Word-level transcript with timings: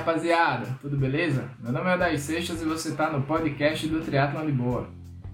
rapaziada, 0.00 0.66
tudo 0.80 0.96
beleza? 0.96 1.50
Meu 1.62 1.70
nome 1.70 1.90
é 1.90 1.98
Daí 1.98 2.18
Seixas 2.18 2.62
e 2.62 2.64
você 2.64 2.88
está 2.88 3.10
no 3.10 3.20
podcast 3.20 3.86
do 3.86 4.00
Triatlon 4.00 4.46
de 4.46 4.52
Boa. 4.52 4.88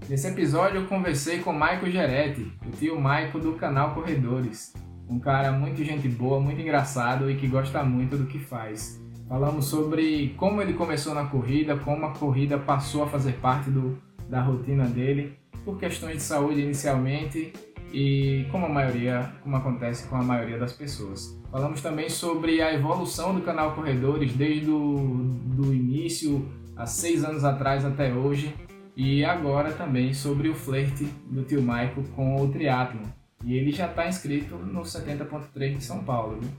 Nesse 0.08 0.26
episódio 0.26 0.80
eu 0.80 0.86
conversei 0.86 1.38
com 1.38 1.52
Maico 1.52 1.88
Geretti, 1.88 2.52
o 2.66 2.70
tio 2.72 3.00
Maico 3.00 3.38
do 3.38 3.52
canal 3.52 3.94
Corredores. 3.94 4.74
Um 5.08 5.20
cara 5.20 5.52
muito 5.52 5.84
gente 5.84 6.08
boa, 6.08 6.40
muito 6.40 6.60
engraçado 6.60 7.30
e 7.30 7.36
que 7.36 7.46
gosta 7.46 7.84
muito 7.84 8.16
do 8.16 8.26
que 8.26 8.40
faz. 8.40 9.00
Falamos 9.28 9.66
sobre 9.66 10.34
como 10.36 10.60
ele 10.60 10.72
começou 10.72 11.14
na 11.14 11.26
corrida, 11.26 11.76
como 11.76 12.04
a 12.04 12.12
corrida 12.12 12.58
passou 12.58 13.04
a 13.04 13.08
fazer 13.08 13.34
parte 13.34 13.70
do, 13.70 13.96
da 14.28 14.42
rotina 14.42 14.84
dele, 14.86 15.38
por 15.64 15.78
questões 15.78 16.16
de 16.16 16.22
saúde 16.24 16.60
inicialmente 16.60 17.52
e 17.96 18.44
como 18.52 18.66
a 18.66 18.68
maioria, 18.68 19.32
como 19.42 19.56
acontece 19.56 20.06
com 20.06 20.16
a 20.16 20.22
maioria 20.22 20.58
das 20.58 20.74
pessoas. 20.74 21.34
Falamos 21.50 21.80
também 21.80 22.10
sobre 22.10 22.60
a 22.60 22.74
evolução 22.74 23.34
do 23.34 23.40
canal 23.40 23.74
Corredores 23.74 24.34
desde 24.34 24.68
o 24.68 25.34
do 25.46 25.72
início, 25.72 26.46
há 26.76 26.84
seis 26.84 27.24
anos 27.24 27.42
atrás 27.42 27.86
até 27.86 28.12
hoje, 28.12 28.54
e 28.94 29.24
agora 29.24 29.72
também 29.72 30.12
sobre 30.12 30.50
o 30.50 30.54
flerte 30.54 31.04
do 31.30 31.42
tio 31.42 31.62
Maico 31.62 32.02
com 32.14 32.36
o 32.36 32.52
triatlo. 32.52 33.00
E 33.42 33.54
ele 33.54 33.72
já 33.72 33.86
está 33.86 34.06
inscrito 34.06 34.56
no 34.56 34.82
70.3 34.82 35.78
de 35.78 35.84
São 35.84 36.04
Paulo. 36.04 36.38
Viu? 36.38 36.50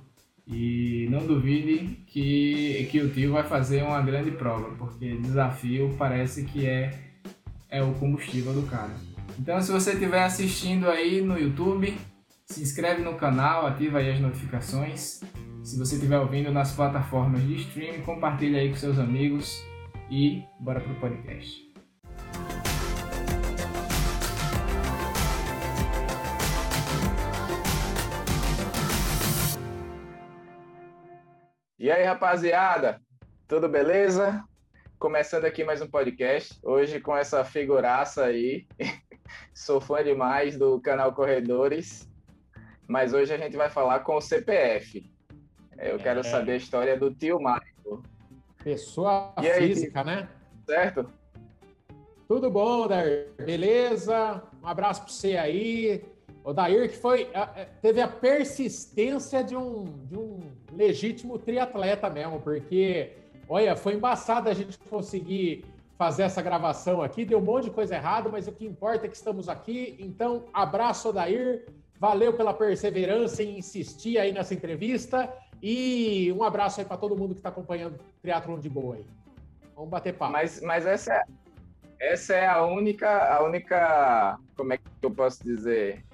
E 0.48 1.08
não 1.12 1.24
duvide 1.28 2.00
que, 2.08 2.88
que 2.90 3.00
o 3.00 3.10
tio 3.12 3.34
vai 3.34 3.44
fazer 3.44 3.84
uma 3.84 4.02
grande 4.02 4.32
prova, 4.32 4.72
porque 4.76 5.18
desafio 5.18 5.94
parece 6.00 6.46
que 6.46 6.66
é, 6.66 6.98
é 7.70 7.84
o 7.84 7.94
combustível 7.94 8.54
do 8.54 8.64
cara. 8.64 8.96
Então, 9.40 9.62
se 9.62 9.72
você 9.72 9.94
estiver 9.94 10.24
assistindo 10.24 10.90
aí 10.90 11.22
no 11.22 11.38
YouTube, 11.38 11.96
se 12.48 12.60
inscreve 12.60 13.04
no 13.04 13.16
canal, 13.18 13.68
ativa 13.68 14.00
aí 14.00 14.12
as 14.12 14.20
notificações. 14.20 15.22
Se 15.64 15.78
você 15.78 15.94
estiver 15.96 16.18
ouvindo 16.18 16.52
nas 16.52 16.74
plataformas 16.74 17.44
de 17.44 17.56
streaming, 17.58 18.02
compartilha 18.02 18.60
aí 18.60 18.70
com 18.70 18.76
seus 18.76 18.98
amigos 18.98 19.64
e 20.10 20.44
bora 20.60 20.80
pro 20.80 20.96
podcast. 20.96 21.62
E 31.78 31.92
aí, 31.92 32.04
rapaziada? 32.04 33.00
Tudo 33.48 33.70
beleza? 33.70 34.44
Começando 34.98 35.46
aqui 35.46 35.64
mais 35.64 35.80
um 35.80 35.88
podcast. 35.88 36.58
Hoje 36.64 37.00
com 37.00 37.16
essa 37.16 37.46
figuraça 37.46 38.26
aí. 38.26 38.66
Sou 39.54 39.80
fã 39.82 40.04
demais 40.04 40.58
do 40.58 40.80
canal 40.80 41.14
Corredores. 41.14 42.10
Mas 42.88 43.14
hoje 43.14 43.34
a 43.34 43.38
gente 43.38 43.58
vai 43.58 43.70
falar 43.70 44.00
com 44.00 44.16
o 44.16 44.22
CPF. 44.22 45.12
Eu 45.78 45.98
quero 45.98 46.22
é. 46.22 46.24
saber 46.24 46.54
a 46.54 46.58
história 46.58 46.98
do 46.98 47.14
tio 47.14 47.40
Marco. 47.40 48.04
Pessoa 48.64 49.34
aí, 49.36 49.68
física, 49.68 50.04
né? 50.04 50.28
Certo? 50.66 51.10
Tudo 52.28 52.50
bom, 52.50 52.88
Dair? 52.88 53.30
Beleza? 53.38 54.44
Um 54.62 54.68
abraço 54.68 55.02
para 55.04 55.12
você 55.12 55.38
aí. 55.38 56.04
O 56.44 56.54
Dair 56.54 56.90
que 56.90 56.98
foi, 56.98 57.30
teve 57.82 58.02
a 58.02 58.08
persistência 58.08 59.44
de 59.44 59.56
um, 59.56 59.86
de 60.06 60.18
um 60.18 60.40
legítimo 60.72 61.38
triatleta 61.38 62.10
mesmo, 62.10 62.40
porque, 62.42 63.12
olha, 63.50 63.76
foi 63.76 63.96
embaçado 63.96 64.50
a 64.50 64.54
gente 64.54 64.78
conseguir 64.90 65.66
fazer 65.98 66.24
essa 66.24 66.42
gravação 66.42 67.02
aqui, 67.02 67.26
deu 67.26 67.40
um 67.40 67.42
monte 67.42 67.66
de 67.66 67.72
coisa 67.72 67.96
errada, 67.96 68.30
mas 68.30 68.48
o 68.48 68.52
que 68.52 68.66
importa 68.66 69.08
é 69.08 69.10
que 69.10 69.16
estamos 69.16 69.50
aqui. 69.50 69.98
Então, 70.00 70.46
abraço, 70.54 71.10
Odair, 71.10 71.66
valeu 72.00 72.34
pela 72.34 72.54
perseverança 72.54 73.42
em 73.42 73.58
insistir 73.58 74.20
aí 74.20 74.32
nessa 74.32 74.54
entrevista 74.54 75.34
e 75.62 76.32
um 76.38 76.44
abraço 76.44 76.80
aí 76.80 76.86
para 76.86 76.98
todo 76.98 77.18
mundo 77.18 77.34
que 77.34 77.40
está 77.40 77.50
acompanhando 77.50 77.96
o 77.96 78.22
Triatlon 78.22 78.60
de 78.60 78.70
Boa 78.70 78.96
aí. 78.96 79.06
Vamos 79.76 79.90
bater 79.90 80.14
papo. 80.14 80.34
Mas, 80.34 80.62
mas 80.62 80.86
essa, 80.86 81.14
é, 81.14 81.24
essa 82.00 82.36
é 82.36 82.46
a 82.46 82.64
única, 82.64 83.34
a 83.34 83.44
única, 83.44 84.40
como 84.56 84.74
é 84.74 84.78
que 84.78 84.84
eu 85.02 85.12
posso 85.12 85.44
dizer? 85.44 86.06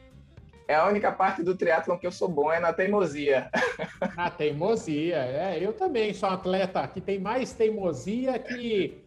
É 0.65 0.75
a 0.75 0.88
única 0.88 1.11
parte 1.11 1.44
do 1.44 1.55
triatlon 1.55 1.97
que 1.97 2.07
eu 2.07 2.11
sou 2.11 2.29
bom, 2.29 2.50
é 2.50 2.57
na 2.57 2.71
teimosia. 2.71 3.50
Na 4.15 4.29
teimosia, 4.29 5.17
é. 5.17 5.57
Eu 5.61 5.73
também 5.73 6.13
sou 6.13 6.29
um 6.29 6.33
atleta 6.33 6.88
que 6.88 7.01
tem 7.01 7.19
mais 7.19 7.51
teimosia 7.51 8.39
que 8.39 9.02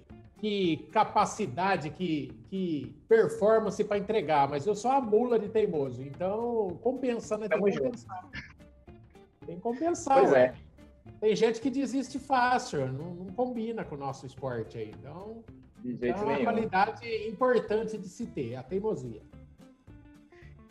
que 0.46 0.76
capacidade, 0.92 1.90
que, 1.90 2.32
que 2.48 2.94
performance 3.08 3.82
para 3.82 3.98
entregar, 3.98 4.48
mas 4.48 4.64
eu 4.64 4.76
sou 4.76 4.92
a 4.92 5.00
mula 5.00 5.40
de 5.40 5.48
teimoso, 5.48 6.00
então 6.04 6.78
compensa, 6.82 7.36
né? 7.36 7.48
Tem 7.48 7.60
que 7.60 7.78
compensar. 7.78 8.28
Tem 9.44 9.56
que 9.56 9.60
compensar, 9.60 10.18
pois 10.20 10.32
é. 10.32 10.54
Tem 11.20 11.34
gente 11.34 11.60
que 11.60 11.68
desiste 11.68 12.20
fácil, 12.20 12.92
não, 12.92 13.12
não, 13.14 13.26
combina 13.34 13.84
com 13.84 13.96
o 13.96 13.98
nosso 13.98 14.24
esporte 14.24 14.78
aí. 14.78 14.94
Então, 14.96 15.42
então 15.84 16.30
é 16.30 16.36
uma 16.36 16.44
qualidade 16.44 17.28
importante 17.28 17.98
de 17.98 18.08
se 18.08 18.26
ter, 18.26 18.54
a 18.54 18.62
teimosia. 18.62 19.22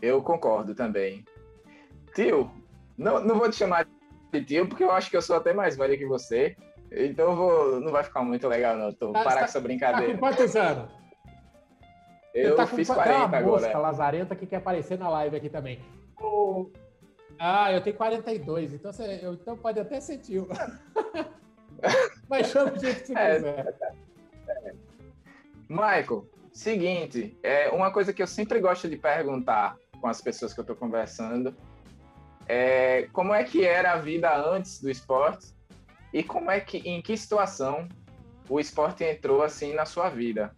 Eu 0.01 0.23
concordo 0.23 0.73
também. 0.73 1.25
Tio, 2.13 2.49
não, 2.97 3.21
não 3.21 3.37
vou 3.37 3.49
te 3.49 3.57
chamar 3.57 3.85
de 4.31 4.45
tio, 4.45 4.69
porque 4.69 4.85
eu 4.85 4.91
acho 4.91 5.09
que 5.09 5.17
eu 5.17 5.21
sou 5.21 5.35
até 5.35 5.53
mais 5.53 5.75
velho 5.75 5.97
que 5.97 6.05
você. 6.05 6.55
Então 6.95 7.35
vou, 7.35 7.81
não 7.81 7.91
vai 7.91 8.03
ficar 8.03 8.23
muito 8.23 8.47
legal, 8.47 8.77
não. 8.77 8.93
Tô 8.93 9.11
tá, 9.11 9.23
parar 9.23 9.31
tá, 9.31 9.39
com 9.39 9.45
essa 9.45 9.59
brincadeira. 9.59 10.13
Tá 10.13 10.13
com 10.13 10.19
quantos 10.19 10.55
anos? 10.55 10.89
Eu 12.33 12.55
tá 12.55 12.65
fiz 12.65 12.87
40 12.87 13.37
agora. 13.37 13.61
Mosca 13.61 13.77
lazarenta 13.77 14.35
que 14.35 14.45
quer 14.45 14.57
aparecer 14.57 14.97
na 14.97 15.09
live 15.09 15.35
aqui 15.35 15.49
também. 15.49 15.79
O... 16.19 16.69
Ah, 17.37 17.71
eu 17.71 17.81
tenho 17.81 17.97
42, 17.97 18.73
então, 18.73 18.93
você, 18.93 19.19
eu, 19.21 19.33
então 19.33 19.57
pode 19.57 19.77
até 19.77 19.99
ser 19.99 20.19
tio. 20.19 20.47
Mas 22.29 22.47
chama 22.47 22.71
o 22.71 22.79
jeito 22.79 23.01
que 23.01 23.07
você 23.07 23.13
é, 23.13 23.35
quiser. 23.35 23.75
É. 24.47 24.73
Michael, 25.67 26.25
seguinte, 26.53 27.37
é 27.43 27.69
uma 27.69 27.91
coisa 27.91 28.13
que 28.13 28.21
eu 28.21 28.27
sempre 28.27 28.59
gosto 28.61 28.87
de 28.87 28.95
perguntar 28.95 29.77
com 29.99 30.07
as 30.07 30.21
pessoas 30.21 30.53
que 30.53 30.59
eu 30.59 30.63
estou 30.63 30.75
conversando 30.75 31.53
é 32.47 33.09
como 33.11 33.33
é 33.33 33.43
que 33.43 33.65
era 33.65 33.93
a 33.93 33.97
vida 33.97 34.33
antes 34.35 34.81
do 34.81 34.89
esporte 34.89 35.47
e 36.15 36.23
como 36.23 36.49
é 36.49 36.61
que, 36.61 36.77
em 36.77 37.01
que 37.01 37.17
situação 37.17 37.89
o 38.49 38.57
esporte 38.57 39.03
entrou 39.03 39.43
assim 39.43 39.73
na 39.73 39.85
sua 39.85 40.07
vida? 40.07 40.55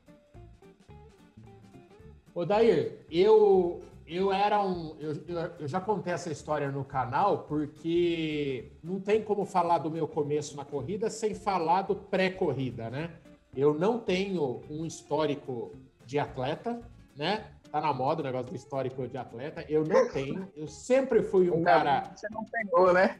Ô 2.35 2.45
Dair, 2.45 2.99
eu 3.09 3.81
eu 4.05 4.31
era 4.31 4.63
um. 4.63 4.95
Eu, 4.99 5.15
eu, 5.59 5.67
já 5.67 5.81
contei 5.81 6.13
essa 6.13 6.31
história 6.31 6.71
no 6.71 6.85
canal, 6.85 7.39
porque 7.39 8.71
não 8.83 8.99
tem 8.99 9.23
como 9.23 9.45
falar 9.45 9.79
do 9.79 9.89
meu 9.89 10.07
começo 10.07 10.55
na 10.55 10.63
corrida 10.63 11.09
sem 11.09 11.33
falar 11.33 11.81
do 11.81 11.95
pré-corrida, 11.95 12.91
né? 12.91 13.15
Eu 13.55 13.73
não 13.73 13.97
tenho 13.97 14.61
um 14.69 14.85
histórico 14.85 15.71
de 16.05 16.19
atleta, 16.19 16.79
né? 17.15 17.47
Tá 17.71 17.81
na 17.81 17.91
moda 17.91 18.21
o 18.21 18.23
negócio 18.23 18.51
do 18.51 18.55
histórico 18.55 19.07
de 19.07 19.17
atleta. 19.17 19.65
Eu 19.67 19.83
não 19.83 20.07
tenho. 20.09 20.47
Eu 20.55 20.67
sempre 20.67 21.23
fui 21.23 21.49
um 21.49 21.63
cara. 21.63 22.03
Você 22.15 22.27
não 22.29 22.45
pegou, 22.45 22.93
né? 22.93 23.19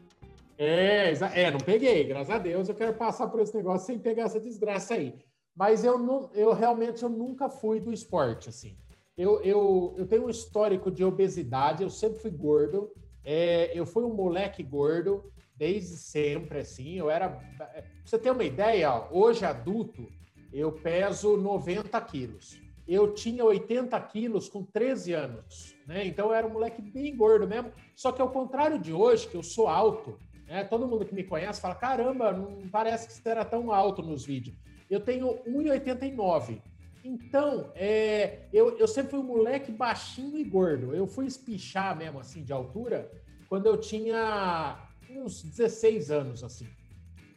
É, 0.58 1.12
é, 1.34 1.50
não 1.52 1.60
peguei, 1.60 2.02
graças 2.02 2.30
a 2.30 2.38
Deus. 2.38 2.68
Eu 2.68 2.74
quero 2.74 2.94
passar 2.94 3.28
por 3.28 3.40
esse 3.40 3.54
negócio 3.54 3.86
sem 3.86 3.98
pegar 3.98 4.24
essa 4.24 4.40
desgraça 4.40 4.94
aí. 4.94 5.14
Mas 5.54 5.84
eu, 5.84 5.96
não, 5.96 6.30
eu 6.34 6.52
realmente 6.52 7.02
eu 7.02 7.08
nunca 7.08 7.48
fui 7.48 7.80
do 7.80 7.92
esporte, 7.92 8.48
assim. 8.48 8.76
Eu, 9.16 9.40
eu, 9.42 9.94
eu 9.96 10.06
tenho 10.06 10.26
um 10.26 10.30
histórico 10.30 10.90
de 10.90 11.04
obesidade, 11.04 11.82
eu 11.82 11.90
sempre 11.90 12.18
fui 12.18 12.30
gordo. 12.30 12.90
É, 13.24 13.70
eu 13.72 13.86
fui 13.86 14.02
um 14.02 14.12
moleque 14.12 14.62
gordo 14.62 15.32
desde 15.56 15.96
sempre, 15.96 16.58
assim. 16.58 16.98
Eu 16.98 17.08
era. 17.08 17.28
Pra 17.28 17.84
você 18.04 18.18
ter 18.18 18.30
uma 18.30 18.44
ideia, 18.44 19.08
hoje 19.12 19.44
adulto, 19.44 20.08
eu 20.52 20.72
peso 20.72 21.36
90 21.36 22.00
quilos. 22.02 22.60
Eu 22.86 23.12
tinha 23.12 23.44
80 23.44 24.00
quilos 24.02 24.48
com 24.48 24.64
13 24.64 25.12
anos, 25.12 25.76
né? 25.86 26.06
Então 26.06 26.28
eu 26.28 26.34
era 26.34 26.46
um 26.46 26.52
moleque 26.52 26.80
bem 26.80 27.14
gordo 27.14 27.46
mesmo. 27.46 27.70
Só 27.94 28.10
que 28.10 28.22
ao 28.22 28.30
contrário 28.30 28.78
de 28.78 28.92
hoje, 28.92 29.28
que 29.28 29.36
eu 29.36 29.42
sou 29.42 29.68
alto, 29.68 30.18
é, 30.48 30.64
todo 30.64 30.88
mundo 30.88 31.04
que 31.04 31.14
me 31.14 31.24
conhece 31.24 31.60
fala: 31.60 31.74
caramba, 31.74 32.32
não 32.32 32.68
parece 32.68 33.06
que 33.06 33.12
você 33.12 33.28
era 33.28 33.44
tão 33.44 33.72
alto 33.72 34.02
nos 34.02 34.24
vídeos. 34.24 34.56
Eu 34.88 35.00
tenho 35.00 35.38
1,89. 35.46 36.60
Então, 37.04 37.70
é, 37.74 38.48
eu, 38.52 38.76
eu 38.78 38.88
sempre 38.88 39.12
fui 39.12 39.20
um 39.20 39.24
moleque 39.24 39.70
baixinho 39.70 40.38
e 40.38 40.44
gordo. 40.44 40.94
Eu 40.94 41.06
fui 41.06 41.26
espichar 41.26 41.96
mesmo, 41.96 42.18
assim, 42.18 42.42
de 42.42 42.52
altura, 42.52 43.10
quando 43.48 43.66
eu 43.66 43.76
tinha 43.78 44.88
uns 45.10 45.42
16 45.42 46.10
anos, 46.10 46.42
assim. 46.42 46.66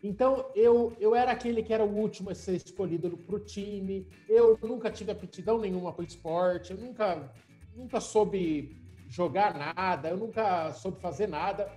Então, 0.03 0.49
eu, 0.55 0.95
eu 0.99 1.13
era 1.13 1.31
aquele 1.31 1.61
que 1.61 1.73
era 1.73 1.85
o 1.85 1.95
último 1.95 2.31
a 2.31 2.35
ser 2.35 2.55
escolhido 2.55 3.11
para 3.11 3.35
o 3.35 3.39
time. 3.39 4.07
Eu 4.27 4.57
nunca 4.63 4.89
tive 4.89 5.11
aptidão 5.11 5.59
nenhuma 5.59 5.93
para 5.93 6.01
o 6.01 6.05
esporte. 6.05 6.71
Eu 6.71 6.77
nunca, 6.77 7.31
nunca 7.75 7.99
soube 7.99 8.75
jogar 9.07 9.53
nada. 9.53 10.09
Eu 10.09 10.17
nunca 10.17 10.73
soube 10.73 10.99
fazer 10.99 11.27
nada. 11.27 11.71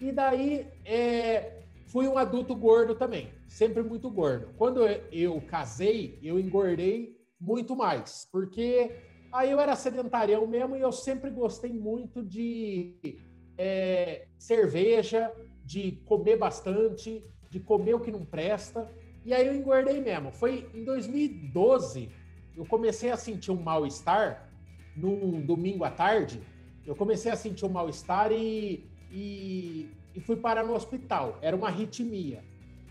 E 0.00 0.10
daí 0.12 0.66
é, 0.84 1.62
fui 1.86 2.08
um 2.08 2.16
adulto 2.16 2.54
gordo 2.54 2.94
também, 2.94 3.28
sempre 3.46 3.82
muito 3.82 4.10
gordo. 4.10 4.54
Quando 4.56 4.80
eu 5.12 5.40
casei, 5.42 6.18
eu 6.22 6.38
engordei 6.38 7.16
muito 7.40 7.76
mais, 7.76 8.28
porque 8.32 8.90
aí 9.32 9.50
eu 9.50 9.60
era 9.60 9.76
sedentarião 9.76 10.46
mesmo 10.46 10.76
e 10.76 10.80
eu 10.80 10.92
sempre 10.92 11.30
gostei 11.30 11.72
muito 11.72 12.22
de 12.22 13.18
é, 13.58 14.26
cerveja, 14.38 15.32
de 15.64 15.92
comer 16.06 16.36
bastante. 16.36 17.22
de 17.50 17.58
comer 17.58 17.94
o 17.94 18.00
que 18.00 18.12
não 18.12 18.24
presta. 18.24 18.88
E 19.24 19.34
aí 19.34 19.46
eu 19.46 19.54
engordei 19.54 20.00
mesmo. 20.00 20.32
Foi 20.32 20.70
em 20.72 20.84
2012, 20.84 22.08
eu 22.56 22.64
comecei 22.64 23.10
a 23.10 23.16
sentir 23.16 23.50
um 23.50 23.60
mal-estar 23.60 24.48
num 24.96 25.44
domingo 25.44 25.84
à 25.84 25.90
tarde. 25.90 26.40
Eu 26.86 26.94
comecei 26.94 27.30
a 27.30 27.36
sentir 27.36 27.64
um 27.64 27.68
mal-estar 27.68 28.32
e, 28.32 28.89
e, 29.10 29.90
e 30.14 30.20
fui 30.20 30.36
parar 30.36 30.64
no 30.64 30.74
hospital. 30.74 31.38
Era 31.42 31.56
uma 31.56 31.68
arritmia. 31.68 32.42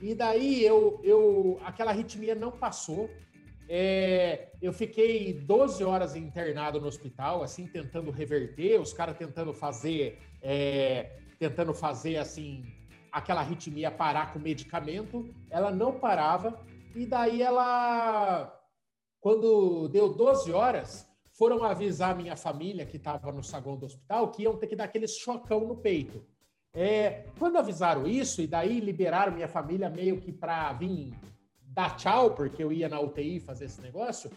E 0.01 0.15
daí 0.15 0.63
eu, 0.63 0.99
eu 1.03 1.59
aquela 1.63 1.91
arritmia 1.91 2.35
não 2.35 2.51
passou. 2.51 3.09
É, 3.67 4.49
eu 4.61 4.73
fiquei 4.73 5.33
12 5.33 5.83
horas 5.83 6.15
internado 6.15 6.81
no 6.81 6.87
hospital, 6.87 7.43
assim, 7.43 7.67
tentando 7.67 8.09
reverter, 8.09 8.79
os 8.79 8.93
caras 8.93 9.15
tentando 9.17 9.53
fazer, 9.53 10.17
é, 10.41 11.17
tentando 11.37 11.73
fazer, 11.73 12.17
assim, 12.17 12.65
aquela 13.11 13.41
arritmia 13.41 13.91
parar 13.91 14.33
com 14.33 14.39
medicamento. 14.39 15.29
Ela 15.49 15.71
não 15.71 15.99
parava. 15.99 16.59
E 16.95 17.05
daí 17.05 17.41
ela, 17.41 18.51
quando 19.19 19.87
deu 19.89 20.13
12 20.13 20.51
horas, 20.51 21.08
foram 21.39 21.63
avisar 21.63 22.17
minha 22.17 22.35
família 22.35 22.85
que 22.85 22.97
estava 22.97 23.31
no 23.31 23.41
saguão 23.41 23.77
do 23.77 23.85
hospital 23.85 24.29
que 24.29 24.43
iam 24.43 24.57
ter 24.57 24.67
que 24.67 24.75
dar 24.75 24.83
aquele 24.83 25.07
chocão 25.07 25.61
no 25.65 25.77
peito. 25.77 26.21
É, 26.73 27.27
quando 27.39 27.57
avisaram 27.57 28.05
isso, 28.05 28.41
e 28.41 28.45
daí 28.45 28.81
liberaram 28.81 29.31
minha 29.31 29.47
família 29.47 29.89
meio 29.89 30.19
que 30.19 30.33
para 30.33 30.73
vir 30.73 31.13
dar 31.61 31.95
tchau, 31.95 32.31
porque 32.31 32.61
eu 32.61 32.73
ia 32.73 32.89
na 32.89 32.99
UTI 32.99 33.39
fazer 33.39 33.65
esse 33.65 33.79
negócio, 33.79 34.29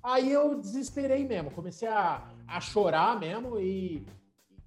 aí 0.00 0.30
eu 0.30 0.60
desesperei 0.60 1.26
mesmo, 1.26 1.50
comecei 1.50 1.88
a, 1.88 2.22
a 2.46 2.60
chorar 2.60 3.18
mesmo, 3.18 3.58
e, 3.58 4.06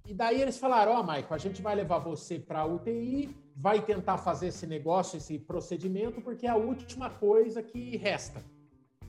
e 0.06 0.12
daí 0.12 0.42
eles 0.42 0.58
falaram: 0.58 0.92
Ó, 0.92 1.02
oh, 1.02 1.34
a 1.34 1.38
gente 1.38 1.62
vai 1.62 1.74
levar 1.74 2.00
você 2.00 2.38
para 2.38 2.66
UTI, 2.66 3.34
vai 3.56 3.80
tentar 3.80 4.18
fazer 4.18 4.48
esse 4.48 4.66
negócio, 4.66 5.16
esse 5.16 5.38
procedimento, 5.38 6.20
porque 6.20 6.46
é 6.46 6.50
a 6.50 6.56
última 6.56 7.08
coisa 7.08 7.62
que 7.62 7.96
resta. 7.96 8.44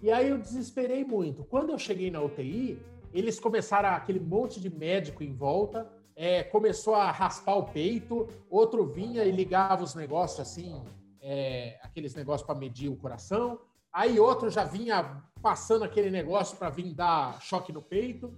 E 0.01 0.11
aí 0.11 0.29
eu 0.29 0.37
desesperei 0.37 1.03
muito. 1.03 1.43
Quando 1.43 1.71
eu 1.71 1.77
cheguei 1.77 2.09
na 2.09 2.21
UTI, 2.21 2.79
eles 3.13 3.39
começaram 3.39 3.89
aquele 3.89 4.19
monte 4.19 4.59
de 4.59 4.69
médico 4.69 5.23
em 5.23 5.33
volta 5.33 5.89
é, 6.21 6.43
começou 6.43 6.95
a 6.95 7.09
raspar 7.11 7.55
o 7.55 7.63
peito, 7.63 8.27
outro 8.49 8.85
vinha 8.85 9.23
e 9.23 9.31
ligava 9.31 9.85
os 9.85 9.95
negócios 9.95 10.41
assim, 10.41 10.83
é, 11.21 11.79
aqueles 11.81 12.13
negócios 12.13 12.45
para 12.45 12.59
medir 12.59 12.89
o 12.89 12.97
coração, 12.97 13.57
aí 13.89 14.19
outro 14.19 14.49
já 14.49 14.65
vinha 14.65 15.23
passando 15.41 15.85
aquele 15.85 16.11
negócio 16.11 16.57
para 16.57 16.69
vir 16.69 16.93
dar 16.93 17.41
choque 17.41 17.71
no 17.71 17.81
peito, 17.81 18.33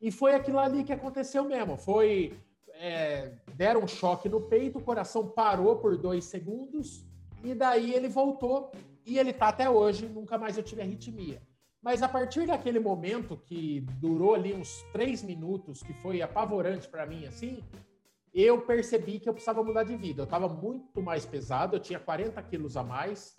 e 0.00 0.10
foi 0.10 0.34
aquilo 0.34 0.58
ali 0.58 0.82
que 0.82 0.94
aconteceu 0.94 1.44
mesmo. 1.44 1.76
Foi 1.76 2.40
é, 2.70 3.34
deram 3.54 3.82
um 3.82 3.86
choque 3.86 4.30
no 4.30 4.40
peito, 4.40 4.78
o 4.78 4.82
coração 4.82 5.28
parou 5.28 5.76
por 5.76 5.94
dois 5.98 6.24
segundos 6.24 7.04
e 7.44 7.54
daí 7.54 7.92
ele 7.92 8.08
voltou 8.08 8.72
e 9.06 9.18
ele 9.18 9.32
tá 9.32 9.48
até 9.48 9.70
hoje. 9.70 10.08
Nunca 10.08 10.36
mais 10.36 10.58
eu 10.58 10.64
tive 10.64 10.82
arritmia. 10.82 11.40
Mas 11.80 12.02
a 12.02 12.08
partir 12.08 12.46
daquele 12.46 12.80
momento 12.80 13.36
que 13.36 13.80
durou 14.00 14.34
ali 14.34 14.52
uns 14.52 14.82
três 14.92 15.22
minutos, 15.22 15.82
que 15.82 15.94
foi 15.94 16.20
apavorante 16.20 16.88
para 16.88 17.06
mim, 17.06 17.24
assim, 17.26 17.62
eu 18.34 18.60
percebi 18.60 19.20
que 19.20 19.28
eu 19.28 19.32
precisava 19.32 19.62
mudar 19.62 19.84
de 19.84 19.96
vida. 19.96 20.22
Eu 20.22 20.24
estava 20.24 20.48
muito 20.48 21.00
mais 21.00 21.24
pesado, 21.24 21.76
eu 21.76 21.80
tinha 21.80 22.00
40 22.00 22.42
quilos 22.42 22.76
a 22.76 22.82
mais, 22.82 23.36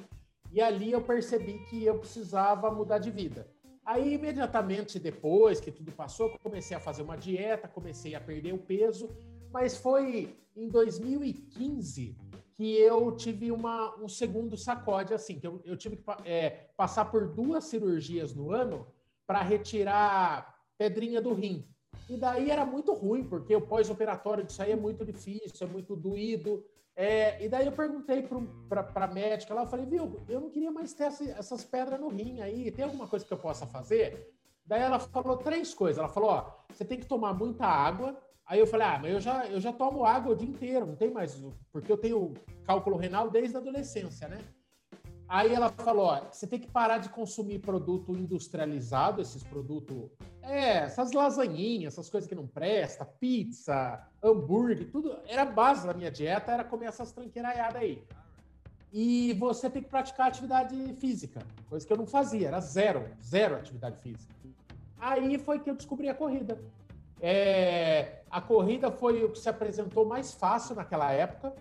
e 0.51 0.61
ali 0.61 0.91
eu 0.93 1.01
percebi 1.01 1.59
que 1.65 1.83
eu 1.83 1.99
precisava 1.99 2.71
mudar 2.71 2.99
de 2.99 3.11
vida. 3.11 3.47
Aí, 3.85 4.13
imediatamente 4.13 4.99
depois 4.99 5.59
que 5.59 5.71
tudo 5.71 5.91
passou, 5.91 6.37
comecei 6.39 6.75
a 6.75 6.79
fazer 6.79 7.03
uma 7.03 7.17
dieta, 7.17 7.67
comecei 7.67 8.15
a 8.15 8.21
perder 8.21 8.53
o 8.53 8.57
peso, 8.57 9.09
mas 9.51 9.77
foi 9.77 10.35
em 10.55 10.69
2015 10.69 12.17
que 12.57 12.75
eu 12.75 13.15
tive 13.15 13.51
uma, 13.51 13.95
um 14.03 14.09
segundo 14.09 14.57
sacode, 14.57 15.13
assim, 15.13 15.39
que 15.39 15.45
eu, 15.45 15.61
eu 15.63 15.77
tive 15.77 15.95
que 15.95 16.03
é, 16.25 16.69
passar 16.75 17.05
por 17.05 17.27
duas 17.27 17.65
cirurgias 17.65 18.33
no 18.33 18.51
ano 18.51 18.87
para 19.27 19.43
retirar 19.43 20.57
pedrinha 20.75 21.21
do 21.21 21.33
rim. 21.33 21.67
E 22.09 22.17
daí 22.17 22.49
era 22.49 22.65
muito 22.65 22.93
ruim, 22.93 23.23
porque 23.23 23.55
o 23.55 23.61
pós-operatório 23.61 24.43
disso 24.43 24.61
aí 24.61 24.71
é 24.71 24.75
muito 24.75 25.05
difícil, 25.05 25.67
é 25.67 25.69
muito 25.69 25.95
doído. 25.95 26.65
É, 26.95 27.43
e 27.45 27.47
daí 27.47 27.67
eu 27.67 27.71
perguntei 27.71 28.27
para 28.67 29.05
a 29.05 29.07
médica 29.07 29.53
lá, 29.53 29.61
eu 29.61 29.67
falei, 29.67 29.85
viu, 29.85 30.19
eu 30.27 30.41
não 30.41 30.49
queria 30.49 30.71
mais 30.71 30.93
ter 30.93 31.03
essa, 31.03 31.23
essas 31.25 31.63
pedras 31.63 31.99
no 31.99 32.07
rim 32.07 32.41
aí, 32.41 32.71
tem 32.71 32.85
alguma 32.85 33.07
coisa 33.07 33.23
que 33.23 33.31
eu 33.31 33.37
possa 33.37 33.67
fazer? 33.67 34.33
Daí 34.65 34.81
ela 34.81 34.97
falou 34.97 35.37
três 35.37 35.75
coisas. 35.75 35.99
Ela 35.99 36.09
falou, 36.09 36.31
ó, 36.31 36.51
você 36.73 36.83
tem 36.83 36.99
que 36.99 37.05
tomar 37.05 37.33
muita 37.33 37.67
água, 37.67 38.19
Aí 38.47 38.59
eu 38.59 38.65
falei, 38.65 38.87
ah, 38.87 38.99
mas 39.01 39.11
eu 39.11 39.19
já, 39.19 39.45
eu 39.47 39.59
já 39.59 39.73
tomo 39.73 40.05
água 40.05 40.31
o 40.31 40.35
dia 40.35 40.47
inteiro, 40.47 40.85
não 40.85 40.95
tem 40.95 41.11
mais, 41.11 41.37
porque 41.69 41.91
eu 41.91 41.97
tenho 41.97 42.33
cálculo 42.65 42.95
renal 42.95 43.29
desde 43.29 43.57
a 43.57 43.59
adolescência, 43.59 44.29
né? 44.29 44.39
Aí 45.27 45.53
ela 45.53 45.69
falou, 45.69 46.05
ó, 46.05 46.21
você 46.31 46.47
tem 46.47 46.57
que 46.57 46.71
parar 46.71 46.99
de 46.99 47.09
consumir 47.09 47.59
produto 47.59 48.13
industrializado, 48.13 49.21
esses 49.21 49.43
produtos, 49.43 50.09
é, 50.41 50.77
essas 50.77 51.11
lasanhinhas, 51.11 51.93
essas 51.93 52.09
coisas 52.09 52.29
que 52.29 52.35
não 52.35 52.47
presta, 52.47 53.03
pizza, 53.03 54.01
hambúrguer, 54.23 54.89
tudo, 54.89 55.19
era 55.25 55.43
base 55.43 55.85
da 55.85 55.93
minha 55.93 56.09
dieta, 56.09 56.53
era 56.53 56.63
comer 56.63 56.85
essas 56.85 57.11
tranqueiraiadas 57.11 57.81
aí. 57.81 58.01
E 58.93 59.33
você 59.33 59.69
tem 59.69 59.83
que 59.83 59.89
praticar 59.89 60.27
atividade 60.27 60.93
física, 60.93 61.41
coisa 61.67 61.85
que 61.85 61.91
eu 61.91 61.97
não 61.97 62.07
fazia, 62.07 62.47
era 62.47 62.61
zero, 62.61 63.09
zero 63.21 63.57
atividade 63.57 63.99
física. 63.99 64.33
Aí 64.97 65.37
foi 65.37 65.59
que 65.59 65.69
eu 65.69 65.75
descobri 65.75 66.07
a 66.07 66.15
corrida. 66.15 66.57
É, 67.21 68.21
a 68.29 68.41
corrida 68.41 68.91
foi 68.91 69.23
o 69.23 69.29
que 69.29 69.39
se 69.39 69.49
apresentou 69.49 70.05
mais 70.05 70.33
fácil 70.33 70.75
naquela 70.75 71.11
época. 71.11 71.53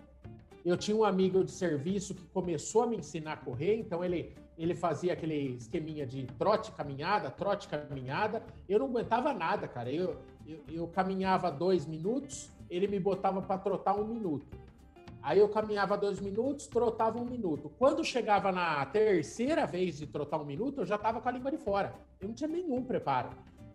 Eu 0.63 0.75
tinha 0.77 0.95
um 0.95 1.03
amigo 1.03 1.43
de 1.43 1.51
serviço 1.51 2.13
que 2.13 2.23
começou 2.25 2.83
a 2.83 2.87
me 2.87 2.97
ensinar 2.97 3.33
a 3.33 3.37
correr, 3.37 3.77
então 3.77 4.03
ele, 4.03 4.35
ele 4.57 4.75
fazia 4.75 5.13
aquele 5.13 5.55
esqueminha 5.55 6.05
de 6.05 6.25
trote, 6.37 6.71
caminhada, 6.73 7.31
trote, 7.31 7.67
caminhada. 7.67 8.43
Eu 8.67 8.79
não 8.79 8.87
aguentava 8.87 9.33
nada, 9.33 9.67
cara. 9.67 9.89
Eu, 9.91 10.17
eu, 10.45 10.59
eu 10.69 10.87
caminhava 10.87 11.49
dois 11.49 11.85
minutos, 11.85 12.51
ele 12.69 12.87
me 12.87 12.99
botava 12.99 13.41
para 13.41 13.57
trotar 13.57 13.97
um 13.97 14.05
minuto. 14.05 14.45
Aí 15.21 15.39
eu 15.39 15.49
caminhava 15.49 15.97
dois 15.97 16.19
minutos, 16.19 16.67
trotava 16.67 17.19
um 17.19 17.25
minuto. 17.25 17.69
Quando 17.77 18.03
chegava 18.03 18.51
na 18.51 18.85
terceira 18.85 19.65
vez 19.65 19.97
de 19.97 20.07
trotar 20.07 20.39
um 20.39 20.45
minuto, 20.45 20.81
eu 20.81 20.85
já 20.85 20.95
estava 20.95 21.19
com 21.19 21.27
a 21.27 21.31
língua 21.31 21.51
de 21.51 21.57
fora. 21.57 21.93
Eu 22.19 22.29
não 22.29 22.35
tinha 22.35 22.47
nenhum 22.47 22.83
preparo. 22.83 23.29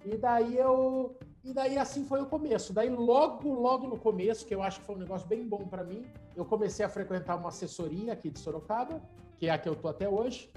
E 0.04 0.16
daí 0.16 0.56
eu. 0.56 1.16
E 1.44 1.52
daí 1.52 1.76
assim 1.76 2.04
foi 2.04 2.20
o 2.20 2.26
começo. 2.26 2.72
Daí 2.72 2.88
logo, 2.88 3.52
logo 3.52 3.86
no 3.88 3.98
começo, 3.98 4.46
que 4.46 4.54
eu 4.54 4.62
acho 4.62 4.80
que 4.80 4.86
foi 4.86 4.94
um 4.94 4.98
negócio 4.98 5.26
bem 5.26 5.46
bom 5.46 5.66
para 5.66 5.82
mim, 5.82 6.06
eu 6.36 6.44
comecei 6.44 6.84
a 6.84 6.88
frequentar 6.88 7.36
uma 7.36 7.48
assessoria 7.48 8.12
aqui 8.12 8.30
de 8.30 8.38
Sorocaba, 8.38 9.02
que 9.36 9.46
é 9.48 9.50
a 9.50 9.58
que 9.58 9.68
eu 9.68 9.74
tô 9.74 9.88
até 9.88 10.08
hoje. 10.08 10.50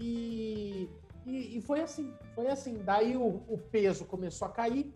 E, 0.00 0.88
e, 1.26 1.58
e 1.58 1.60
foi 1.60 1.82
assim, 1.82 2.14
foi 2.34 2.48
assim. 2.48 2.78
Daí 2.82 3.16
o, 3.16 3.42
o 3.46 3.58
peso 3.70 4.06
começou 4.06 4.48
a 4.48 4.50
cair, 4.50 4.90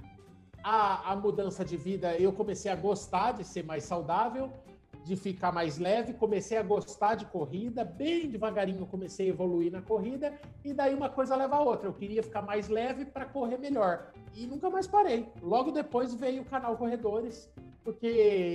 a, 0.64 1.12
a 1.12 1.16
mudança 1.16 1.64
de 1.64 1.76
vida, 1.76 2.16
eu 2.16 2.32
comecei 2.32 2.70
a 2.70 2.74
gostar 2.74 3.32
de 3.32 3.44
ser 3.44 3.62
mais 3.64 3.84
saudável 3.84 4.50
de 5.06 5.14
ficar 5.14 5.52
mais 5.52 5.78
leve, 5.78 6.14
comecei 6.14 6.58
a 6.58 6.62
gostar 6.64 7.14
de 7.14 7.26
corrida, 7.26 7.84
bem 7.84 8.28
devagarinho 8.28 8.84
comecei 8.86 9.26
a 9.26 9.28
evoluir 9.28 9.70
na 9.70 9.80
corrida, 9.80 10.34
e 10.64 10.72
daí 10.72 10.96
uma 10.96 11.08
coisa 11.08 11.36
leva 11.36 11.54
a 11.56 11.60
outra. 11.60 11.88
Eu 11.88 11.92
queria 11.92 12.24
ficar 12.24 12.42
mais 12.42 12.68
leve 12.68 13.04
para 13.04 13.24
correr 13.24 13.56
melhor. 13.56 14.12
E 14.34 14.48
nunca 14.48 14.68
mais 14.68 14.88
parei. 14.88 15.28
Logo 15.40 15.70
depois 15.70 16.12
veio 16.12 16.42
o 16.42 16.44
canal 16.44 16.76
Corredores, 16.76 17.48
porque 17.84 18.08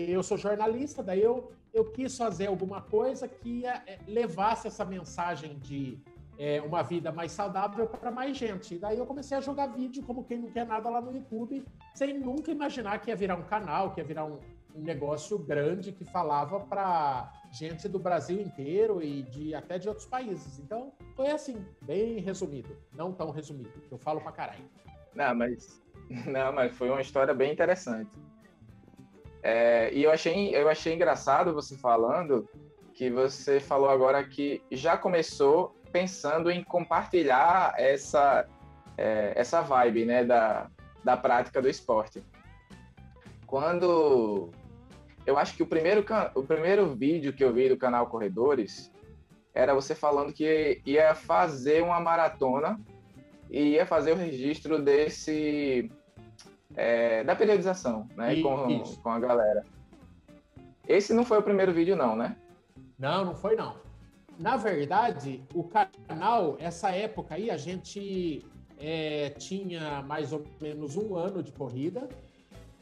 eu 0.09 0.21
sou 0.21 0.37
jornalista, 0.37 1.01
daí 1.01 1.21
eu, 1.21 1.53
eu 1.73 1.85
quis 1.85 2.17
fazer 2.17 2.47
alguma 2.47 2.81
coisa 2.81 3.29
que 3.29 3.65
é, 3.65 3.99
levasse 4.05 4.67
essa 4.67 4.83
mensagem 4.83 5.57
de 5.57 5.97
é, 6.37 6.61
uma 6.61 6.81
vida 6.83 7.13
mais 7.13 7.31
saudável 7.31 7.87
para 7.87 8.11
mais 8.11 8.35
gente. 8.35 8.75
E 8.75 8.77
daí 8.77 8.97
eu 8.97 9.05
comecei 9.05 9.37
a 9.37 9.41
jogar 9.41 9.67
vídeo 9.67 10.03
como 10.03 10.25
quem 10.25 10.37
não 10.37 10.51
quer 10.51 10.65
nada 10.65 10.89
lá 10.89 10.99
no 10.99 11.15
YouTube, 11.15 11.63
sem 11.95 12.19
nunca 12.19 12.51
imaginar 12.51 12.99
que 12.99 13.09
ia 13.09 13.15
virar 13.15 13.37
um 13.37 13.43
canal, 13.43 13.91
que 13.91 14.01
ia 14.01 14.03
virar 14.03 14.25
um, 14.25 14.37
um 14.75 14.81
negócio 14.81 15.37
grande 15.37 15.91
que 15.91 16.05
falava 16.05 16.59
para 16.59 17.31
gente 17.51 17.87
do 17.87 17.99
Brasil 17.99 18.41
inteiro 18.41 19.01
e 19.03 19.23
de 19.23 19.53
até 19.53 19.77
de 19.77 19.87
outros 19.87 20.05
países. 20.05 20.59
Então, 20.59 20.93
foi 21.15 21.29
assim, 21.31 21.65
bem 21.81 22.19
resumido, 22.19 22.77
não 22.93 23.11
tão 23.11 23.31
resumido, 23.31 23.81
que 23.87 23.91
eu 23.91 23.97
falo 23.97 24.21
para 24.21 24.31
caralho. 24.31 24.65
Não, 25.13 25.35
mas 25.35 25.81
não, 26.25 26.53
mas 26.53 26.75
foi 26.75 26.89
uma 26.89 27.01
história 27.01 27.33
bem 27.33 27.51
interessante. 27.51 28.11
É, 29.43 29.91
e 29.93 30.03
eu 30.03 30.11
achei, 30.11 30.55
eu 30.55 30.69
achei 30.69 30.93
engraçado 30.93 31.53
você 31.53 31.75
falando 31.75 32.47
que 32.93 33.09
você 33.09 33.59
falou 33.59 33.89
agora 33.89 34.23
que 34.23 34.61
já 34.71 34.97
começou 34.97 35.75
pensando 35.91 36.49
em 36.51 36.63
compartilhar 36.63 37.73
essa, 37.77 38.47
é, 38.97 39.33
essa 39.35 39.61
vibe 39.61 40.05
né, 40.05 40.23
da, 40.23 40.69
da 41.03 41.17
prática 41.17 41.61
do 41.61 41.67
esporte. 41.67 42.23
Quando 43.47 44.51
eu 45.25 45.37
acho 45.37 45.55
que 45.55 45.63
o 45.63 45.67
primeiro, 45.67 46.03
o 46.35 46.43
primeiro 46.43 46.95
vídeo 46.95 47.33
que 47.33 47.43
eu 47.43 47.53
vi 47.53 47.69
do 47.69 47.77
canal 47.77 48.07
Corredores 48.07 48.91
era 49.53 49.73
você 49.73 49.93
falando 49.93 50.33
que 50.33 50.81
ia 50.85 51.13
fazer 51.13 51.83
uma 51.83 51.99
maratona 51.99 52.79
e 53.49 53.71
ia 53.71 53.85
fazer 53.85 54.13
o 54.13 54.15
registro 54.15 54.81
desse 54.81 55.91
é, 56.75 57.23
da 57.23 57.35
periodização, 57.35 58.07
né, 58.15 58.41
com, 58.41 58.83
com 59.03 59.09
a 59.09 59.19
galera. 59.19 59.65
Esse 60.87 61.13
não 61.13 61.25
foi 61.25 61.37
o 61.37 61.43
primeiro 61.43 61.73
vídeo 61.73 61.95
não, 61.95 62.15
né? 62.15 62.35
Não, 62.97 63.25
não 63.25 63.35
foi 63.35 63.55
não. 63.55 63.75
Na 64.39 64.57
verdade, 64.57 65.43
o 65.53 65.63
canal, 65.63 66.55
essa 66.59 66.89
época 66.89 67.35
aí, 67.35 67.51
a 67.51 67.57
gente 67.57 68.43
é, 68.79 69.29
tinha 69.31 70.01
mais 70.01 70.33
ou 70.33 70.43
menos 70.59 70.95
um 70.97 71.15
ano 71.15 71.43
de 71.43 71.51
corrida, 71.51 72.09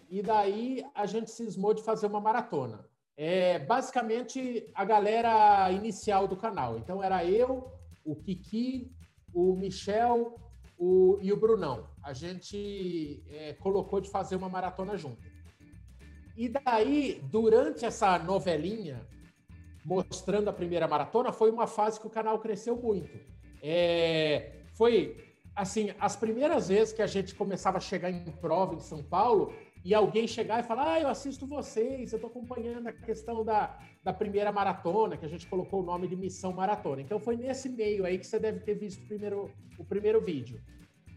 e 0.09 0.21
daí 0.21 0.83
a 0.95 1.05
gente 1.05 1.29
cismou 1.29 1.73
de 1.73 1.83
fazer 1.83 2.07
uma 2.07 2.19
maratona. 2.19 2.85
É, 3.15 3.59
basicamente, 3.59 4.71
a 4.73 4.85
galera 4.85 5.71
inicial 5.71 6.27
do 6.27 6.37
canal. 6.37 6.77
Então, 6.77 7.03
era 7.03 7.23
eu, 7.25 7.71
o 8.03 8.15
Kiki, 8.15 8.91
o 9.33 9.55
Michel 9.55 10.35
o, 10.77 11.19
e 11.21 11.31
o 11.31 11.37
Brunão. 11.37 11.89
A 12.01 12.13
gente 12.13 13.21
é, 13.29 13.53
colocou 13.53 13.99
de 13.99 14.09
fazer 14.09 14.35
uma 14.37 14.49
maratona 14.49 14.97
junto. 14.97 15.21
E 16.37 16.47
daí, 16.47 17.21
durante 17.29 17.85
essa 17.85 18.17
novelinha, 18.17 19.05
mostrando 19.83 20.49
a 20.49 20.53
primeira 20.53 20.87
maratona, 20.87 21.33
foi 21.33 21.51
uma 21.51 21.67
fase 21.67 21.99
que 21.99 22.07
o 22.07 22.09
canal 22.09 22.39
cresceu 22.39 22.77
muito. 22.77 23.19
É, 23.61 24.61
foi, 24.73 25.35
assim, 25.53 25.93
as 25.99 26.15
primeiras 26.15 26.69
vezes 26.69 26.93
que 26.93 27.01
a 27.01 27.07
gente 27.07 27.35
começava 27.35 27.77
a 27.77 27.81
chegar 27.81 28.09
em 28.09 28.31
prova 28.31 28.75
em 28.75 28.79
São 28.79 29.03
Paulo, 29.03 29.53
e 29.83 29.93
alguém 29.93 30.27
chegar 30.27 30.59
e 30.59 30.63
falar: 30.63 30.93
Ah, 30.93 30.99
eu 30.99 31.07
assisto 31.07 31.45
vocês, 31.45 32.11
eu 32.11 32.17
estou 32.17 32.29
acompanhando 32.29 32.87
a 32.87 32.93
questão 32.93 33.43
da, 33.43 33.77
da 34.03 34.13
primeira 34.13 34.51
maratona, 34.51 35.17
que 35.17 35.25
a 35.25 35.29
gente 35.29 35.47
colocou 35.47 35.81
o 35.81 35.85
nome 35.85 36.07
de 36.07 36.15
Missão 36.15 36.53
Maratona. 36.53 37.01
Então 37.01 37.19
foi 37.19 37.37
nesse 37.37 37.69
meio 37.69 38.05
aí 38.05 38.17
que 38.17 38.27
você 38.27 38.39
deve 38.39 38.59
ter 38.59 38.75
visto 38.75 39.03
o 39.03 39.07
primeiro, 39.07 39.51
o 39.77 39.85
primeiro 39.85 40.21
vídeo. 40.21 40.59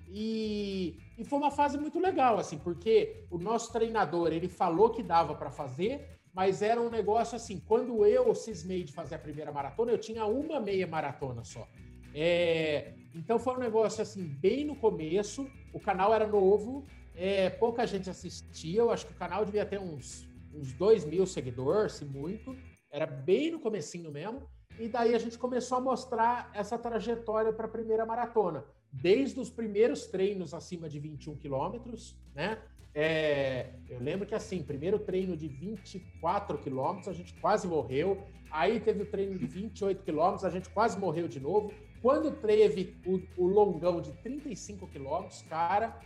E, 0.09 0.99
e 1.17 1.25
foi 1.25 1.39
uma 1.39 1.51
fase 1.51 1.79
muito 1.79 1.99
legal, 1.99 2.39
assim, 2.39 2.59
porque 2.59 3.25
o 3.31 3.39
nosso 3.39 3.73
treinador 3.73 4.31
ele 4.33 4.49
falou 4.49 4.91
que 4.91 5.03
dava 5.03 5.35
para 5.35 5.51
fazer, 5.51 6.19
mas 6.35 6.61
era 6.61 6.81
um 6.81 6.91
negócio 6.91 7.35
assim. 7.35 7.61
Quando 7.67 8.05
eu 8.05 8.35
cismei 8.35 8.85
de 8.85 8.93
fazer 8.93 9.15
a 9.15 9.19
primeira 9.19 9.51
maratona, 9.51 9.91
eu 9.91 9.99
tinha 9.99 10.27
uma 10.27 10.61
meia 10.61 10.87
maratona 10.87 11.43
só. 11.45 11.67
É, 12.15 12.93
então 13.15 13.39
foi 13.39 13.55
um 13.55 13.59
negócio 13.59 14.03
assim, 14.03 14.23
bem 14.23 14.65
no 14.67 14.77
começo, 14.77 15.49
o 15.73 15.81
canal 15.81 16.13
era 16.13 16.27
novo, 16.27 16.85
é, 17.15 17.51
pouca 17.51 17.87
gente 17.87 18.09
assistia, 18.09 18.81
eu 18.81 18.91
acho 18.91 19.07
que 19.07 19.13
o 19.13 19.17
canal 19.17 19.45
devia 19.45 19.67
ter 19.67 19.79
uns, 19.79 20.29
uns 20.55 20.73
2 20.73 21.05
mil 21.05 21.27
seguidores, 21.27 21.93
se 21.93 22.05
muito. 22.05 22.57
Era 22.91 23.07
bem 23.07 23.51
no 23.51 23.61
comecinho 23.61 24.11
mesmo. 24.11 24.49
E 24.79 24.89
daí 24.89 25.15
a 25.15 25.19
gente 25.19 25.39
começou 25.39 25.79
a 25.79 25.81
mostrar 25.81 26.51
essa 26.55 26.79
trajetória 26.79 27.53
para 27.53 27.67
a 27.67 27.71
primeira 27.71 28.07
maratona. 28.07 28.65
Desde 28.91 29.39
os 29.41 29.51
primeiros 29.51 30.07
treinos 30.07 30.55
acima 30.55 30.89
de 30.89 30.99
21 30.99 31.37
quilômetros, 31.37 32.17
né? 32.35 32.59
É, 32.95 33.71
eu 33.89 33.99
lembro 33.99 34.27
que 34.27 34.35
assim, 34.35 34.63
primeiro 34.63 34.99
treino 34.99 35.35
de 35.35 35.49
24 35.49 36.59
quilômetros, 36.59 37.09
a 37.09 37.13
gente 37.13 37.35
quase 37.35 37.67
morreu. 37.67 38.23
Aí 38.51 38.81
teve 38.81 39.03
o 39.03 39.07
treino 39.07 39.39
de 39.39 39.47
28 39.47 40.03
quilômetros, 40.03 40.45
a 40.45 40.51
gente 40.51 40.69
quase 40.69 40.99
morreu 40.99 41.27
de 41.27 41.41
novo. 41.41 41.73
Quando 42.03 42.31
teve 42.33 42.97
o, 43.07 43.21
o 43.43 43.47
longão 43.47 44.01
de 44.01 44.13
35 44.23 44.87
quilômetros, 44.89 45.41
cara, 45.43 45.99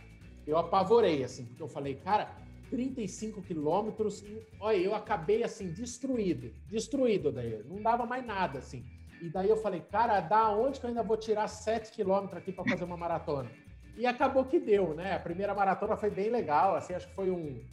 eu 0.47 0.57
apavorei, 0.57 1.23
assim, 1.23 1.45
porque 1.45 1.61
eu 1.61 1.67
falei, 1.67 1.95
cara, 1.95 2.33
35 2.69 3.41
quilômetros, 3.41 4.23
olha, 4.59 4.77
eu 4.77 4.95
acabei, 4.95 5.43
assim, 5.43 5.71
destruído, 5.71 6.53
destruído 6.67 7.31
daí, 7.31 7.61
não 7.65 7.81
dava 7.81 8.05
mais 8.05 8.25
nada, 8.25 8.59
assim. 8.59 8.85
E 9.21 9.29
daí 9.29 9.49
eu 9.49 9.57
falei, 9.57 9.81
cara, 9.81 10.21
da 10.21 10.49
onde 10.51 10.79
que 10.79 10.85
eu 10.85 10.89
ainda 10.89 11.03
vou 11.03 11.17
tirar 11.17 11.47
7 11.47 11.91
quilômetros 11.91 12.37
aqui 12.37 12.51
para 12.51 12.63
fazer 12.65 12.83
uma 12.85 12.97
maratona? 12.97 13.51
E 13.97 14.05
acabou 14.05 14.45
que 14.45 14.59
deu, 14.59 14.93
né? 14.93 15.15
A 15.15 15.19
primeira 15.19 15.53
maratona 15.53 15.97
foi 15.97 16.11
bem 16.11 16.29
legal, 16.29 16.75
assim, 16.75 16.93
acho 16.93 17.07
que 17.07 17.15
foi 17.15 17.31
um, 17.31 17.65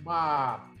uma... 0.00 0.72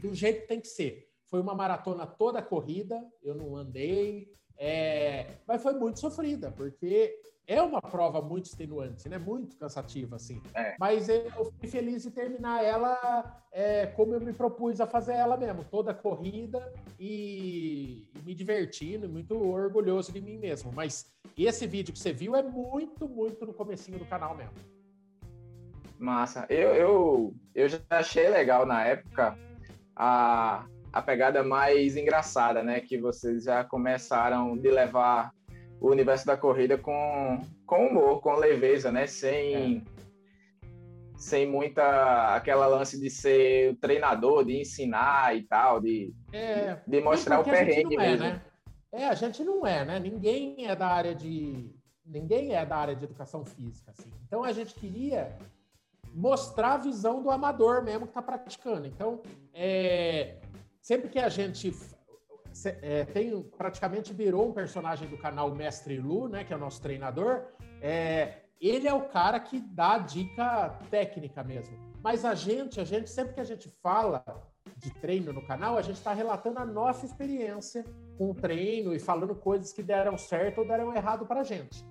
do 0.00 0.14
jeito 0.14 0.42
que 0.42 0.48
tem 0.48 0.60
que 0.60 0.68
ser. 0.68 1.10
Foi 1.26 1.40
uma 1.40 1.54
maratona 1.54 2.06
toda 2.06 2.40
corrida, 2.40 3.04
eu 3.22 3.34
não 3.34 3.56
andei, 3.56 4.32
é... 4.56 5.38
mas 5.46 5.62
foi 5.62 5.74
muito 5.74 5.98
sofrida, 5.98 6.52
porque 6.52 7.20
é 7.48 7.62
uma 7.62 7.80
prova 7.80 8.20
muito 8.20 8.44
extenuante, 8.44 9.08
né? 9.08 9.16
Muito 9.16 9.56
cansativa, 9.56 10.16
assim. 10.16 10.42
É. 10.54 10.76
Mas 10.78 11.08
eu 11.08 11.46
fiquei 11.52 11.70
feliz 11.70 12.02
de 12.02 12.10
terminar 12.10 12.62
ela 12.62 13.42
é, 13.50 13.86
como 13.86 14.12
eu 14.12 14.20
me 14.20 14.34
propus 14.34 14.82
a 14.82 14.86
fazer 14.86 15.14
ela 15.14 15.34
mesmo, 15.34 15.64
toda 15.64 15.94
corrida 15.94 16.70
e, 17.00 18.06
e, 18.14 18.18
me 18.22 18.34
divertindo, 18.34 19.08
muito 19.08 19.34
orgulhoso 19.34 20.12
de 20.12 20.20
mim 20.20 20.36
mesmo. 20.36 20.70
Mas 20.74 21.10
esse 21.38 21.66
vídeo 21.66 21.94
que 21.94 21.98
você 21.98 22.12
viu 22.12 22.36
é 22.36 22.42
muito, 22.42 23.08
muito 23.08 23.46
no 23.46 23.54
comecinho 23.54 23.98
do 23.98 24.04
canal 24.04 24.36
mesmo. 24.36 24.52
Massa. 25.98 26.44
Eu, 26.50 26.74
eu, 26.74 27.34
eu 27.54 27.66
já 27.66 27.80
achei 27.88 28.28
legal 28.28 28.66
na 28.66 28.84
época 28.84 29.38
a, 29.96 30.66
a 30.92 31.00
pegada 31.02 31.42
mais 31.42 31.96
engraçada, 31.96 32.62
né? 32.62 32.82
Que 32.82 32.98
vocês 32.98 33.44
já 33.44 33.64
começaram 33.64 34.54
de 34.54 34.70
levar 34.70 35.32
o 35.80 35.90
universo 35.90 36.26
da 36.26 36.36
corrida 36.36 36.76
com, 36.76 37.40
com 37.66 37.86
humor, 37.86 38.20
com 38.20 38.34
leveza, 38.34 38.90
né? 38.90 39.06
Sem, 39.06 39.78
é. 39.78 39.82
sem 41.16 41.46
muita 41.46 42.34
aquela 42.34 42.66
lance 42.66 43.00
de 43.00 43.10
ser 43.10 43.72
o 43.72 43.76
treinador, 43.76 44.44
de 44.44 44.60
ensinar 44.60 45.36
e 45.36 45.42
tal, 45.42 45.80
de, 45.80 46.12
é, 46.32 46.78
de 46.86 47.00
mostrar 47.00 47.40
o 47.40 47.44
perrengue 47.44 47.94
é, 47.94 47.98
mesmo. 47.98 48.26
Né? 48.26 48.42
É, 48.92 49.06
a 49.06 49.14
gente 49.14 49.44
não 49.44 49.66
é, 49.66 49.84
né? 49.84 50.00
Ninguém 50.00 50.66
é 50.66 50.74
da 50.74 50.88
área 50.88 51.14
de 51.14 51.70
ninguém 52.04 52.54
é 52.54 52.64
da 52.64 52.76
área 52.76 52.96
de 52.96 53.04
educação 53.04 53.44
física, 53.44 53.90
assim. 53.90 54.10
Então 54.26 54.42
a 54.42 54.52
gente 54.52 54.74
queria 54.74 55.36
mostrar 56.14 56.74
a 56.74 56.78
visão 56.78 57.22
do 57.22 57.30
amador 57.30 57.82
mesmo 57.84 58.06
que 58.06 58.10
está 58.10 58.22
praticando. 58.22 58.86
Então, 58.86 59.20
é, 59.52 60.36
sempre 60.80 61.08
que 61.08 61.18
a 61.18 61.28
gente 61.28 61.70
é, 62.82 63.04
tem 63.04 63.42
praticamente 63.56 64.12
virou 64.12 64.48
um 64.48 64.52
personagem 64.52 65.08
do 65.08 65.16
canal 65.16 65.54
Mestre 65.54 65.98
Lu, 65.98 66.28
né, 66.28 66.44
que 66.44 66.52
é 66.52 66.56
o 66.56 66.60
nosso 66.60 66.80
treinador. 66.80 67.44
É, 67.80 68.42
ele 68.60 68.88
é 68.88 68.94
o 68.94 69.08
cara 69.08 69.38
que 69.38 69.60
dá 69.60 69.94
a 69.94 69.98
dica 69.98 70.78
técnica 70.90 71.44
mesmo. 71.44 71.76
Mas 72.02 72.24
a 72.24 72.34
gente, 72.34 72.80
a 72.80 72.84
gente 72.84 73.10
sempre 73.10 73.34
que 73.34 73.40
a 73.40 73.44
gente 73.44 73.68
fala 73.82 74.24
de 74.76 74.90
treino 74.94 75.32
no 75.32 75.42
canal, 75.42 75.76
a 75.76 75.82
gente 75.82 75.96
está 75.96 76.12
relatando 76.12 76.58
a 76.58 76.64
nossa 76.64 77.06
experiência 77.06 77.84
com 78.16 78.30
o 78.30 78.34
treino 78.34 78.94
e 78.94 78.98
falando 78.98 79.34
coisas 79.34 79.72
que 79.72 79.82
deram 79.82 80.16
certo 80.16 80.58
ou 80.58 80.66
deram 80.66 80.94
errado 80.94 81.26
para 81.26 81.40
a 81.40 81.44
gente. 81.44 81.84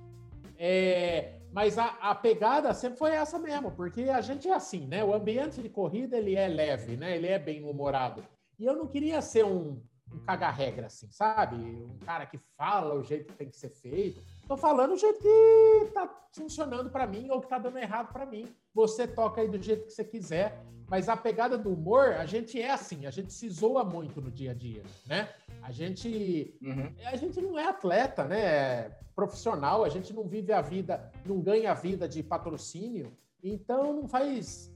É, 0.58 1.40
mas 1.52 1.78
a, 1.78 1.86
a, 2.02 2.16
pegada 2.16 2.74
sempre 2.74 2.98
foi 2.98 3.12
essa 3.12 3.38
mesmo, 3.38 3.72
porque 3.72 4.04
a 4.04 4.22
gente 4.22 4.48
é 4.48 4.54
assim, 4.54 4.88
né? 4.88 5.04
O 5.04 5.14
ambiente 5.14 5.62
de 5.62 5.70
corrida 5.70 6.18
ele 6.18 6.36
é 6.36 6.48
leve, 6.48 6.98
né? 6.98 7.16
Ele 7.16 7.28
é 7.28 7.38
bem 7.38 7.64
humorado. 7.64 8.24
E 8.60 8.66
eu 8.66 8.76
não 8.76 8.88
queria 8.88 9.22
ser 9.22 9.46
um, 9.46 9.80
um 10.14 10.20
caga-regra, 10.20 10.88
assim, 10.88 11.10
sabe? 11.12 11.56
Um 11.56 11.98
cara 12.06 12.26
que 12.26 12.38
fala 12.58 12.96
o 12.96 13.04
jeito 13.04 13.28
que 13.28 13.38
tem 13.38 13.50
que 13.50 13.58
ser 13.58 13.70
feito. 13.70 14.22
Tô 14.48 14.56
falando 14.56 14.94
o 14.94 14.98
jeito 14.98 15.20
que 15.20 15.92
tá 15.94 16.10
funcionando 16.32 16.90
para 16.90 17.06
mim 17.06 17.30
ou 17.30 17.42
que 17.42 17.50
tá 17.50 17.58
dando 17.58 17.78
errado 17.78 18.14
para 18.14 18.26
mim. 18.26 18.48
Você 18.74 19.08
toca 19.08 19.42
aí 19.42 19.48
do 19.48 19.62
jeito 19.62 19.86
que 19.86 19.92
você 19.92 20.04
quiser, 20.04 20.64
mas 20.88 21.10
a 21.10 21.18
pegada 21.18 21.58
do 21.58 21.74
humor, 21.74 22.14
a 22.14 22.26
gente 22.26 22.62
é 22.62 22.72
assim, 22.72 23.06
a 23.06 23.12
gente 23.12 23.34
se 23.34 23.50
zoa 23.50 23.84
muito 23.84 24.22
no 24.22 24.32
dia 24.32 24.52
a 24.52 24.54
dia, 24.54 24.84
né? 25.06 25.30
A 25.62 25.72
gente, 25.72 26.58
uhum. 26.62 26.94
a 27.06 27.16
gente 27.18 27.42
não 27.42 27.60
é 27.60 27.68
atleta, 27.68 28.24
né? 28.24 28.40
É 28.40 29.00
profissional, 29.14 29.84
a 29.84 29.90
gente 29.90 30.14
não 30.14 30.28
vive 30.28 30.54
a 30.54 30.62
vida, 30.62 31.12
não 31.26 31.42
ganha 31.42 31.72
a 31.72 31.74
vida 31.74 32.08
de 32.08 32.24
patrocínio, 32.24 33.12
então 33.44 33.92
não 33.94 34.08
faz 34.08 34.72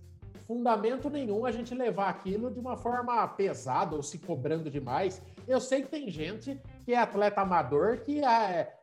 fundamento 0.52 1.10
nenhum 1.10 1.46
a 1.46 1.52
gente 1.52 1.74
levar 1.74 2.10
aquilo 2.10 2.52
de 2.52 2.60
uma 2.60 2.76
forma 2.76 3.26
pesada 3.26 3.96
ou 3.96 4.04
se 4.04 4.20
cobrando 4.20 4.70
demais. 4.70 5.22
Eu 5.48 5.62
sei 5.62 5.82
que 5.82 5.88
tem 5.88 6.10
gente 6.10 6.60
que 6.84 6.94
é 6.94 6.98
atleta 6.98 7.40
amador 7.40 8.00
que 8.02 8.22
é, 8.22 8.76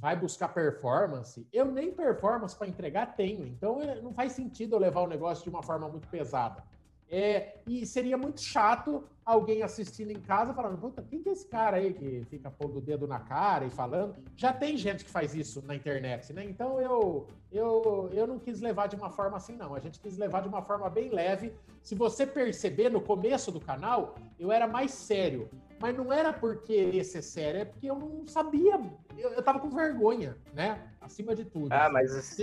vai 0.00 0.16
buscar 0.16 0.48
performance. 0.48 1.46
Eu 1.52 1.66
nem 1.66 1.92
performance 1.92 2.56
para 2.56 2.68
entregar 2.68 3.14
tenho, 3.16 3.46
então 3.46 3.82
é, 3.82 4.00
não 4.00 4.14
faz 4.14 4.32
sentido 4.32 4.76
eu 4.76 4.80
levar 4.80 5.02
o 5.02 5.06
negócio 5.06 5.44
de 5.44 5.50
uma 5.50 5.62
forma 5.62 5.86
muito 5.90 6.08
pesada. 6.08 6.64
É, 7.10 7.56
e 7.66 7.84
seria 7.84 8.16
muito 8.16 8.40
chato 8.40 9.02
alguém 9.24 9.62
assistindo 9.62 10.12
em 10.12 10.20
casa 10.20 10.54
falando, 10.54 10.78
puta, 10.78 11.02
quem 11.02 11.20
que 11.20 11.28
é 11.28 11.32
esse 11.32 11.46
cara 11.46 11.76
aí 11.76 11.92
que 11.92 12.24
fica 12.30 12.48
pondo 12.50 12.78
o 12.78 12.80
dedo 12.80 13.06
na 13.08 13.18
cara 13.18 13.64
e 13.64 13.70
falando? 13.70 14.14
Já 14.36 14.52
tem 14.52 14.76
gente 14.76 15.04
que 15.04 15.10
faz 15.10 15.34
isso 15.34 15.60
na 15.66 15.74
internet, 15.74 16.32
né? 16.32 16.44
Então 16.44 16.80
eu, 16.80 17.26
eu, 17.50 18.10
eu 18.12 18.26
não 18.28 18.38
quis 18.38 18.60
levar 18.60 18.86
de 18.86 18.94
uma 18.94 19.10
forma 19.10 19.36
assim, 19.36 19.56
não. 19.56 19.74
A 19.74 19.80
gente 19.80 19.98
quis 19.98 20.16
levar 20.16 20.42
de 20.42 20.48
uma 20.48 20.62
forma 20.62 20.88
bem 20.88 21.10
leve. 21.10 21.52
Se 21.82 21.96
você 21.96 22.24
perceber, 22.24 22.90
no 22.90 23.00
começo 23.00 23.50
do 23.50 23.60
canal, 23.60 24.14
eu 24.38 24.52
era 24.52 24.68
mais 24.68 24.92
sério. 24.92 25.50
Mas 25.80 25.96
não 25.96 26.12
era 26.12 26.32
porque 26.32 26.72
esse 26.72 27.20
sério, 27.22 27.62
é 27.62 27.64
porque 27.64 27.90
eu 27.90 27.96
não 27.96 28.26
sabia. 28.28 28.80
Eu, 29.18 29.32
eu 29.32 29.42
tava 29.42 29.58
com 29.58 29.70
vergonha, 29.70 30.36
né? 30.54 30.80
Acima 31.00 31.34
de 31.34 31.44
tudo. 31.44 31.72
Ah, 31.72 31.88
mas 31.90 32.38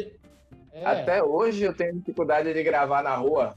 é... 0.73 0.85
até 0.85 1.23
hoje 1.23 1.63
eu 1.63 1.73
tenho 1.73 1.93
dificuldade 1.93 2.53
de 2.53 2.63
gravar 2.63 3.01
na 3.01 3.15
rua. 3.15 3.55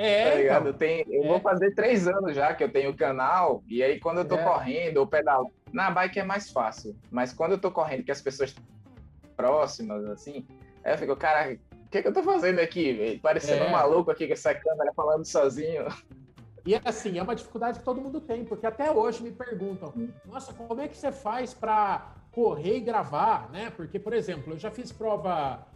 É, 0.00 0.30
tá 0.30 0.36
ligado? 0.36 0.60
Então, 0.60 0.66
eu, 0.68 0.74
tenho, 0.74 1.04
eu 1.12 1.24
é. 1.24 1.26
vou 1.26 1.40
fazer 1.40 1.74
três 1.74 2.06
anos 2.06 2.36
já 2.36 2.54
que 2.54 2.62
eu 2.62 2.70
tenho 2.70 2.96
canal, 2.96 3.64
e 3.66 3.82
aí 3.82 3.98
quando 3.98 4.18
eu 4.18 4.24
tô 4.24 4.36
é. 4.36 4.44
correndo 4.44 4.98
ou 4.98 5.06
pedal, 5.08 5.52
na 5.72 5.90
bike 5.90 6.20
é 6.20 6.24
mais 6.24 6.52
fácil, 6.52 6.96
mas 7.10 7.32
quando 7.32 7.52
eu 7.52 7.58
tô 7.58 7.68
correndo, 7.72 8.04
que 8.04 8.12
as 8.12 8.22
pessoas 8.22 8.54
próximas, 9.36 10.04
assim, 10.04 10.46
aí 10.84 10.94
eu 10.94 10.98
fico, 10.98 11.16
cara, 11.16 11.52
o 11.52 11.90
que, 11.90 12.00
que 12.00 12.06
eu 12.06 12.12
tô 12.12 12.22
fazendo 12.22 12.60
aqui? 12.60 13.18
Parecendo 13.20 13.64
é. 13.64 13.66
um 13.66 13.72
maluco 13.72 14.08
aqui 14.08 14.28
com 14.28 14.34
essa 14.34 14.54
câmera 14.54 14.92
falando 14.94 15.24
sozinho. 15.24 15.86
E 16.64 16.76
assim, 16.84 17.18
é 17.18 17.22
uma 17.22 17.34
dificuldade 17.34 17.80
que 17.80 17.84
todo 17.84 18.00
mundo 18.00 18.20
tem, 18.20 18.44
porque 18.44 18.66
até 18.66 18.92
hoje 18.92 19.20
me 19.20 19.32
perguntam: 19.32 19.92
nossa, 20.26 20.52
como 20.52 20.80
é 20.80 20.86
que 20.86 20.96
você 20.96 21.10
faz 21.10 21.52
para 21.52 22.14
correr 22.30 22.76
e 22.76 22.80
gravar, 22.80 23.50
né? 23.50 23.72
Porque, 23.74 23.98
por 23.98 24.12
exemplo, 24.12 24.52
eu 24.52 24.58
já 24.58 24.70
fiz 24.70 24.92
prova. 24.92 25.66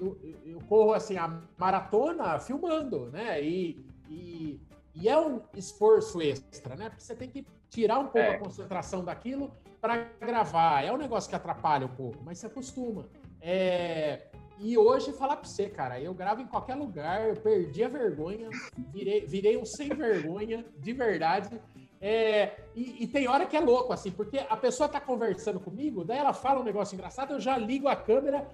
Eu, 0.00 0.18
eu 0.44 0.60
corro 0.68 0.92
assim, 0.92 1.16
a 1.16 1.40
maratona 1.56 2.38
filmando, 2.38 3.10
né? 3.10 3.42
E, 3.42 3.84
e, 4.08 4.60
e, 4.94 5.08
é 5.08 5.18
um 5.18 5.40
esforço 5.54 6.20
extra, 6.20 6.76
né? 6.76 6.88
Porque 6.88 7.02
você 7.02 7.14
tem 7.14 7.28
que 7.28 7.46
tirar 7.68 7.98
um 7.98 8.04
pouco 8.04 8.18
é. 8.18 8.34
a 8.34 8.38
concentração 8.38 9.04
daquilo 9.04 9.52
para 9.80 10.08
gravar. 10.20 10.84
É 10.84 10.92
um 10.92 10.96
negócio 10.96 11.28
que 11.28 11.36
atrapalha 11.36 11.86
um 11.86 11.94
pouco, 11.94 12.18
mas 12.24 12.38
se 12.38 12.46
acostuma. 12.46 13.06
É, 13.40 14.28
e 14.60 14.76
hoje, 14.76 15.12
falar 15.12 15.36
pra 15.36 15.48
você, 15.48 15.68
cara, 15.68 16.00
eu 16.00 16.12
gravo 16.12 16.42
em 16.42 16.46
qualquer 16.46 16.74
lugar, 16.74 17.28
eu 17.28 17.36
perdi 17.36 17.84
a 17.84 17.88
vergonha, 17.88 18.48
virei, 18.76 19.24
virei 19.24 19.56
um 19.56 19.64
sem 19.64 19.88
vergonha, 19.88 20.64
de 20.78 20.92
verdade. 20.92 21.60
É, 22.00 22.56
e, 22.74 23.04
e, 23.04 23.06
tem 23.06 23.28
hora 23.28 23.46
que 23.46 23.56
é 23.56 23.60
louco, 23.60 23.92
assim, 23.92 24.10
porque 24.10 24.38
a 24.38 24.56
pessoa 24.56 24.88
tá 24.88 25.00
conversando 25.00 25.60
comigo, 25.60 26.04
daí 26.04 26.18
ela 26.18 26.32
fala 26.32 26.60
um 26.60 26.64
negócio 26.64 26.94
engraçado, 26.94 27.34
eu 27.34 27.40
já 27.40 27.56
ligo 27.56 27.88
a 27.88 27.96
câmera, 27.96 28.48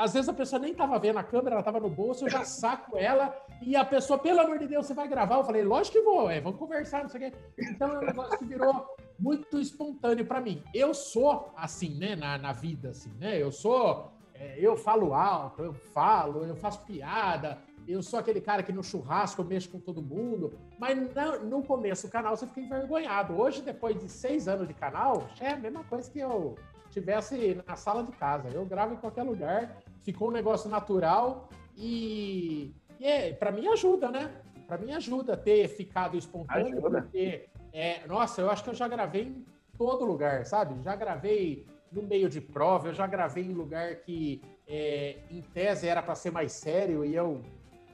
às 0.00 0.14
vezes 0.14 0.30
a 0.30 0.32
pessoa 0.32 0.58
nem 0.58 0.72
tava 0.72 0.98
vendo 0.98 1.18
a 1.18 1.22
câmera, 1.22 1.56
ela 1.56 1.62
tava 1.62 1.78
no 1.78 1.90
bolso, 1.90 2.24
eu 2.24 2.30
já 2.30 2.42
saco 2.42 2.96
ela, 2.96 3.36
e 3.60 3.76
a 3.76 3.84
pessoa, 3.84 4.18
pelo 4.18 4.40
amor 4.40 4.58
de 4.58 4.66
Deus, 4.66 4.86
você 4.86 4.94
vai 4.94 5.06
gravar? 5.06 5.36
Eu 5.36 5.44
falei, 5.44 5.62
lógico 5.62 5.98
que 5.98 6.02
vou, 6.02 6.30
é, 6.30 6.40
vamos 6.40 6.58
conversar, 6.58 7.02
não 7.02 7.10
sei 7.10 7.28
o 7.28 7.30
quê. 7.30 7.38
Então 7.58 7.92
é 7.92 7.98
um 7.98 8.06
negócio 8.06 8.38
que 8.38 8.46
virou 8.46 8.96
muito 9.18 9.60
espontâneo 9.60 10.24
para 10.24 10.40
mim. 10.40 10.62
Eu 10.72 10.94
sou 10.94 11.52
assim, 11.54 11.98
né, 11.98 12.16
na, 12.16 12.38
na 12.38 12.52
vida, 12.52 12.88
assim, 12.90 13.12
né? 13.18 13.40
Eu 13.40 13.52
sou 13.52 14.10
é, 14.34 14.56
eu 14.58 14.74
falo 14.74 15.12
alto, 15.12 15.62
eu 15.62 15.74
falo, 15.74 16.46
eu 16.46 16.56
faço 16.56 16.80
piada, 16.86 17.58
eu 17.86 18.02
sou 18.02 18.18
aquele 18.18 18.40
cara 18.40 18.62
que 18.62 18.72
no 18.72 18.82
churrasco 18.82 19.42
eu 19.42 19.44
mexo 19.44 19.68
com 19.68 19.78
todo 19.78 20.00
mundo, 20.00 20.54
mas 20.78 20.96
no 21.42 21.62
começo 21.62 22.06
do 22.06 22.10
canal 22.10 22.34
você 22.34 22.46
fica 22.46 22.60
envergonhado. 22.60 23.38
Hoje, 23.38 23.60
depois 23.60 23.98
de 23.98 24.08
seis 24.08 24.48
anos 24.48 24.66
de 24.66 24.72
canal, 24.72 25.28
é 25.40 25.50
a 25.50 25.56
mesma 25.56 25.84
coisa 25.84 26.10
que 26.10 26.18
eu 26.18 26.54
tivesse 26.90 27.62
na 27.66 27.76
sala 27.76 28.02
de 28.02 28.12
casa. 28.12 28.48
Eu 28.48 28.64
gravo 28.64 28.94
em 28.94 28.96
qualquer 28.98 29.22
lugar, 29.22 29.76
ficou 30.02 30.28
um 30.28 30.32
negócio 30.32 30.68
natural 30.68 31.48
e, 31.76 32.74
e 32.98 33.06
é, 33.06 33.32
para 33.32 33.50
mim 33.50 33.66
ajuda, 33.68 34.10
né? 34.10 34.30
Para 34.66 34.78
mim 34.78 34.92
ajuda 34.92 35.36
ter 35.36 35.68
ficado 35.68 36.16
espontâneo, 36.16 36.78
ajuda. 36.78 37.02
porque, 37.02 37.48
é, 37.72 38.06
nossa, 38.06 38.40
eu 38.40 38.50
acho 38.50 38.62
que 38.62 38.70
eu 38.70 38.74
já 38.74 38.86
gravei 38.86 39.22
em 39.22 39.44
todo 39.76 40.04
lugar, 40.04 40.44
sabe? 40.44 40.80
Já 40.82 40.94
gravei 40.94 41.66
no 41.90 42.02
meio 42.02 42.28
de 42.28 42.40
prova, 42.40 42.88
eu 42.88 42.94
já 42.94 43.06
gravei 43.06 43.44
em 43.44 43.52
lugar 43.52 43.96
que, 43.96 44.40
é, 44.68 45.16
em 45.30 45.40
tese, 45.40 45.88
era 45.88 46.02
para 46.02 46.14
ser 46.14 46.30
mais 46.30 46.52
sério 46.52 47.04
e 47.04 47.14
eu 47.14 47.40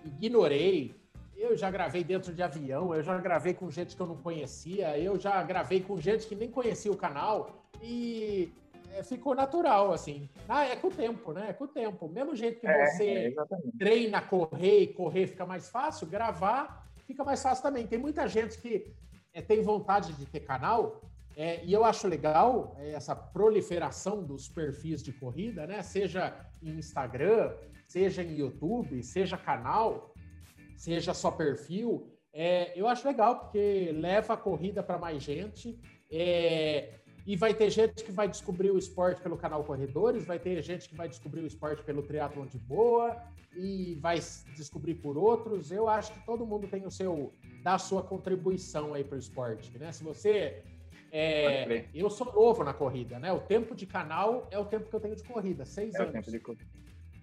ignorei. 0.05 0.95
Eu 1.37 1.57
já 1.57 1.71
gravei 1.71 2.03
dentro 2.03 2.33
de 2.33 2.43
avião, 2.43 2.95
eu 2.95 3.03
já 3.03 3.17
gravei 3.19 3.53
com 3.53 3.71
gente 3.71 3.95
que 3.95 4.01
eu 4.01 4.07
não 4.07 4.17
conhecia, 4.17 4.99
eu 4.99 5.19
já 5.19 5.43
gravei 5.43 5.83
com 5.83 6.01
gente 6.01 6.27
que 6.27 6.35
nem 6.35 6.51
conhecia 6.51 6.91
o 6.91 6.97
canal 6.97 7.67
e 7.83 8.53
é, 8.99 9.03
ficou 9.03 9.35
natural, 9.35 9.93
assim. 9.93 10.29
Ah, 10.49 10.65
é 10.65 10.77
com 10.77 10.89
o 10.89 10.91
tempo, 10.91 11.33
né? 11.33 11.51
É 11.51 11.53
com 11.53 11.65
o 11.65 11.69
tempo. 11.69 12.09
Mesmo 12.09 12.35
jeito 12.35 12.61
que 12.61 12.67
é, 12.67 12.87
você 12.87 13.35
é, 13.39 13.79
treina 13.79 14.21
correr 14.21 14.81
e 14.81 14.87
correr 14.87 15.27
fica 15.27 15.45
mais 15.45 15.69
fácil, 15.69 16.07
gravar 16.07 16.87
fica 17.07 17.25
mais 17.25 17.43
fácil 17.43 17.63
também. 17.63 17.87
Tem 17.87 17.99
muita 17.99 18.29
gente 18.29 18.59
que 18.59 18.93
é, 19.33 19.41
tem 19.41 19.63
vontade 19.63 20.13
de 20.13 20.27
ter 20.27 20.41
canal, 20.41 21.01
é, 21.37 21.65
e 21.65 21.73
eu 21.73 21.85
acho 21.85 22.09
legal 22.09 22.75
é, 22.79 22.93
essa 22.93 23.15
proliferação 23.15 24.23
dos 24.23 24.49
perfis 24.49 25.03
de 25.03 25.13
corrida, 25.13 25.67
né? 25.67 25.83
Seja 25.83 26.35
em 26.63 26.79
Instagram, 26.79 27.55
seja 27.87 28.23
em 28.23 28.37
YouTube, 28.37 29.03
seja 29.03 29.37
canal, 29.37 30.13
seja 30.77 31.15
só 31.15 31.31
perfil. 31.31 32.11
É, 32.33 32.73
eu 32.79 32.87
acho 32.87 33.07
legal 33.07 33.41
porque 33.41 33.93
leva 33.95 34.35
a 34.35 34.37
corrida 34.37 34.83
para 34.83 34.99
mais 34.99 35.23
gente. 35.23 35.79
E 37.27 37.35
vai 37.35 37.53
ter 37.53 37.69
gente 37.71 38.05
que 38.05 38.13
vai 38.13 38.29
descobrir 38.29 38.71
o 38.71 38.79
esporte 38.79 39.21
pelo 39.21 39.37
canal 39.37 39.65
Corredores, 39.65 40.25
vai 40.25 40.39
ter 40.39 40.63
gente 40.63 40.89
que 40.89 40.95
vai 40.95 41.09
descobrir 41.09 41.41
o 41.41 41.47
esporte 41.47 41.83
pelo 41.83 42.03
Triatlon 42.03 42.47
de 42.47 42.59
Boa 42.59 43.21
e 43.57 43.97
vai 43.97 44.21
descobrir 44.55 44.95
por 44.95 45.19
outros. 45.19 45.73
Eu 45.73 45.89
acho 45.89 46.13
que 46.13 46.25
todo 46.25 46.47
mundo 46.47 46.69
tem 46.69 46.87
o 46.87 46.91
seu, 46.91 47.33
dar 47.65 47.75
a 47.75 47.79
sua 47.79 48.03
contribuição 48.03 48.95
aí 48.95 49.03
para 49.03 49.17
o 49.17 49.19
esporte, 49.19 49.77
né? 49.77 49.91
Se 49.91 50.05
você 50.05 50.63
é, 51.11 51.87
eu 51.95 52.09
sou 52.11 52.33
novo 52.33 52.63
na 52.63 52.73
corrida, 52.73 53.19
né? 53.19 53.33
O 53.33 53.41
tempo 53.41 53.75
de 53.75 53.87
canal 53.87 54.47
é 54.51 54.59
o 54.59 54.65
tempo 54.65 54.89
que 54.89 54.95
eu 54.95 55.01
tenho 55.01 55.17
de 55.17 55.25
corrida, 55.25 55.65
seis 55.65 55.95
é 55.95 56.03
anos. 56.03 56.13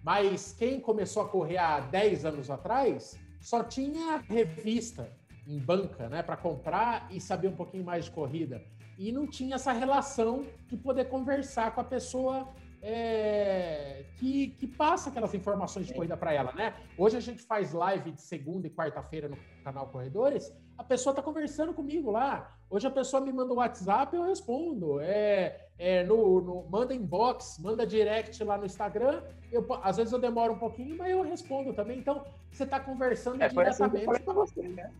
Mas 0.02 0.52
quem 0.52 0.80
começou 0.80 1.22
a 1.22 1.28
correr 1.28 1.56
há 1.56 1.80
10 1.80 2.26
anos 2.26 2.50
atrás 2.50 3.18
só 3.40 3.64
tinha 3.64 4.18
revista 4.18 5.10
em 5.46 5.58
banca, 5.58 6.08
né, 6.08 6.22
para 6.22 6.36
comprar 6.36 7.08
e 7.10 7.20
saber 7.20 7.48
um 7.48 7.56
pouquinho 7.56 7.84
mais 7.84 8.06
de 8.06 8.10
corrida. 8.10 8.62
E 8.98 9.12
não 9.12 9.26
tinha 9.26 9.56
essa 9.56 9.72
relação 9.72 10.46
de 10.66 10.76
poder 10.76 11.06
conversar 11.06 11.74
com 11.74 11.80
a 11.80 11.84
pessoa 11.84 12.48
é, 12.86 14.04
que, 14.16 14.48
que, 14.58 14.66
passa 14.66 15.08
aquelas 15.08 15.32
informações 15.32 15.86
de 15.86 15.94
corrida 15.94 16.18
para 16.18 16.34
ela, 16.34 16.52
né? 16.52 16.74
Hoje 16.98 17.16
a 17.16 17.20
gente 17.20 17.42
faz 17.42 17.72
live 17.72 18.12
de 18.12 18.20
segunda 18.20 18.66
e 18.66 18.70
quarta-feira 18.70 19.26
no 19.26 19.38
canal 19.64 19.88
Corredores, 19.88 20.52
a 20.76 20.84
pessoa 20.84 21.12
está 21.12 21.22
conversando 21.22 21.72
comigo 21.72 22.10
lá. 22.10 22.54
Hoje 22.68 22.86
a 22.86 22.90
pessoa 22.90 23.24
me 23.24 23.32
manda 23.32 23.52
o 23.52 23.56
um 23.56 23.58
WhatsApp, 23.58 24.14
eu 24.14 24.24
respondo. 24.24 25.00
É, 25.00 25.68
é 25.78 26.04
no, 26.04 26.42
no, 26.42 26.68
manda 26.68 26.94
inbox, 26.94 27.58
manda 27.58 27.86
direct 27.86 28.42
lá 28.44 28.58
no 28.58 28.66
Instagram. 28.66 29.22
Eu, 29.50 29.66
às 29.82 29.96
vezes 29.96 30.12
eu 30.12 30.18
demoro 30.18 30.52
um 30.52 30.58
pouquinho, 30.58 30.98
mas 30.98 31.10
eu 31.10 31.22
respondo 31.22 31.72
também. 31.72 31.98
Então, 31.98 32.22
você 32.50 32.64
está 32.64 32.78
conversando 32.80 33.40
é, 33.40 33.48
diretamente. 33.48 34.10
Assim 34.10 34.24
você, 34.24 34.62
né? 34.68 34.92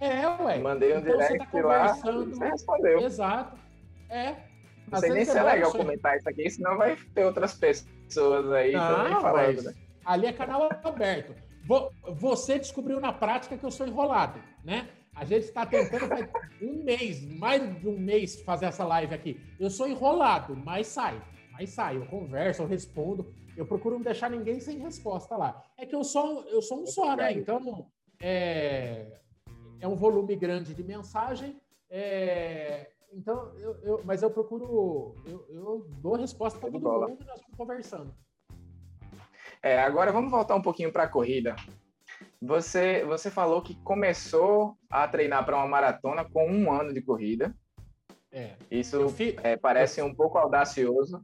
É, 0.00 0.26
ué. 0.42 0.58
Mandei 0.58 0.94
um 0.94 0.98
então, 0.98 1.12
direct 1.12 1.46
tá 1.52 1.60
lá, 1.60 1.92
você 1.94 2.44
respondeu. 2.44 3.00
Exato. 3.00 3.58
É, 4.08 4.34
não 4.90 4.98
sei 4.98 5.10
nem 5.10 5.24
se 5.24 5.38
é 5.38 5.42
legal 5.42 5.72
comentar 5.72 6.16
isso 6.16 6.28
aqui, 6.28 6.50
senão 6.50 6.76
vai 6.76 6.96
ter 7.14 7.24
outras 7.24 7.54
pessoas 7.54 8.50
aí 8.52 8.72
não, 8.72 8.96
também 8.96 9.20
falando, 9.20 9.62
né? 9.62 9.74
Ali 10.04 10.26
é 10.26 10.32
canal 10.32 10.68
aberto. 10.82 11.34
Você 12.16 12.58
descobriu 12.58 13.00
na 13.00 13.12
prática 13.12 13.56
que 13.56 13.64
eu 13.64 13.70
sou 13.70 13.86
enrolado, 13.86 14.40
né? 14.64 14.88
A 15.14 15.24
gente 15.24 15.44
está 15.44 15.66
tentando 15.66 16.08
faz 16.08 16.28
um 16.62 16.82
mês, 16.82 17.22
mais 17.38 17.80
de 17.80 17.88
um 17.88 17.98
mês, 17.98 18.40
fazer 18.42 18.66
essa 18.66 18.84
live 18.84 19.14
aqui. 19.14 19.40
Eu 19.60 19.70
sou 19.70 19.86
enrolado, 19.86 20.56
mas 20.56 20.86
sai. 20.88 21.20
Mas 21.52 21.70
sai, 21.70 21.96
eu 21.96 22.06
converso, 22.06 22.62
eu 22.62 22.66
respondo. 22.66 23.32
Eu 23.56 23.66
procuro 23.66 23.96
não 23.96 24.02
deixar 24.02 24.30
ninguém 24.30 24.58
sem 24.60 24.78
resposta 24.78 25.36
lá. 25.36 25.62
É 25.76 25.84
que 25.84 25.94
eu 25.94 26.02
sou, 26.02 26.44
eu 26.48 26.62
sou 26.62 26.82
um 26.82 26.86
só, 26.86 27.14
né? 27.14 27.32
Então, 27.32 27.86
é, 28.20 29.06
é 29.80 29.88
um 29.88 29.96
volume 29.96 30.36
grande 30.36 30.74
de 30.74 30.82
mensagem. 30.82 31.60
É, 31.88 32.90
então, 33.12 33.52
eu, 33.58 33.76
eu, 33.82 34.00
mas 34.04 34.22
eu 34.22 34.30
procuro, 34.30 35.14
eu, 35.26 35.46
eu 35.50 35.86
dou 36.00 36.14
resposta 36.14 36.58
para 36.58 36.70
todo 36.70 36.80
bola. 36.80 37.08
mundo 37.08 37.22
e 37.22 37.26
nós 37.26 37.40
vamos 37.40 37.56
conversando. 37.56 38.14
É, 39.62 39.78
agora 39.80 40.12
vamos 40.12 40.30
voltar 40.30 40.54
um 40.54 40.62
pouquinho 40.62 40.92
para 40.92 41.04
a 41.04 41.08
corrida. 41.08 41.56
Você, 42.40 43.04
você 43.04 43.30
falou 43.30 43.60
que 43.60 43.74
começou 43.82 44.76
a 44.88 45.06
treinar 45.06 45.44
para 45.44 45.56
uma 45.56 45.66
maratona 45.66 46.24
com 46.24 46.50
um 46.50 46.72
ano 46.72 46.92
de 46.94 47.02
corrida. 47.02 47.54
É. 48.32 48.54
Isso 48.70 49.08
fi... 49.10 49.36
é, 49.42 49.56
parece 49.56 50.00
um 50.00 50.14
pouco 50.14 50.38
audacioso. 50.38 51.22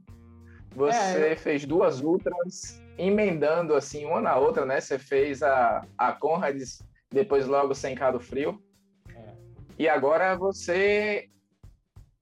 Você 0.75 1.33
é, 1.33 1.37
fez 1.37 1.65
duas 1.65 2.03
ultras 2.03 2.83
emendando 2.99 3.75
assim 3.75 4.05
uma 4.05 4.21
na 4.21 4.37
outra, 4.37 4.67
né? 4.67 4.81
Você 4.81 4.99
fez 4.99 5.43
a, 5.43 5.87
a 5.97 6.13
Conrads, 6.13 6.83
depois 7.11 7.47
logo 7.47 7.75
sem 7.75 7.95
Cado 7.95 8.21
Frio. 8.21 8.63
É. 9.09 9.35
E 9.79 9.89
agora 9.89 10.37
você 10.37 11.29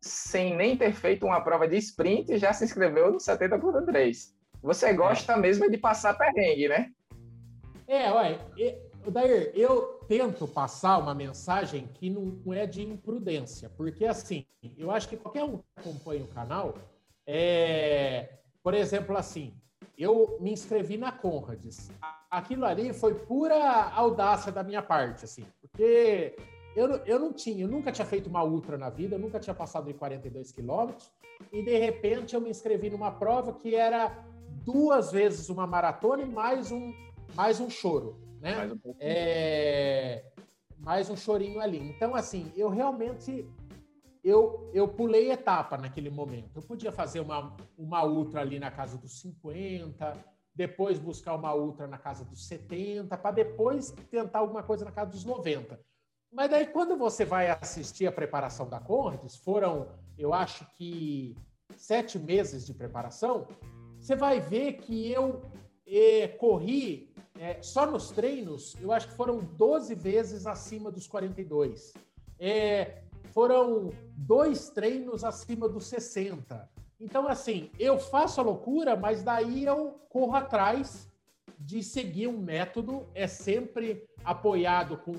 sem 0.00 0.54
nem 0.54 0.76
ter 0.76 0.92
feito 0.92 1.24
uma 1.24 1.40
prova 1.40 1.66
de 1.66 1.76
sprint, 1.78 2.36
já 2.36 2.52
se 2.52 2.64
inscreveu 2.64 3.10
no 3.10 3.18
70 3.18 3.58
por 3.58 3.82
3. 3.84 4.34
Você 4.62 4.92
gosta 4.92 5.32
é. 5.32 5.36
mesmo 5.36 5.70
de 5.70 5.78
passar 5.78 6.14
perrengue, 6.14 6.68
né? 6.68 6.90
É, 7.86 8.10
olha, 8.10 8.38
Dair, 9.10 9.50
eu 9.54 10.00
tento 10.08 10.46
passar 10.48 10.98
uma 10.98 11.14
mensagem 11.14 11.86
que 11.94 12.08
não 12.10 12.52
é 12.52 12.66
de 12.66 12.82
imprudência, 12.82 13.70
porque 13.70 14.04
assim, 14.06 14.46
eu 14.76 14.90
acho 14.90 15.08
que 15.08 15.16
qualquer 15.16 15.44
um 15.44 15.58
que 15.58 15.64
acompanha 15.76 16.24
o 16.24 16.28
canal, 16.28 16.74
é, 17.26 18.38
por 18.62 18.74
exemplo, 18.74 19.16
assim, 19.16 19.54
eu 19.96 20.36
me 20.40 20.52
inscrevi 20.52 20.96
na 20.96 21.12
Conrads. 21.12 21.90
Aquilo 22.30 22.64
ali 22.64 22.92
foi 22.92 23.14
pura 23.14 23.90
audácia 23.90 24.50
da 24.50 24.62
minha 24.62 24.82
parte, 24.82 25.24
assim, 25.24 25.44
porque 25.60 26.36
eu, 26.74 26.88
eu 27.04 27.18
não 27.18 27.32
tinha, 27.32 27.64
eu 27.64 27.68
nunca 27.68 27.92
tinha 27.92 28.06
feito 28.06 28.28
uma 28.28 28.42
ultra 28.42 28.76
na 28.76 28.90
vida, 28.90 29.14
eu 29.14 29.18
nunca 29.18 29.38
tinha 29.38 29.54
passado 29.54 29.86
de 29.86 29.94
42 29.94 30.50
quilômetros, 30.50 31.10
e 31.52 31.62
de 31.62 31.78
repente 31.78 32.34
eu 32.34 32.40
me 32.40 32.50
inscrevi 32.50 32.90
numa 32.90 33.10
prova 33.10 33.52
que 33.52 33.74
era 33.74 34.24
duas 34.64 35.12
vezes 35.12 35.48
uma 35.48 35.66
maratona 35.66 36.22
e 36.22 36.26
mais 36.26 36.72
um, 36.72 36.92
mais 37.34 37.60
um 37.60 37.70
choro, 37.70 38.18
né? 38.40 38.56
Mais 38.56 38.72
um, 38.72 38.78
é, 38.98 40.24
mais 40.78 41.10
um 41.10 41.16
chorinho 41.16 41.60
ali. 41.60 41.78
Então, 41.78 42.14
assim, 42.14 42.52
eu 42.56 42.68
realmente 42.68 43.46
eu, 44.24 44.70
eu 44.72 44.88
pulei 44.88 45.30
etapa 45.30 45.76
naquele 45.76 46.08
momento. 46.08 46.56
Eu 46.56 46.62
podia 46.62 46.90
fazer 46.90 47.20
uma, 47.20 47.54
uma 47.76 48.04
ultra 48.04 48.40
ali 48.40 48.58
na 48.58 48.70
casa 48.70 48.96
dos 48.96 49.20
50, 49.20 50.16
depois 50.54 50.98
buscar 50.98 51.34
uma 51.34 51.54
ultra 51.54 51.86
na 51.86 51.98
casa 51.98 52.24
dos 52.24 52.46
70, 52.46 53.16
para 53.18 53.30
depois 53.30 53.90
tentar 54.10 54.38
alguma 54.38 54.62
coisa 54.62 54.84
na 54.84 54.90
casa 54.92 55.10
dos 55.10 55.24
90. 55.24 55.78
Mas 56.32 56.50
daí, 56.50 56.66
quando 56.66 56.96
você 56.96 57.24
vai 57.24 57.50
assistir 57.50 58.06
a 58.06 58.12
preparação 58.12 58.68
da 58.68 58.80
Conrads, 58.80 59.36
foram, 59.36 59.88
eu 60.16 60.32
acho 60.32 60.66
que, 60.72 61.36
sete 61.76 62.18
meses 62.18 62.64
de 62.66 62.72
preparação, 62.72 63.46
você 64.00 64.16
vai 64.16 64.40
ver 64.40 64.74
que 64.74 65.12
eu 65.12 65.42
eh, 65.86 66.28
corri 66.28 67.14
é, 67.38 67.60
só 67.62 67.86
nos 67.86 68.10
treinos, 68.10 68.76
eu 68.80 68.90
acho 68.90 69.08
que 69.08 69.14
foram 69.14 69.38
12 69.38 69.94
vezes 69.94 70.46
acima 70.46 70.90
dos 70.90 71.06
42. 71.06 71.92
É, 72.38 73.03
foram 73.34 73.90
dois 74.16 74.70
treinos 74.70 75.24
acima 75.24 75.68
dos 75.68 75.86
60. 75.86 76.70
Então, 77.00 77.26
assim, 77.26 77.68
eu 77.78 77.98
faço 77.98 78.40
a 78.40 78.44
loucura, 78.44 78.96
mas 78.96 79.24
daí 79.24 79.64
eu 79.64 80.00
corro 80.08 80.36
atrás 80.36 81.10
de 81.58 81.82
seguir 81.82 82.28
um 82.28 82.38
método, 82.38 83.06
é 83.12 83.26
sempre 83.26 84.08
apoiado 84.24 84.96
com, 84.98 85.12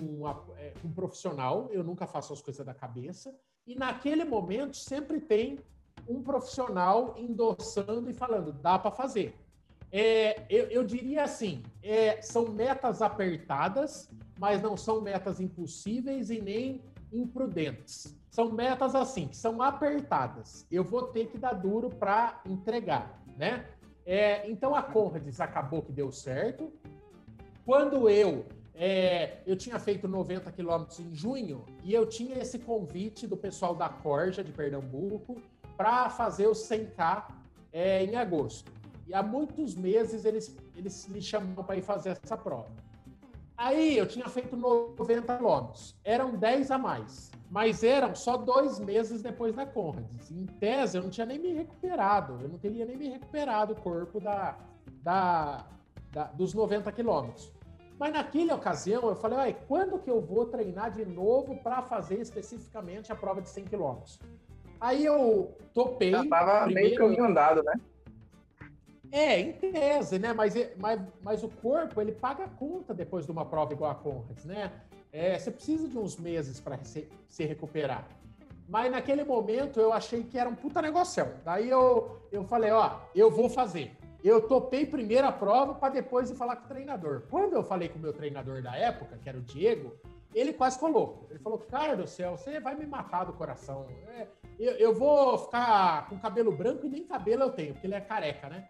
é, 0.58 0.71
com 0.82 0.88
um 0.88 0.93
profissional, 0.93 1.69
eu 1.71 1.84
nunca 1.84 2.08
faço 2.08 2.32
as 2.32 2.41
coisas 2.41 2.65
da 2.65 2.73
cabeça, 2.73 3.36
e 3.67 3.75
naquele 3.75 4.23
momento 4.23 4.78
sempre 4.78 5.19
tem 5.19 5.60
um 6.08 6.21
profissional 6.21 7.15
endossando 7.17 8.10
e 8.10 8.13
falando, 8.13 8.54
dá 8.54 8.80
para 8.80 8.91
fazer. 8.91 9.36
É, 9.91 10.45
eu, 10.49 10.67
eu, 10.67 10.84
diria 10.84 11.23
assim, 11.23 11.63
é, 11.84 12.21
são 12.21 12.47
metas 12.49 13.01
apertadas, 13.01 14.10
mas 14.39 14.62
não 14.62 14.78
são 14.78 15.01
metas 15.01 15.39
impossíveis 15.39 16.30
e 16.30 16.41
nem 16.41 16.82
imprudentes. 17.15 18.15
São 18.30 18.51
metas 18.51 18.93
assim, 18.93 19.28
que 19.28 19.38
são 19.38 19.62
apertadas. 19.62 20.67
Eu 20.69 20.84
vou 20.84 21.04
ter 21.08 21.28
que 21.28 21.38
dar 21.38 21.54
duro 21.54 21.89
para 21.89 22.41
entregar, 22.45 23.21
né? 23.38 23.65
É, 24.06 24.49
então 24.49 24.75
a 24.75 24.84
Conrads 24.84 25.39
acabou 25.39 25.82
que 25.82 25.91
deu 25.91 26.12
certo. 26.12 26.71
Quando 27.65 28.10
eu 28.10 28.45
é, 28.75 29.38
eu 29.47 29.56
tinha 29.56 29.80
feito 29.80 30.08
90 30.08 30.51
quilômetros 30.51 30.99
em 30.99 31.15
junho 31.15 31.63
e 31.82 31.93
eu 31.93 32.06
tinha 32.06 32.38
esse 32.38 32.60
convite 32.60 33.25
do 33.25 33.38
pessoal 33.38 33.73
da 33.73 33.88
Corja 33.88 34.43
de 34.43 34.51
Pernambuco 34.51 35.41
para 35.78 36.10
fazer 36.10 36.47
o 36.47 36.51
100K 36.51 37.28
é, 37.71 38.04
em 38.04 38.15
agosto. 38.15 38.71
E 39.08 39.13
há 39.13 39.23
muitos 39.23 39.75
meses 39.75 40.25
eles, 40.25 40.56
eles 40.75 41.08
me 41.08 41.21
chamam 41.21 41.63
para 41.63 41.78
ir 41.78 41.82
fazer 41.82 42.19
essa 42.21 42.36
prova. 42.36 42.69
Aí 43.58 43.98
eu 43.98 44.06
tinha 44.06 44.28
feito 44.28 44.58
90 44.58 45.38
quilômetros, 45.38 45.96
eram 46.04 46.36
10 46.36 46.72
a 46.72 46.78
mais, 46.78 47.32
mas 47.50 47.84
eram 47.84 48.13
só 48.13 48.36
dois 48.36 48.80
meses 48.80 49.22
depois 49.22 49.56
da 49.56 49.65
Conrads. 49.65 50.30
Em 50.30 50.46
tese, 50.46 50.98
eu 50.98 51.04
não 51.04 51.10
tinha 51.10 51.26
nem 51.26 51.39
me 51.39 51.54
recuperado, 51.54 52.38
eu 52.41 52.50
não 52.50 52.58
teria 52.58 52.86
nem 52.86 52.98
me 52.98 53.08
recuperado 53.08 53.74
o 53.74 53.76
corpo 53.76 54.20
da, 54.20 54.58
da, 55.02 55.65
da 56.12 56.24
dos 56.26 56.54
90 56.54 56.91
quilômetros. 56.91 57.50
Mas 57.98 58.12
naquela 58.12 58.56
ocasião 58.56 59.08
eu 59.08 59.15
falei, 59.15 59.56
quando 59.70 60.00
que 60.00 60.12
eu 60.12 60.20
vou 60.20 60.46
treinar 60.46 60.91
de 60.91 61.06
novo 61.06 61.56
para 61.63 61.82
fazer 61.82 62.20
especificamente 62.20 63.10
a 63.12 63.15
prova 63.15 63.41
de 63.41 63.48
100 63.48 63.65
quilômetros? 63.65 64.20
Aí 64.82 65.06
eu 65.06 65.56
topei. 65.74 66.12
Já 66.12 66.24
estava 66.24 66.65
primeiro... 66.65 66.89
meio 66.89 66.98
caminho 66.98 67.24
andado, 67.24 67.63
né? 67.63 67.80
É, 69.15 69.39
em 69.39 69.54
tese, 69.54 70.19
né? 70.19 70.34
Mas, 70.34 70.54
mas, 70.78 71.01
mas 71.23 71.41
o 71.41 71.47
corpo, 71.47 72.01
ele 72.01 72.12
paga 72.12 72.43
a 72.43 72.49
conta 72.49 72.93
depois 72.93 73.25
de 73.25 73.32
uma 73.32 73.45
prova 73.45 73.71
igual 73.71 73.89
a 73.89 73.95
Conrads, 73.95 74.43
né? 74.43 74.69
É, 75.10 75.39
você 75.39 75.49
precisa 75.51 75.88
de 75.88 75.97
uns 75.97 76.17
meses 76.17 76.60
para 76.60 76.78
se, 76.84 77.08
se 77.30 77.45
recuperar. 77.45 78.06
Mas 78.67 78.91
naquele 78.91 79.23
momento 79.23 79.80
eu 79.80 79.93
achei 79.93 80.21
que 80.21 80.38
era 80.38 80.49
um 80.49 80.56
puta 80.56 80.82
negócio. 80.82 81.25
Daí 81.45 81.69
eu, 81.69 82.28
eu 82.30 82.43
falei, 82.43 82.71
ó, 82.71 82.99
eu 83.15 83.32
vou 83.32 83.47
fazer. 83.47 83.95
Eu 84.21 84.49
topei 84.49 84.86
primeiro 84.86 85.25
a 85.25 85.32
prova 85.32 85.75
para 85.75 85.93
depois 85.93 86.30
ir 86.30 86.36
falar 86.36 86.58
com 86.58 86.65
o 86.65 86.67
treinador. 86.67 87.21
Quando 87.30 87.54
eu 87.54 87.63
falei 87.63 87.88
com 87.88 87.97
o 87.97 88.01
meu 88.01 88.12
treinador 88.12 88.62
da 88.62 88.75
época, 88.75 89.17
que 89.17 89.30
era 89.30 89.38
o 89.38 89.41
Diego, 89.41 89.93
ele 90.34 90.51
quase 90.51 90.78
colocou. 90.78 91.25
Ele 91.30 91.39
falou, 91.39 91.60
cara 91.60 91.95
do 91.95 92.06
céu, 92.06 92.36
você 92.36 92.60
vai 92.60 92.75
me 92.75 92.86
matar 92.86 93.23
do 93.23 93.32
coração. 93.32 93.88
É, 94.10 94.28
eu, 94.60 94.73
eu 94.73 94.93
vou 94.93 95.38
ficar 95.38 96.10
com 96.10 96.19
cabelo 96.19 96.51
branco 96.51 96.86
e 96.86 96.89
nem 96.89 97.06
cabelo 97.06 97.43
eu 97.43 97.51
tenho, 97.51 97.73
porque 97.73 97.88
ele 97.88 97.95
é 97.95 98.01
careca, 98.01 98.49
né? 98.49 98.67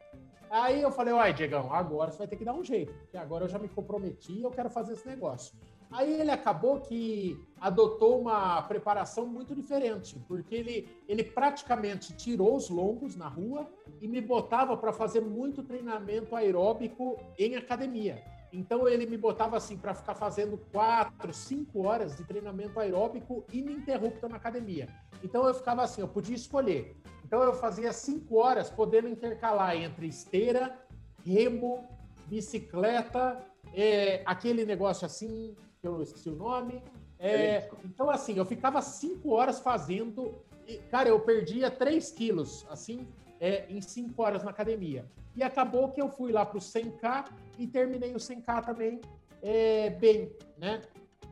Aí 0.50 0.82
eu 0.82 0.92
falei, 0.92 1.14
uai, 1.14 1.34
Diegão, 1.34 1.74
agora 1.74 2.12
você 2.12 2.20
vai 2.20 2.28
ter 2.28 2.36
que 2.36 2.46
dar 2.46 2.54
um 2.54 2.64
jeito, 2.64 2.94
porque 2.94 3.18
agora 3.18 3.46
eu 3.46 3.50
já 3.50 3.60
me 3.60 3.68
comprometi 3.68 4.34
e 4.34 4.44
eu 4.44 4.52
quero 4.52 4.70
fazer 4.70 4.94
esse 4.94 5.08
negócio. 5.08 5.56
Aí 5.92 6.20
ele 6.20 6.32
acabou 6.32 6.82
que 6.82 7.40
adotou 7.60 8.20
uma 8.20 8.62
preparação 8.64 9.26
muito 9.26 9.56
diferente, 9.56 10.20
porque 10.28 10.56
ele, 10.56 10.90
ele 11.08 11.24
praticamente 11.24 12.14
tirou 12.16 12.56
os 12.56 12.70
longos 12.70 13.16
na 13.16 13.28
rua 13.28 13.70
e 14.02 14.08
me 14.08 14.20
botava 14.20 14.76
para 14.76 14.92
fazer 14.92 15.22
muito 15.22 15.64
treinamento 15.64 16.36
aeróbico 16.36 17.18
em 17.38 17.56
academia. 17.56 18.22
Então 18.52 18.88
ele 18.88 19.06
me 19.06 19.18
botava 19.18 19.58
assim 19.58 19.78
para 19.78 19.94
ficar 19.94 20.16
fazendo 20.16 20.58
quatro, 20.72 21.34
cinco 21.34 21.86
horas 21.86 22.16
de 22.16 22.24
treinamento 22.24 22.80
aeróbico 22.80 23.46
ininterrupto 23.52 24.30
na 24.30 24.38
academia. 24.38 24.88
Então 25.24 25.46
eu 25.48 25.54
ficava 25.54 25.84
assim, 25.84 26.02
eu 26.02 26.08
podia 26.08 26.36
escolher. 26.36 26.96
Então 27.26 27.42
eu 27.42 27.54
fazia 27.56 27.92
cinco 27.92 28.38
horas, 28.38 28.70
podendo 28.70 29.10
intercalar 29.10 29.76
entre 29.76 30.06
esteira, 30.08 30.78
remo, 31.26 31.84
bicicleta, 32.28 33.44
é, 33.74 34.22
aquele 34.26 34.64
negócio 34.64 35.08
assim, 35.08 35.56
que 35.82 35.88
eu 35.88 36.04
esqueci 36.04 36.30
o 36.30 36.36
nome. 36.36 36.84
É, 37.18 37.68
então, 37.84 38.12
assim, 38.12 38.38
eu 38.38 38.46
ficava 38.46 38.80
cinco 38.82 39.32
horas 39.32 39.60
fazendo. 39.60 40.36
E, 40.68 40.78
cara, 40.92 41.10
eu 41.10 41.20
perdia 41.20 41.72
3 41.72 42.12
quilos, 42.12 42.64
assim, 42.70 43.08
é, 43.40 43.66
em 43.70 43.82
cinco 43.82 44.22
horas 44.22 44.44
na 44.44 44.52
academia. 44.52 45.10
E 45.36 45.42
acabou 45.42 45.90
que 45.90 46.02
eu 46.02 46.10
fui 46.10 46.32
lá 46.32 46.46
para 46.46 46.60
o 46.60 46.62
100K 46.62 47.26
e 47.58 47.66
terminei 47.66 48.14
o 48.14 48.18
100K 48.18 48.64
também 48.64 49.02
é, 49.42 49.90
bem, 49.90 50.32
né? 50.58 50.82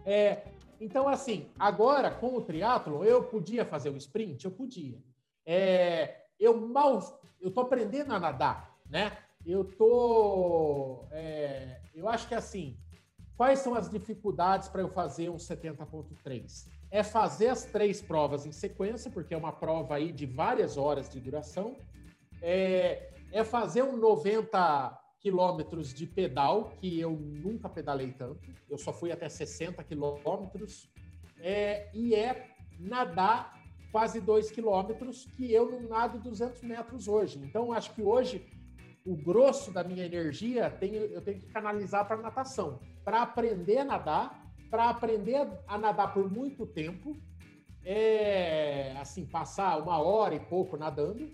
É, 0.06 0.44
então, 0.82 1.08
assim, 1.08 1.48
agora 1.58 2.10
com 2.10 2.36
o 2.36 2.42
triatlo 2.42 3.06
eu 3.06 3.24
podia 3.24 3.64
fazer 3.64 3.90
o 3.92 3.98
sprint? 3.98 4.44
Eu 4.44 4.52
podia. 4.52 4.98
É, 5.46 6.24
eu 6.40 6.60
mal, 6.60 7.22
eu 7.42 7.52
tô 7.52 7.62
aprendendo 7.62 8.14
a 8.14 8.20
nadar, 8.20 8.76
né? 8.90 9.18
Eu 9.46 9.66
tô, 9.66 11.06
é, 11.12 11.82
eu 11.94 12.08
acho 12.08 12.28
que 12.28 12.36
assim, 12.36 12.78
quais 13.36 13.60
são 13.60 13.76
as 13.76 13.90
dificuldades 13.90 14.70
para 14.70 14.82
eu 14.82 14.90
fazer 14.90 15.30
um 15.30 15.36
70.3? 15.36 16.68
É 16.90 17.04
fazer 17.04 17.50
as 17.50 17.66
três 17.66 18.02
provas 18.02 18.46
em 18.46 18.52
sequência, 18.52 19.12
porque 19.12 19.34
é 19.34 19.38
uma 19.38 19.52
prova 19.52 19.96
aí 19.96 20.12
de 20.12 20.26
várias 20.26 20.78
horas 20.78 21.10
de 21.10 21.20
duração. 21.20 21.76
É, 22.42 23.10
é 23.32 23.44
fazer 23.44 23.84
um 23.84 23.98
90 23.98 25.00
quilômetros 25.24 25.94
de 25.94 26.06
pedal, 26.06 26.74
que 26.82 27.00
eu 27.00 27.12
nunca 27.12 27.70
pedalei 27.70 28.12
tanto, 28.12 28.42
eu 28.70 28.78
só 28.78 28.92
fui 28.92 29.10
até 29.10 29.30
60 29.30 29.82
quilômetros, 29.86 30.90
é, 31.40 31.90
e 31.94 32.14
é 32.14 32.50
nadar 32.78 33.63
quase 33.94 34.20
2 34.20 34.50
quilômetros, 34.50 35.28
que 35.38 35.54
eu 35.54 35.70
não 35.70 35.88
nado 35.88 36.18
200 36.18 36.64
metros 36.64 37.08
hoje. 37.08 37.38
Então, 37.38 37.72
acho 37.72 37.94
que 37.94 38.02
hoje 38.02 38.44
o 39.06 39.16
grosso 39.16 39.72
da 39.72 39.84
minha 39.84 40.04
energia 40.04 40.68
tem, 40.72 40.96
eu 40.96 41.22
tenho 41.22 41.40
que 41.40 41.46
canalizar 41.46 42.08
para 42.08 42.18
natação, 42.18 42.80
para 43.06 43.22
aprender 43.22 43.78
a 43.78 43.86
nadar, 43.86 44.52
para 44.72 44.90
aprender 44.90 45.48
a 45.68 45.78
nadar 45.78 46.12
por 46.12 46.32
muito 46.32 46.66
tempo, 46.66 47.16
é, 47.86 48.96
assim, 49.00 49.28
passar 49.28 49.78
uma 49.78 50.00
hora 50.00 50.34
e 50.34 50.40
pouco 50.40 50.76
nadando, 50.76 51.30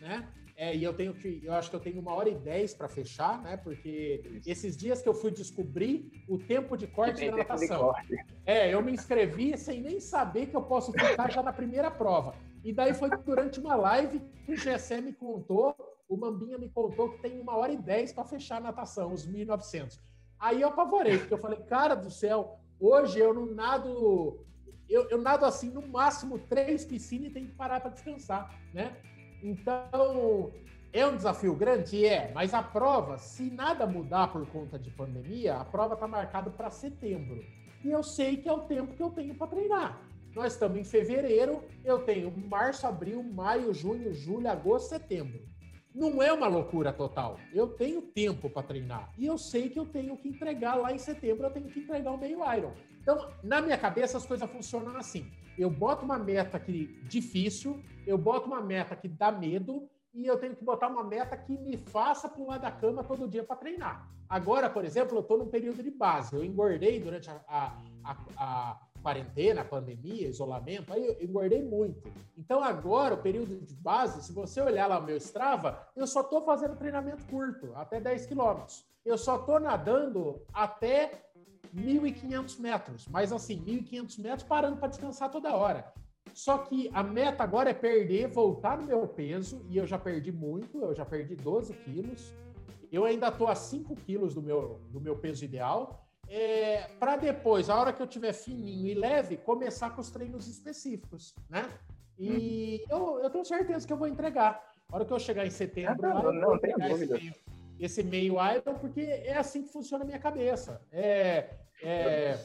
né? 0.00 0.28
É, 0.56 0.74
e 0.74 0.84
eu 0.84 0.94
tenho 0.94 1.12
que, 1.12 1.40
eu 1.42 1.52
acho 1.52 1.68
que 1.68 1.74
eu 1.74 1.80
tenho 1.80 2.00
uma 2.00 2.14
hora 2.14 2.28
e 2.28 2.34
dez 2.34 2.72
para 2.72 2.88
fechar, 2.88 3.42
né? 3.42 3.56
Porque 3.56 4.40
esses 4.46 4.76
dias 4.76 5.02
que 5.02 5.08
eu 5.08 5.14
fui 5.14 5.32
descobrir 5.32 6.24
o 6.28 6.38
tempo 6.38 6.76
de 6.76 6.86
corte 6.86 7.28
da 7.28 7.36
natação. 7.38 7.86
Corte. 7.86 8.16
É, 8.46 8.72
eu 8.72 8.80
me 8.80 8.92
inscrevi 8.92 9.58
sem 9.58 9.80
nem 9.80 9.98
saber 9.98 10.46
que 10.46 10.56
eu 10.56 10.62
posso 10.62 10.92
ficar 10.92 11.30
já 11.30 11.42
na 11.42 11.52
primeira 11.52 11.90
prova. 11.90 12.34
E 12.62 12.72
daí 12.72 12.94
foi 12.94 13.10
durante 13.10 13.58
uma 13.58 13.74
live 13.74 14.20
que 14.46 14.52
o 14.52 14.56
GSM 14.56 15.02
me 15.02 15.12
contou, 15.12 15.74
o 16.08 16.16
Mambinha 16.16 16.56
me 16.56 16.68
contou 16.68 17.10
que 17.10 17.22
tem 17.22 17.40
uma 17.40 17.56
hora 17.56 17.72
e 17.72 17.76
dez 17.76 18.12
para 18.12 18.24
fechar 18.24 18.58
a 18.58 18.60
natação, 18.60 19.12
os 19.12 19.26
1.900. 19.26 19.98
Aí 20.38 20.60
eu 20.60 20.68
apavorei, 20.68 21.18
porque 21.18 21.34
eu 21.34 21.38
falei, 21.38 21.58
cara 21.60 21.94
do 21.94 22.10
céu, 22.10 22.58
hoje 22.78 23.18
eu 23.18 23.34
não 23.34 23.46
nado. 23.46 24.40
Eu, 24.88 25.08
eu 25.08 25.20
nado 25.20 25.46
assim, 25.46 25.70
no 25.70 25.86
máximo 25.86 26.38
três 26.38 26.84
piscinas 26.84 27.30
e 27.30 27.32
tenho 27.32 27.48
que 27.48 27.54
parar 27.54 27.80
para 27.80 27.90
descansar, 27.90 28.54
né? 28.72 28.96
Então, 29.44 30.50
é 30.90 31.06
um 31.06 31.16
desafio 31.16 31.54
grande? 31.54 32.06
É, 32.06 32.32
mas 32.32 32.54
a 32.54 32.62
prova, 32.62 33.18
se 33.18 33.50
nada 33.50 33.86
mudar 33.86 34.32
por 34.32 34.46
conta 34.46 34.78
de 34.78 34.90
pandemia, 34.90 35.56
a 35.56 35.64
prova 35.66 35.92
está 35.92 36.08
marcada 36.08 36.50
para 36.50 36.70
setembro. 36.70 37.44
E 37.84 37.90
eu 37.90 38.02
sei 38.02 38.38
que 38.38 38.48
é 38.48 38.52
o 38.52 38.60
tempo 38.60 38.94
que 38.94 39.02
eu 39.02 39.10
tenho 39.10 39.34
para 39.34 39.48
treinar. 39.48 40.00
Nós 40.34 40.54
estamos 40.54 40.78
em 40.78 40.84
fevereiro, 40.84 41.62
eu 41.84 41.98
tenho 42.06 42.32
março, 42.48 42.86
abril, 42.86 43.22
maio, 43.22 43.74
junho, 43.74 44.14
julho, 44.14 44.48
agosto, 44.48 44.88
setembro. 44.88 45.40
Não 45.94 46.22
é 46.22 46.32
uma 46.32 46.48
loucura 46.48 46.90
total. 46.90 47.38
Eu 47.52 47.68
tenho 47.68 48.00
tempo 48.00 48.48
para 48.48 48.66
treinar. 48.66 49.12
E 49.18 49.26
eu 49.26 49.36
sei 49.36 49.68
que 49.68 49.78
eu 49.78 49.84
tenho 49.84 50.16
que 50.16 50.28
entregar 50.30 50.74
lá 50.74 50.90
em 50.90 50.98
setembro, 50.98 51.44
eu 51.44 51.50
tenho 51.50 51.68
que 51.68 51.80
entregar 51.80 52.12
o 52.12 52.16
meio 52.16 52.38
Iron. 52.56 52.72
Então, 53.02 53.30
na 53.42 53.60
minha 53.60 53.76
cabeça, 53.76 54.16
as 54.16 54.24
coisas 54.24 54.50
funcionam 54.50 54.96
assim. 54.96 55.30
Eu 55.58 55.70
boto 55.70 56.04
uma 56.04 56.18
meta 56.18 56.58
que 56.58 56.86
difícil, 57.04 57.82
eu 58.06 58.18
boto 58.18 58.46
uma 58.46 58.60
meta 58.60 58.96
que 58.96 59.08
dá 59.08 59.30
medo 59.30 59.88
e 60.12 60.26
eu 60.26 60.38
tenho 60.38 60.54
que 60.54 60.64
botar 60.64 60.88
uma 60.88 61.02
meta 61.02 61.36
que 61.36 61.58
me 61.58 61.76
faça 61.76 62.28
pular 62.28 62.58
da 62.58 62.70
cama 62.70 63.02
todo 63.02 63.28
dia 63.28 63.42
para 63.42 63.56
treinar. 63.56 64.08
Agora, 64.28 64.70
por 64.70 64.84
exemplo, 64.84 65.16
eu 65.16 65.20
estou 65.20 65.38
num 65.38 65.48
período 65.48 65.82
de 65.82 65.90
base. 65.90 66.34
Eu 66.34 66.44
engordei 66.44 67.00
durante 67.00 67.28
a, 67.28 67.40
a, 67.48 68.16
a, 68.36 68.80
quarentena, 69.02 69.62
pandemia, 69.62 70.28
isolamento, 70.28 70.90
aí 70.90 71.06
eu 71.06 71.22
engordei 71.22 71.62
muito. 71.62 72.10
Então 72.38 72.64
agora, 72.64 73.14
o 73.14 73.22
período 73.22 73.60
de 73.60 73.74
base, 73.74 74.22
se 74.22 74.32
você 74.32 74.62
olhar 74.62 74.86
lá 74.86 74.98
o 74.98 75.02
meu 75.02 75.18
Strava, 75.18 75.86
eu 75.94 76.06
só 76.06 76.22
estou 76.22 76.42
fazendo 76.42 76.74
treinamento 76.74 77.22
curto, 77.26 77.74
até 77.74 78.00
10 78.00 78.24
quilômetros. 78.24 78.86
Eu 79.04 79.18
só 79.18 79.36
estou 79.36 79.60
nadando 79.60 80.40
até 80.54 81.23
1.500 81.74 82.60
metros, 82.60 83.08
mas 83.08 83.32
assim, 83.32 83.62
1.500 83.62 84.20
metros 84.20 84.42
parando 84.44 84.76
para 84.76 84.88
descansar 84.88 85.30
toda 85.30 85.54
hora. 85.54 85.92
Só 86.32 86.58
que 86.58 86.90
a 86.92 87.02
meta 87.02 87.44
agora 87.44 87.70
é 87.70 87.74
perder, 87.74 88.28
voltar 88.28 88.78
no 88.78 88.86
meu 88.86 89.06
peso, 89.06 89.64
e 89.68 89.76
eu 89.76 89.86
já 89.86 89.98
perdi 89.98 90.32
muito, 90.32 90.78
eu 90.78 90.94
já 90.94 91.04
perdi 91.04 91.36
12 91.36 91.72
quilos. 91.74 92.32
Eu 92.90 93.04
ainda 93.04 93.28
estou 93.28 93.48
a 93.48 93.54
5 93.54 93.94
quilos 93.96 94.34
do 94.34 94.42
meu, 94.42 94.80
do 94.90 95.00
meu 95.00 95.16
peso 95.16 95.44
ideal 95.44 96.04
é, 96.28 96.88
para 96.98 97.16
depois, 97.16 97.68
a 97.68 97.78
hora 97.78 97.92
que 97.92 98.02
eu 98.02 98.06
tiver 98.06 98.32
fininho 98.32 98.88
e 98.88 98.94
leve, 98.94 99.36
começar 99.36 99.90
com 99.90 100.00
os 100.00 100.10
treinos 100.10 100.48
específicos, 100.48 101.34
né? 101.48 101.68
E 102.18 102.84
eu, 102.88 103.20
eu 103.20 103.30
tenho 103.30 103.44
certeza 103.44 103.86
que 103.86 103.92
eu 103.92 103.96
vou 103.96 104.08
entregar. 104.08 104.72
A 104.90 104.96
hora 104.96 105.04
que 105.04 105.12
eu 105.12 105.18
chegar 105.18 105.46
em 105.46 105.50
setembro, 105.50 106.06
ah, 106.06 106.22
não, 106.22 106.32
não, 106.32 106.58
dúvida. 106.88 107.16
Esse, 107.16 107.44
esse 107.78 108.02
meio 108.02 108.36
porque 108.80 109.00
é 109.00 109.36
assim 109.36 109.62
que 109.62 109.72
funciona 109.72 110.04
a 110.04 110.06
minha 110.06 110.18
cabeça. 110.18 110.80
É, 110.92 111.50
é, 111.82 112.38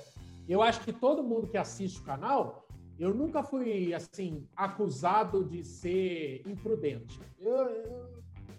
eu 0.48 0.62
acho 0.62 0.82
que 0.82 0.92
todo 0.92 1.24
mundo 1.24 1.48
que 1.48 1.58
assiste 1.58 2.00
o 2.00 2.04
canal, 2.04 2.68
eu 2.98 3.13
nunca 3.13 3.44
fui, 3.44 3.94
assim, 3.94 4.48
acusado 4.56 5.44
de 5.44 5.63
ser 5.63 6.42
imprudente. 6.48 7.20
Eu, 7.39 7.56
eu, 7.56 8.10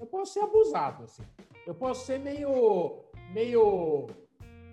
eu 0.00 0.06
posso 0.06 0.33
ser 0.33 0.40
abusado, 0.40 1.04
assim. 1.04 1.22
Eu 1.66 1.74
posso 1.74 2.06
ser 2.06 2.18
meio, 2.18 3.04
meio 3.33 4.06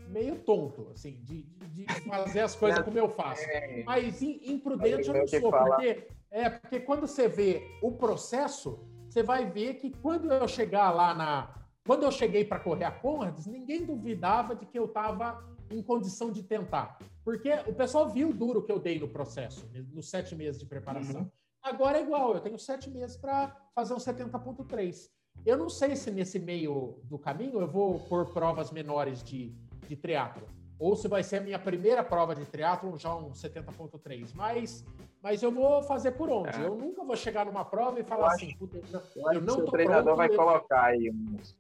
meio 0.09 0.37
tonto, 0.39 0.87
assim, 0.93 1.19
de, 1.23 1.43
de 1.43 1.85
fazer 2.07 2.41
as 2.41 2.55
coisas 2.55 2.83
como 2.83 2.97
eu 2.97 3.09
faço. 3.09 3.43
É. 3.43 3.83
Mas 3.83 4.21
imprudente 4.21 5.07
eu 5.07 5.13
não 5.13 5.27
sou, 5.27 5.51
porque, 5.51 6.07
é, 6.31 6.49
porque 6.49 6.79
quando 6.79 7.01
você 7.01 7.27
vê 7.27 7.67
o 7.81 7.91
processo, 7.91 8.79
você 9.09 9.21
vai 9.23 9.45
ver 9.45 9.75
que 9.75 9.91
quando 10.01 10.31
eu 10.31 10.47
chegar 10.47 10.91
lá 10.91 11.13
na. 11.13 11.53
Quando 11.85 12.03
eu 12.03 12.11
cheguei 12.11 12.43
para 12.43 12.59
correr 12.59 12.83
a 12.83 12.91
Conrads, 12.91 13.47
ninguém 13.47 13.85
duvidava 13.85 14.55
de 14.55 14.65
que 14.65 14.77
eu 14.77 14.85
estava 14.85 15.41
em 15.69 15.81
condição 15.81 16.31
de 16.31 16.43
tentar. 16.43 16.97
Porque 17.23 17.51
o 17.67 17.73
pessoal 17.73 18.09
viu 18.09 18.29
o 18.29 18.33
duro 18.33 18.63
que 18.63 18.71
eu 18.71 18.79
dei 18.79 18.99
no 18.99 19.07
processo, 19.07 19.69
nos 19.93 20.09
sete 20.09 20.35
meses 20.35 20.59
de 20.59 20.65
preparação. 20.65 21.21
Uhum. 21.21 21.31
Agora 21.61 21.97
é 21.97 22.01
igual, 22.01 22.33
eu 22.33 22.39
tenho 22.39 22.57
sete 22.57 22.89
meses 22.89 23.17
para 23.17 23.55
fazer 23.75 23.93
um 23.93 23.97
70.3. 23.97 25.09
Eu 25.45 25.57
não 25.57 25.69
sei 25.69 25.95
se 25.95 26.09
nesse 26.09 26.39
meio 26.39 26.99
do 27.03 27.19
caminho 27.19 27.59
eu 27.59 27.67
vou 27.67 27.99
pôr 27.99 28.25
provas 28.33 28.71
menores 28.71 29.23
de 29.23 29.53
de 29.87 29.95
triatlo. 29.95 30.47
Ou 30.79 30.95
se 30.95 31.07
vai 31.07 31.23
ser 31.23 31.37
a 31.37 31.41
minha 31.41 31.57
primeira 31.57 32.03
prova 32.03 32.35
de 32.35 32.45
triatlo, 32.45 32.97
já 32.99 33.15
um 33.15 33.31
70.3. 33.31 34.29
Mas, 34.35 34.85
mas 35.23 35.41
eu 35.41 35.51
vou 35.51 35.81
fazer 35.81 36.11
por 36.11 36.29
onde? 36.29 36.55
É. 36.55 36.67
Eu 36.67 36.75
nunca 36.75 37.03
vou 37.03 37.15
chegar 37.15 37.45
numa 37.45 37.65
prova 37.65 37.99
e 37.99 38.03
falar 38.03 38.33
assim, 38.33 38.55
eu, 38.61 39.33
eu 39.33 39.41
não 39.41 39.55
tô 39.55 39.63
o 39.63 39.71
treinador 39.71 40.03
pronto, 40.03 40.17
vai 40.17 40.29
eu... 40.29 40.35
colocar 40.35 40.83
aí 40.83 41.09
uns... 41.09 41.57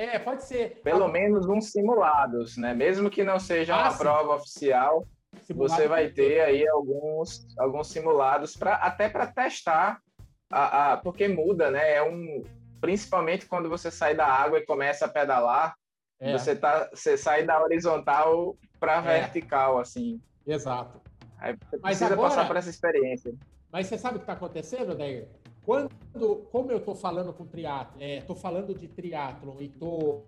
É, 0.00 0.18
pode 0.18 0.44
ser. 0.44 0.80
Pelo 0.82 1.08
menos 1.08 1.46
uns 1.46 1.72
simulados, 1.72 2.56
né? 2.56 2.72
Mesmo 2.72 3.10
que 3.10 3.22
não 3.22 3.38
seja 3.38 3.74
ah, 3.74 3.82
uma 3.82 3.90
sim. 3.90 3.98
prova 3.98 4.34
oficial, 4.34 5.06
Simulado 5.42 5.74
você 5.74 5.86
vai 5.86 6.08
ter 6.08 6.40
aí 6.40 6.66
alguns, 6.66 7.46
alguns 7.58 7.88
simulados 7.88 8.56
para 8.56 8.76
até 8.76 9.10
para 9.10 9.26
testar 9.26 10.00
a, 10.50 10.92
a, 10.92 10.96
porque 10.96 11.28
muda, 11.28 11.70
né? 11.70 11.96
É 11.96 12.02
um 12.02 12.42
principalmente 12.80 13.44
quando 13.44 13.68
você 13.68 13.90
sai 13.90 14.14
da 14.14 14.26
água 14.26 14.58
e 14.58 14.64
começa 14.64 15.04
a 15.04 15.08
pedalar, 15.08 15.74
é. 16.18 16.32
Você, 16.32 16.56
tá, 16.56 16.88
você 16.92 17.16
sai 17.18 17.44
da 17.44 17.62
horizontal 17.62 18.56
para 18.78 18.96
é. 18.98 19.20
vertical, 19.20 19.78
assim. 19.78 20.18
Exato. 20.46 20.98
Aí 21.38 21.52
você 21.52 21.76
mas 21.76 21.98
precisa 21.98 22.12
agora, 22.12 22.28
passar 22.28 22.46
por 22.46 22.56
essa 22.56 22.70
experiência. 22.70 23.34
Mas 23.70 23.86
você 23.86 23.98
sabe 23.98 24.16
o 24.16 24.18
que 24.18 24.24
está 24.24 24.32
acontecendo, 24.32 24.94
Dair? 24.94 25.28
Quando, 25.70 26.48
como 26.50 26.72
eu 26.72 26.78
estou 26.78 26.96
falando 26.96 27.32
com 27.32 27.46
triatlo, 27.46 28.02
estou 28.02 28.34
é, 28.34 28.38
falando 28.40 28.74
de 28.74 28.88
triatlon 28.88 29.54
e 29.60 29.66
estou 29.66 30.26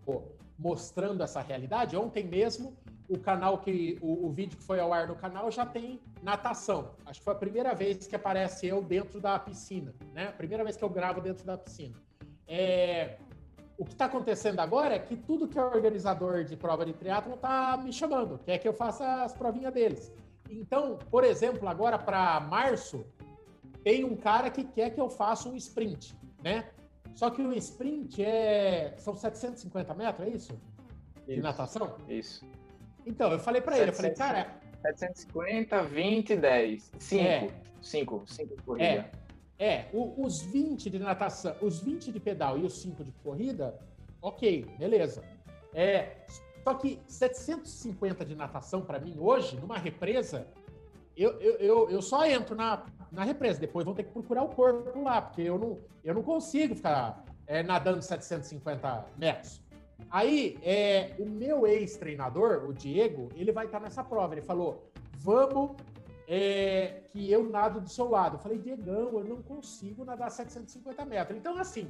mostrando 0.57 1.21
essa 1.21 1.41
realidade, 1.41 1.97
ontem 1.97 2.23
mesmo 2.23 2.77
o 3.09 3.19
canal 3.19 3.59
que 3.59 3.99
o, 4.01 4.27
o, 4.27 4.31
vídeo 4.31 4.57
que 4.57 4.63
foi 4.63 4.79
ao 4.79 4.93
ar 4.93 5.09
no 5.09 5.17
canal 5.17 5.51
já 5.51 5.67
tem 5.67 6.01
natação. 6.23 6.95
Acho 7.05 7.19
que 7.19 7.25
foi 7.25 7.33
a 7.33 7.37
primeira 7.37 7.75
vez 7.75 8.07
que 8.07 8.15
aparece 8.15 8.69
eu 8.69 8.81
dentro 8.85 9.21
da 9.21 9.37
piscina, 9.37 9.93
né? 10.15 10.31
Primeira 10.31 10.63
vez 10.63 10.77
que 10.77 10.85
eu 10.85 10.89
gravo 10.89 11.21
dentro 11.21 11.45
da 11.45 11.59
piscina. 11.59 11.97
É, 12.47 13.17
o 13.77 13.85
que 13.85 13.95
está 13.95 14.05
acontecendo 14.05 14.61
agora 14.61 14.95
é 14.95 15.01
que 15.01 15.17
tudo 15.17 15.49
que 15.49 15.59
é 15.59 15.65
organizador 15.65 16.45
de 16.45 16.57
prova 16.57 16.87
de 16.87 16.93
triatlo 16.93 17.35
está 17.35 17.77
me 17.79 17.93
chamando, 17.93 18.39
quer 18.39 18.59
que 18.59 18.69
eu 18.69 18.73
faça 18.73 19.25
as 19.25 19.33
provinhas 19.33 19.75
deles. 19.75 20.13
Então, 20.49 21.01
por 21.11 21.25
exemplo, 21.25 21.69
agora 21.69 21.99
para 21.99 22.39
março, 22.39 23.05
tem 23.83 24.05
um 24.05 24.17
cara 24.17 24.51
que 24.51 24.65
quer 24.65 24.91
que 24.91 25.01
eu 25.01 25.09
faça 25.09 25.49
um 25.49 25.57
sprint, 25.57 26.17
né? 26.43 26.71
Só 27.15 27.31
que 27.31 27.43
o 27.43 27.53
sprint 27.55 28.23
é 28.25 28.95
são 28.99 29.15
750 29.15 29.95
metros, 29.95 30.27
é 30.27 30.31
isso? 30.31 30.61
De 31.27 31.35
isso, 31.35 31.43
natação? 31.43 31.97
Isso. 32.09 32.45
Então, 33.05 33.31
eu 33.33 33.39
falei 33.39 33.61
para 33.61 33.79
ele, 33.79 33.91
eu 33.91 33.95
falei, 33.95 34.13
cara, 34.13 34.59
750, 34.83 35.83
20, 35.85 36.37
10. 36.37 36.93
5. 36.99 37.55
5, 37.81 38.23
5 38.27 38.63
corrida. 38.63 38.85
É. 38.85 39.23
É, 39.59 39.89
o, 39.93 40.25
os 40.25 40.43
20 40.43 40.91
de 40.91 40.99
natação, 40.99 41.55
os 41.61 41.81
20 41.81 42.11
de 42.11 42.19
pedal 42.19 42.59
e 42.59 42.65
os 42.65 42.81
5 42.83 43.05
de 43.05 43.13
corrida, 43.23 43.79
ok, 44.21 44.67
beleza. 44.77 45.23
É, 45.73 46.17
só 46.65 46.75
que 46.75 47.01
750 47.07 48.25
de 48.25 48.35
natação 48.35 48.83
para 48.83 48.99
mim 48.99 49.17
hoje, 49.21 49.57
numa 49.61 49.79
represa, 49.79 50.49
eu, 51.17 51.39
eu, 51.41 51.57
eu, 51.59 51.91
eu, 51.91 52.03
só 52.03 52.25
entro 52.27 52.57
na, 52.57 52.85
na 53.13 53.25
represa, 53.25 53.61
depois 53.61 53.85
vou 53.85 53.95
ter 53.95 54.05
que 54.05 54.11
procurar 54.11 54.43
o 54.43 54.49
corpo 54.49 55.03
lá, 55.03 55.21
porque 55.21 55.43
eu 55.43 55.59
não, 55.59 55.79
eu 56.03 56.15
não 56.15 56.23
consigo 56.23 56.75
ficar 56.75 57.25
é, 57.47 57.63
nadando 57.63 58.03
750 58.03 59.05
metros. 59.19 59.63
Aí, 60.11 60.59
é, 60.63 61.15
o 61.19 61.27
meu 61.29 61.67
ex-treinador, 61.67 62.69
o 62.69 62.73
Diego, 62.73 63.29
ele 63.37 63.53
vai 63.53 63.67
estar 63.67 63.81
nessa 63.81 64.03
prova. 64.03 64.35
Ele 64.35 64.43
falou: 64.43 64.91
vamos 65.19 65.77
é, 66.27 67.03
que 67.11 67.31
eu 67.31 67.45
nado 67.49 67.81
do 67.81 67.89
seu 67.89 68.09
lado. 68.09 68.37
Eu 68.37 68.41
falei, 68.41 68.59
Diegão, 68.59 69.11
eu 69.19 69.25
não 69.25 69.43
consigo 69.43 70.05
nadar 70.05 70.31
750 70.31 71.05
metros. 71.05 71.39
Então, 71.39 71.59
assim, 71.59 71.89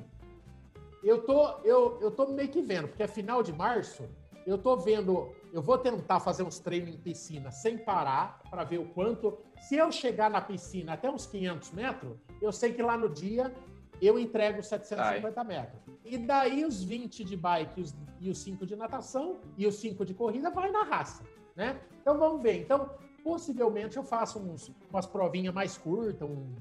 eu 1.03 1.23
tô, 1.23 1.59
eu, 1.65 1.99
eu 2.01 2.11
tô 2.11 2.27
meio 2.29 2.49
que 2.49 2.61
vendo, 2.61 2.89
porque 2.89 3.03
é 3.03 3.09
final 3.09 3.43
de 3.43 3.53
março, 3.53 4.05
eu 4.47 4.59
tô 4.59 4.77
vendo, 4.77 5.33
eu 5.53 5.61
vou 5.61 5.77
tentar 5.77 6.19
fazer 6.19 6.43
uns 6.43 6.59
treinos 6.59 6.95
em 6.95 6.99
piscina 6.99 7.51
sem 7.51 7.77
parar, 7.77 8.41
para 8.51 8.65
ver 8.65 8.79
o 8.79 8.87
quanto. 8.87 9.39
Se 9.61 9.77
eu 9.77 9.93
chegar 9.93 10.31
na 10.31 10.41
piscina 10.41 10.95
até 10.95 11.11
uns 11.11 11.27
500 11.27 11.71
metros, 11.73 12.17
eu 12.41 12.51
sei 12.51 12.73
que 12.73 12.83
lá 12.83 12.97
no 12.97 13.09
dia 13.09 13.53
eu 14.01 14.19
entrego 14.19 14.63
750 14.63 15.41
Ai. 15.41 15.47
metros. 15.47 15.83
E 16.05 16.17
daí 16.17 16.65
os 16.65 16.83
20 16.83 17.23
de 17.23 17.37
bike 17.37 17.81
os, 17.81 17.95
e 18.19 18.31
os 18.31 18.39
5 18.39 18.67
de 18.67 18.75
natação 18.75 19.41
e 19.57 19.67
os 19.67 19.77
5 19.77 20.05
de 20.05 20.15
corrida 20.15 20.51
vai 20.51 20.71
na 20.71 20.85
raça, 20.85 21.23
né? 21.55 21.81
Então 22.01 22.19
vamos 22.19 22.43
ver. 22.43 22.61
Então, 22.61 22.91
possivelmente 23.23 23.97
eu 23.99 24.03
faço 24.03 24.39
uns, 24.41 24.73
umas 24.91 25.07
provinhas 25.07 25.55
mais 25.55 25.77
curtas, 25.77 26.29
um, 26.29 26.57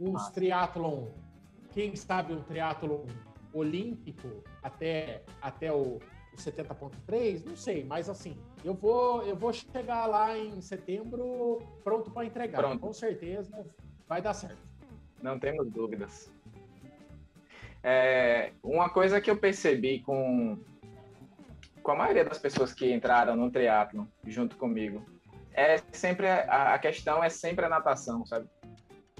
uns 0.00 0.28
ah. 0.28 0.30
triatlon, 0.30 1.08
quem 1.72 1.94
sabe 1.96 2.32
um 2.32 2.42
triatlon 2.42 3.04
olímpico 3.52 4.42
até, 4.62 5.24
até 5.42 5.72
o, 5.72 5.96
o 5.96 6.00
70.3, 6.40 7.44
não 7.46 7.56
sei, 7.56 7.84
mas 7.84 8.08
assim, 8.08 8.36
eu 8.64 8.74
vou 8.74 9.22
eu 9.22 9.36
vou 9.36 9.52
chegar 9.52 10.06
lá 10.06 10.36
em 10.36 10.60
setembro 10.60 11.62
pronto 11.84 12.10
para 12.10 12.26
entregar, 12.26 12.58
pronto. 12.58 12.80
com 12.80 12.92
certeza 12.92 13.66
vai 14.08 14.20
dar 14.20 14.34
certo. 14.34 14.58
Não 15.22 15.38
temos 15.38 15.70
dúvidas. 15.70 16.32
É, 17.82 18.52
uma 18.62 18.90
coisa 18.90 19.20
que 19.20 19.30
eu 19.30 19.36
percebi 19.36 20.00
com, 20.00 20.58
com 21.82 21.92
a 21.92 21.96
maioria 21.96 22.24
das 22.24 22.38
pessoas 22.38 22.74
que 22.74 22.92
entraram 22.92 23.36
no 23.36 23.50
triatlo 23.50 24.06
junto 24.26 24.56
comigo 24.56 25.04
é 25.52 25.78
sempre 25.92 26.26
a, 26.26 26.74
a 26.74 26.78
questão 26.78 27.22
é 27.22 27.28
sempre 27.28 27.64
a 27.64 27.68
natação, 27.68 28.24
sabe? 28.26 28.46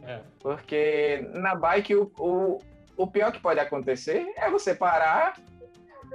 É. 0.03 0.21
Porque 0.39 1.29
na 1.35 1.55
bike 1.55 1.95
o, 1.95 2.11
o, 2.19 2.59
o 2.97 3.07
pior 3.07 3.33
que 3.33 3.41
pode 3.41 3.61
acontecer 3.61 4.27
é 4.37 4.51
você 4.51 4.75
parar, 4.75 5.35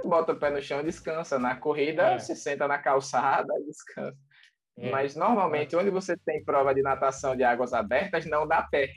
bota 0.04 0.32
o 0.32 0.36
pé 0.36 0.50
no 0.50 0.62
chão 0.62 0.80
e 0.80 0.84
descansa. 0.84 1.38
Na 1.38 1.56
corrida, 1.56 2.02
é. 2.02 2.18
você 2.18 2.34
senta 2.34 2.66
na 2.66 2.78
calçada 2.78 3.52
e 3.60 3.64
descansa. 3.66 4.16
É. 4.78 4.90
Mas 4.90 5.16
normalmente, 5.16 5.74
onde 5.74 5.90
você 5.90 6.16
tem 6.16 6.44
prova 6.44 6.74
de 6.74 6.82
natação 6.82 7.34
de 7.34 7.42
águas 7.42 7.72
abertas, 7.72 8.26
não 8.26 8.46
dá 8.46 8.62
pé. 8.62 8.90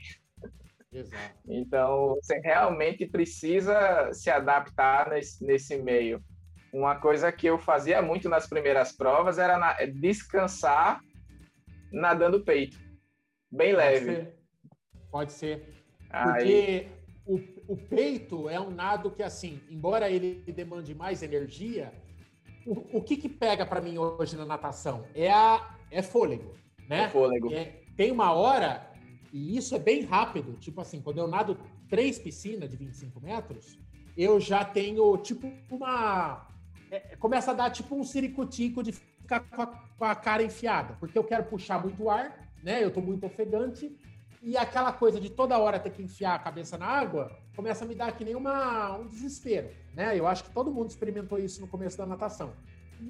Exato. 0.91 1.39
Então, 1.47 2.15
você 2.15 2.39
realmente 2.39 3.05
precisa 3.05 4.11
se 4.11 4.29
adaptar 4.29 5.09
nesse, 5.09 5.43
nesse 5.45 5.77
meio. 5.77 6.21
Uma 6.73 6.95
coisa 6.95 7.31
que 7.31 7.47
eu 7.47 7.57
fazia 7.57 8.01
muito 8.01 8.27
nas 8.27 8.47
primeiras 8.47 8.91
provas 8.91 9.39
era 9.39 9.57
na, 9.57 9.73
descansar 9.85 10.99
nadando 11.91 12.43
peito. 12.43 12.77
Bem 13.51 13.73
Pode 13.73 13.77
leve. 13.77 14.15
Ser. 14.15 14.39
Pode 15.11 15.31
ser. 15.31 15.79
Porque 16.11 16.87
o, 17.25 17.39
o 17.67 17.77
peito 17.77 18.49
é 18.49 18.59
um 18.59 18.69
nado 18.69 19.11
que, 19.11 19.23
assim, 19.23 19.61
embora 19.69 20.09
ele 20.09 20.43
demande 20.51 20.95
mais 20.95 21.21
energia, 21.21 21.93
o, 22.65 22.97
o 22.97 23.01
que, 23.01 23.17
que 23.17 23.29
pega 23.29 23.65
para 23.65 23.81
mim 23.81 23.97
hoje 23.97 24.35
na 24.35 24.45
natação? 24.45 25.05
É 25.13 25.31
a, 25.31 25.75
é 25.91 26.01
fôlego, 26.01 26.53
né? 26.87 27.03
É 27.03 27.09
fôlego. 27.09 27.53
É, 27.53 27.81
tem 27.95 28.11
uma 28.11 28.31
hora, 28.33 28.91
e 29.31 29.57
isso 29.57 29.75
é 29.75 29.79
bem 29.79 30.03
rápido, 30.03 30.53
tipo 30.59 30.81
assim, 30.81 31.01
quando 31.01 31.17
eu 31.17 31.27
nado 31.27 31.57
três 31.89 32.19
piscinas 32.19 32.69
de 32.69 32.77
25 32.77 33.19
metros, 33.19 33.77
eu 34.15 34.39
já 34.39 34.63
tenho 34.63 35.17
tipo 35.17 35.51
uma. 35.69 36.47
É, 36.91 37.15
começa 37.17 37.51
a 37.51 37.53
dar 37.53 37.69
tipo 37.69 37.95
um 37.95 38.03
ciricutico 38.03 38.81
de 38.83 38.91
ficar 38.91 39.41
com 39.41 39.61
a, 39.61 39.67
com 39.67 40.05
a, 40.05 40.15
cara 40.15 40.43
enfiada, 40.43 40.95
porque 40.99 41.17
eu 41.17 41.23
quero 41.23 41.45
puxar 41.45 41.81
muito 41.81 42.09
ar, 42.09 42.49
né? 42.63 42.83
Eu 42.83 42.91
tô 42.91 43.01
muito 43.01 43.25
ofegante, 43.25 43.95
e 44.41 44.55
aquela 44.55 44.93
coisa 44.93 45.19
de 45.19 45.29
toda 45.29 45.57
hora 45.57 45.79
ter 45.79 45.91
que 45.91 46.01
enfiar 46.01 46.35
a 46.35 46.39
cabeça 46.39 46.77
na 46.77 46.85
água 46.85 47.31
começa 47.55 47.83
a 47.83 47.87
me 47.87 47.93
dar 47.93 48.11
que 48.15 48.23
nem 48.23 48.35
uma, 48.35 48.97
um 48.97 49.07
desespero, 49.07 49.69
né? 49.93 50.17
Eu 50.17 50.25
acho 50.25 50.43
que 50.45 50.51
todo 50.51 50.71
mundo 50.71 50.89
experimentou 50.89 51.37
isso 51.37 51.59
no 51.59 51.67
começo 51.67 51.97
da 51.97 52.05
natação. 52.05 52.53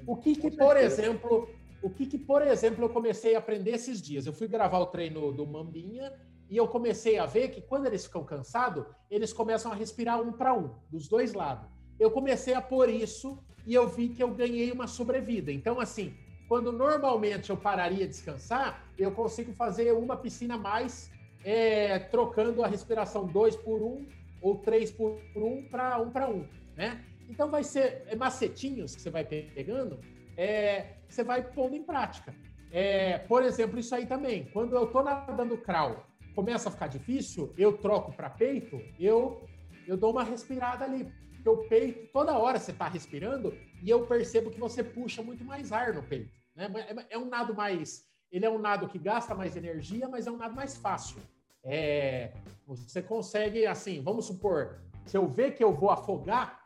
O 0.08 0.16
que, 0.16 0.36
que 0.36 0.52
por 0.52 0.76
exemplo, 0.76 1.48
o 1.82 1.90
que, 1.90 2.06
que, 2.06 2.18
por 2.18 2.42
exemplo, 2.42 2.84
eu 2.84 2.90
comecei 2.90 3.36
a 3.36 3.40
aprender 3.40 3.72
esses 3.72 4.02
dias? 4.02 4.26
Eu 4.26 4.34
fui 4.34 4.48
gravar 4.48 4.80
o 4.80 4.88
treino 4.88 5.32
do 5.32 5.46
Mambinha 5.46 6.12
e 6.50 6.58
eu 6.58 6.68
comecei 6.68 7.20
a 7.20 7.26
ver 7.26 7.50
que 7.50 7.62
quando 7.62 7.86
eles 7.86 8.06
ficam 8.06 8.24
cansados, 8.24 8.86
eles 9.10 9.32
começam 9.32 9.72
a 9.72 9.76
respirar 9.76 10.22
um 10.22 10.32
para 10.32 10.54
um, 10.54 10.72
dos 10.90 11.08
dois 11.08 11.34
lados. 11.34 11.70
Eu 12.00 12.10
comecei 12.12 12.54
a 12.54 12.62
pôr 12.62 12.90
isso 12.90 13.42
e 13.66 13.74
eu 13.74 13.88
vi 13.88 14.10
que 14.10 14.24
eu 14.24 14.34
ganhei 14.34 14.72
uma 14.72 14.88
sobrevida. 14.88 15.52
Então, 15.52 15.80
assim, 15.80 16.16
quando 16.48 16.72
normalmente 16.72 17.52
eu 17.52 17.58
pararia 17.58 18.08
de 18.08 18.08
descansar, 18.08 18.84
eu 18.98 19.12
consigo 19.12 19.54
fazer 19.54 19.92
uma 19.94 20.18
piscina 20.18 20.58
mais, 20.58 21.12
é, 21.44 22.00
trocando 22.00 22.64
a 22.64 22.68
respiração 22.68 23.26
dois 23.26 23.56
por 23.56 23.82
um 23.82 24.06
ou 24.42 24.58
três 24.60 24.92
por 24.92 25.20
um 25.36 25.64
para 25.70 26.00
um 26.00 26.10
para 26.10 26.30
um, 26.30 26.48
né? 26.76 27.04
Então 27.30 27.50
vai 27.50 27.64
ser 27.64 28.04
é, 28.08 28.16
macetinhos 28.16 28.96
que 28.96 29.02
você 29.02 29.10
vai 29.10 29.24
pegando, 29.24 30.00
é, 30.36 30.96
você 31.08 31.24
vai 31.24 31.44
pondo 31.44 31.76
em 31.76 31.84
prática. 31.84 32.34
É, 32.72 33.18
por 33.20 33.44
exemplo, 33.44 33.80
isso 33.80 33.94
aí 33.96 34.06
também. 34.06 34.46
Quando 34.52 34.76
eu 34.76 34.86
estou 34.86 35.04
nadando 35.04 35.58
crawl, 35.58 36.04
começa 36.36 36.70
a 36.70 36.72
ficar 36.72 36.88
difícil, 36.88 37.54
eu 37.58 37.78
troco 37.78 38.14
para 38.14 38.30
peito, 38.30 38.82
eu 39.00 39.48
eu 39.88 39.98
dou 39.98 40.12
uma 40.12 40.24
respirada 40.24 40.86
ali. 40.86 41.12
Porque 41.34 41.50
o 41.50 41.58
peito, 41.70 42.12
toda 42.12 42.38
hora 42.38 42.60
você 42.60 42.72
está 42.72 42.88
respirando 42.88 43.58
e 43.82 43.90
eu 43.90 44.06
percebo 44.06 44.52
que 44.52 44.60
você 44.60 44.84
puxa 44.84 45.24
muito 45.24 45.44
mais 45.44 45.72
ar 45.72 45.94
no 45.94 46.04
peito. 46.04 46.32
Né? 46.56 46.70
É, 47.10 47.16
é 47.16 47.18
um 47.18 47.26
nado 47.26 47.56
mais. 47.56 48.06
Ele 48.32 48.46
é 48.46 48.50
um 48.50 48.60
nado 48.60 48.88
que 48.88 49.00
gasta 49.00 49.34
mais 49.34 49.56
energia, 49.56 50.08
mas 50.08 50.28
é 50.28 50.32
um 50.32 50.38
nado 50.38 50.56
mais 50.56 50.78
fácil. 50.78 51.18
É, 51.64 52.32
você 52.66 53.02
consegue, 53.02 53.66
assim, 53.66 54.02
vamos 54.02 54.26
supor, 54.26 54.80
se 55.06 55.18
eu 55.18 55.28
ver 55.28 55.56
que 55.56 55.64
eu 55.64 55.74
vou 55.74 55.90
afogar, 55.90 56.60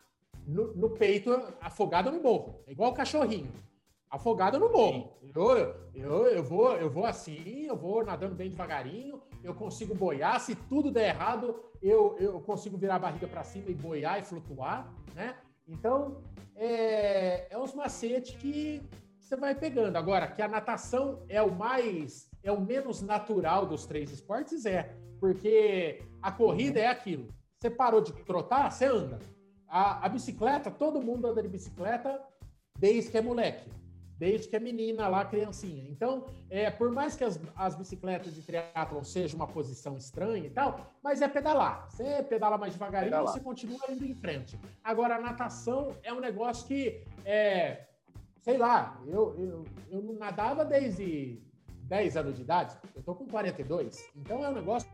no, 0.45 0.73
no 0.76 0.89
peito, 0.89 1.32
afogado 1.62 2.10
eu 2.10 2.13
não 2.13 2.21
morro. 2.21 2.62
É 2.67 2.71
igual 2.71 2.91
o 2.91 2.93
cachorrinho. 2.93 3.52
Afogado 4.10 4.58
eu 4.58 4.60
não 4.60 4.71
morro. 4.71 5.17
Eu, 5.34 5.76
eu, 5.95 6.26
eu, 6.28 6.43
vou, 6.43 6.73
eu 6.76 6.89
vou 6.89 7.06
assim, 7.06 7.65
eu 7.65 7.76
vou 7.76 8.06
nadando 8.06 8.36
bem 8.36 8.49
devagarinho, 8.49 9.21
eu 9.43 9.56
consigo 9.56 9.95
boiar. 9.95 10.39
Se 10.39 10.56
tudo 10.56 10.91
der 10.91 11.15
errado, 11.15 11.56
eu, 11.82 12.15
eu 12.19 12.39
consigo 12.41 12.78
virar 12.78 12.95
a 12.95 12.99
barriga 12.99 13.28
para 13.28 13.43
cima 13.43 13.69
e 13.69 13.73
boiar 13.73 14.19
e 14.19 14.23
flutuar, 14.23 14.93
né? 15.15 15.36
Então, 15.67 16.21
é, 16.56 17.47
é 17.49 17.58
uns 17.58 17.73
macetes 17.73 18.36
que 18.36 18.82
você 19.34 19.36
vai 19.36 19.56
pegando. 19.56 19.96
Agora, 19.96 20.28
que 20.28 20.41
a 20.41 20.48
natação 20.48 21.24
é 21.28 21.41
o 21.41 21.52
mais, 21.52 22.30
é 22.43 22.52
o 22.52 22.62
menos 22.62 23.02
natural 23.02 23.65
dos 23.65 23.86
três 23.86 24.12
esportes, 24.12 24.65
é. 24.65 24.96
Porque 25.19 26.04
a 26.22 26.32
corrida 26.32 26.80
é 26.80 26.88
aquilo. 26.88 27.28
Você 27.60 27.69
parou 27.69 28.02
de 28.02 28.13
trotar, 28.26 28.72
você 28.72 28.86
anda. 28.86 29.19
A, 29.67 30.06
a 30.06 30.10
bicicleta, 30.10 30.69
todo 30.69 31.02
mundo 31.02 31.28
anda 31.28 31.41
de 31.41 31.48
bicicleta 31.48 32.22
desde 32.78 33.10
que 33.10 33.17
é 33.17 33.22
moleque 33.22 33.69
desde 34.24 34.48
que 34.48 34.56
é 34.56 34.60
menina 34.60 35.08
lá, 35.08 35.26
criancinha. 35.26 35.84
Então, 35.89 36.26
é, 36.50 36.69
por 36.69 36.89
mais 36.91 37.13
que 37.13 37.26
as, 37.26 37.38
as 37.56 37.76
bicicletas 37.76 38.34
de 38.34 38.41
triatlon 38.41 39.04
sejam 39.04 39.38
uma 39.38 39.48
posição 39.48 39.98
estranha 39.98 40.46
e 40.46 40.50
tal, 40.50 40.93
mas 41.04 41.22
é 41.22 41.28
pedalar. 41.28 41.89
Você 41.89 42.24
pedala 42.24 42.58
mais 42.58 42.72
devagarinho, 42.72 43.22
você 43.22 43.41
continua 43.41 43.82
indo 43.89 44.06
em 44.06 44.13
frente. 44.13 44.58
Agora, 44.82 45.15
a 45.15 45.19
natação 45.19 45.96
é 46.04 46.13
um 46.13 46.22
negócio 46.22 46.65
que, 46.65 47.04
é, 47.26 47.86
sei 48.43 48.58
lá, 48.58 49.01
eu, 49.08 49.34
eu, 49.39 49.65
eu 49.89 50.01
não 50.01 50.13
nadava 50.15 50.65
desde 50.65 51.41
10 51.84 52.17
anos 52.17 52.36
de 52.36 52.41
idade, 52.41 52.77
eu 52.93 53.01
tô 53.01 53.15
com 53.15 53.25
42. 53.25 54.12
Então, 54.15 54.43
é 54.43 54.49
um 54.49 54.53
negócio, 54.53 54.89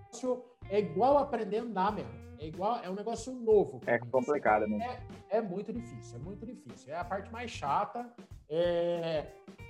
é 0.70 0.80
igual 0.80 1.18
aprender 1.18 1.58
a 1.58 1.64
andar 1.64 1.92
mesmo. 1.92 2.30
É 2.38 2.46
igual, 2.46 2.80
é 2.82 2.90
um 2.90 2.94
negócio 2.94 3.34
novo. 3.34 3.82
É 3.86 3.98
complicado, 3.98 4.66
né? 4.66 5.02
É, 5.30 5.38
é, 5.38 5.42
muito 5.42 5.74
difícil, 5.74 6.18
é 6.18 6.24
muito 6.24 6.46
difícil. 6.46 6.94
É 6.94 6.98
a 6.98 7.04
parte 7.04 7.30
mais 7.32 7.52
chata. 7.52 8.10
É... 8.48 9.26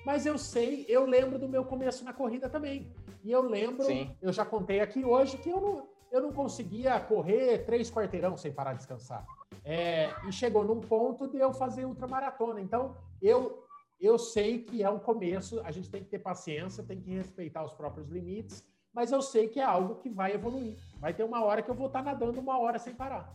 Mas 0.05 0.25
eu 0.25 0.37
sei, 0.37 0.85
eu 0.87 1.05
lembro 1.05 1.39
do 1.39 1.49
meu 1.49 1.65
começo 1.65 2.05
na 2.05 2.13
corrida 2.13 2.47
também. 2.47 2.91
E 3.23 3.31
eu 3.31 3.41
lembro, 3.41 3.83
Sim. 3.85 4.15
eu 4.21 4.31
já 4.31 4.45
contei 4.45 4.81
aqui 4.81 5.03
hoje 5.03 5.37
que 5.37 5.49
eu 5.49 5.59
não, 5.59 5.87
eu 6.11 6.21
não 6.21 6.31
conseguia 6.31 6.99
correr 6.99 7.65
três 7.65 7.89
quarteirão 7.89 8.37
sem 8.37 8.51
parar 8.51 8.73
de 8.73 8.79
descansar. 8.79 9.25
É, 9.65 10.09
e 10.27 10.31
chegou 10.31 10.63
num 10.63 10.79
ponto 10.79 11.27
de 11.27 11.37
eu 11.37 11.51
fazer 11.51 11.85
ultramaratona. 11.85 12.61
Então, 12.61 12.95
eu, 13.21 13.67
eu 13.99 14.17
sei 14.17 14.59
que 14.59 14.83
é 14.83 14.89
um 14.89 14.99
começo, 14.99 15.62
a 15.62 15.71
gente 15.71 15.89
tem 15.89 16.03
que 16.03 16.09
ter 16.09 16.19
paciência, 16.19 16.83
tem 16.83 16.99
que 16.99 17.12
respeitar 17.12 17.63
os 17.63 17.73
próprios 17.73 18.07
limites 18.09 18.63
mas 18.93 19.12
eu 19.12 19.21
sei 19.21 19.47
que 19.47 19.59
é 19.59 19.63
algo 19.63 19.95
que 19.95 20.09
vai 20.09 20.33
evoluir. 20.33 20.75
Vai 20.99 21.13
ter 21.13 21.23
uma 21.23 21.43
hora 21.43 21.62
que 21.62 21.69
eu 21.69 21.75
vou 21.75 21.88
estar 21.88 22.03
nadando 22.03 22.39
uma 22.39 22.59
hora 22.59 22.79
sem 22.79 22.93
parar. 22.93 23.33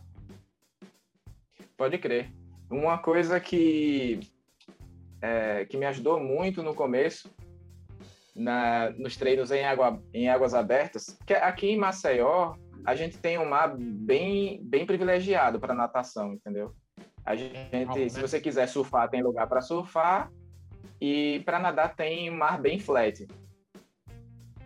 Pode 1.77 1.97
crer. 1.97 2.31
Uma 2.69 2.97
coisa 2.97 3.39
que, 3.39 4.19
é, 5.21 5.65
que 5.65 5.77
me 5.77 5.85
ajudou 5.85 6.19
muito 6.19 6.61
no 6.61 6.73
começo, 6.73 7.29
na, 8.35 8.89
nos 8.91 9.15
treinos 9.15 9.51
em, 9.51 9.63
água, 9.63 10.01
em 10.13 10.29
águas 10.29 10.53
abertas, 10.53 11.17
que 11.25 11.33
aqui 11.33 11.67
em 11.67 11.77
Maceió, 11.77 12.55
a 12.85 12.95
gente 12.95 13.17
tem 13.17 13.37
um 13.37 13.45
mar 13.45 13.75
bem, 13.77 14.61
bem 14.63 14.85
privilegiado 14.85 15.59
para 15.59 15.73
natação, 15.73 16.33
entendeu? 16.33 16.73
A 17.23 17.35
gente, 17.35 18.09
se 18.09 18.19
você 18.19 18.39
quiser 18.39 18.67
surfar, 18.67 19.09
tem 19.09 19.23
lugar 19.23 19.47
para 19.47 19.61
surfar, 19.61 20.31
e 21.05 21.39
para 21.41 21.59
nadar 21.59 21.95
tem 21.95 22.31
um 22.31 22.35
mar 22.35 22.59
bem 22.59 22.79
flat. 22.79 23.27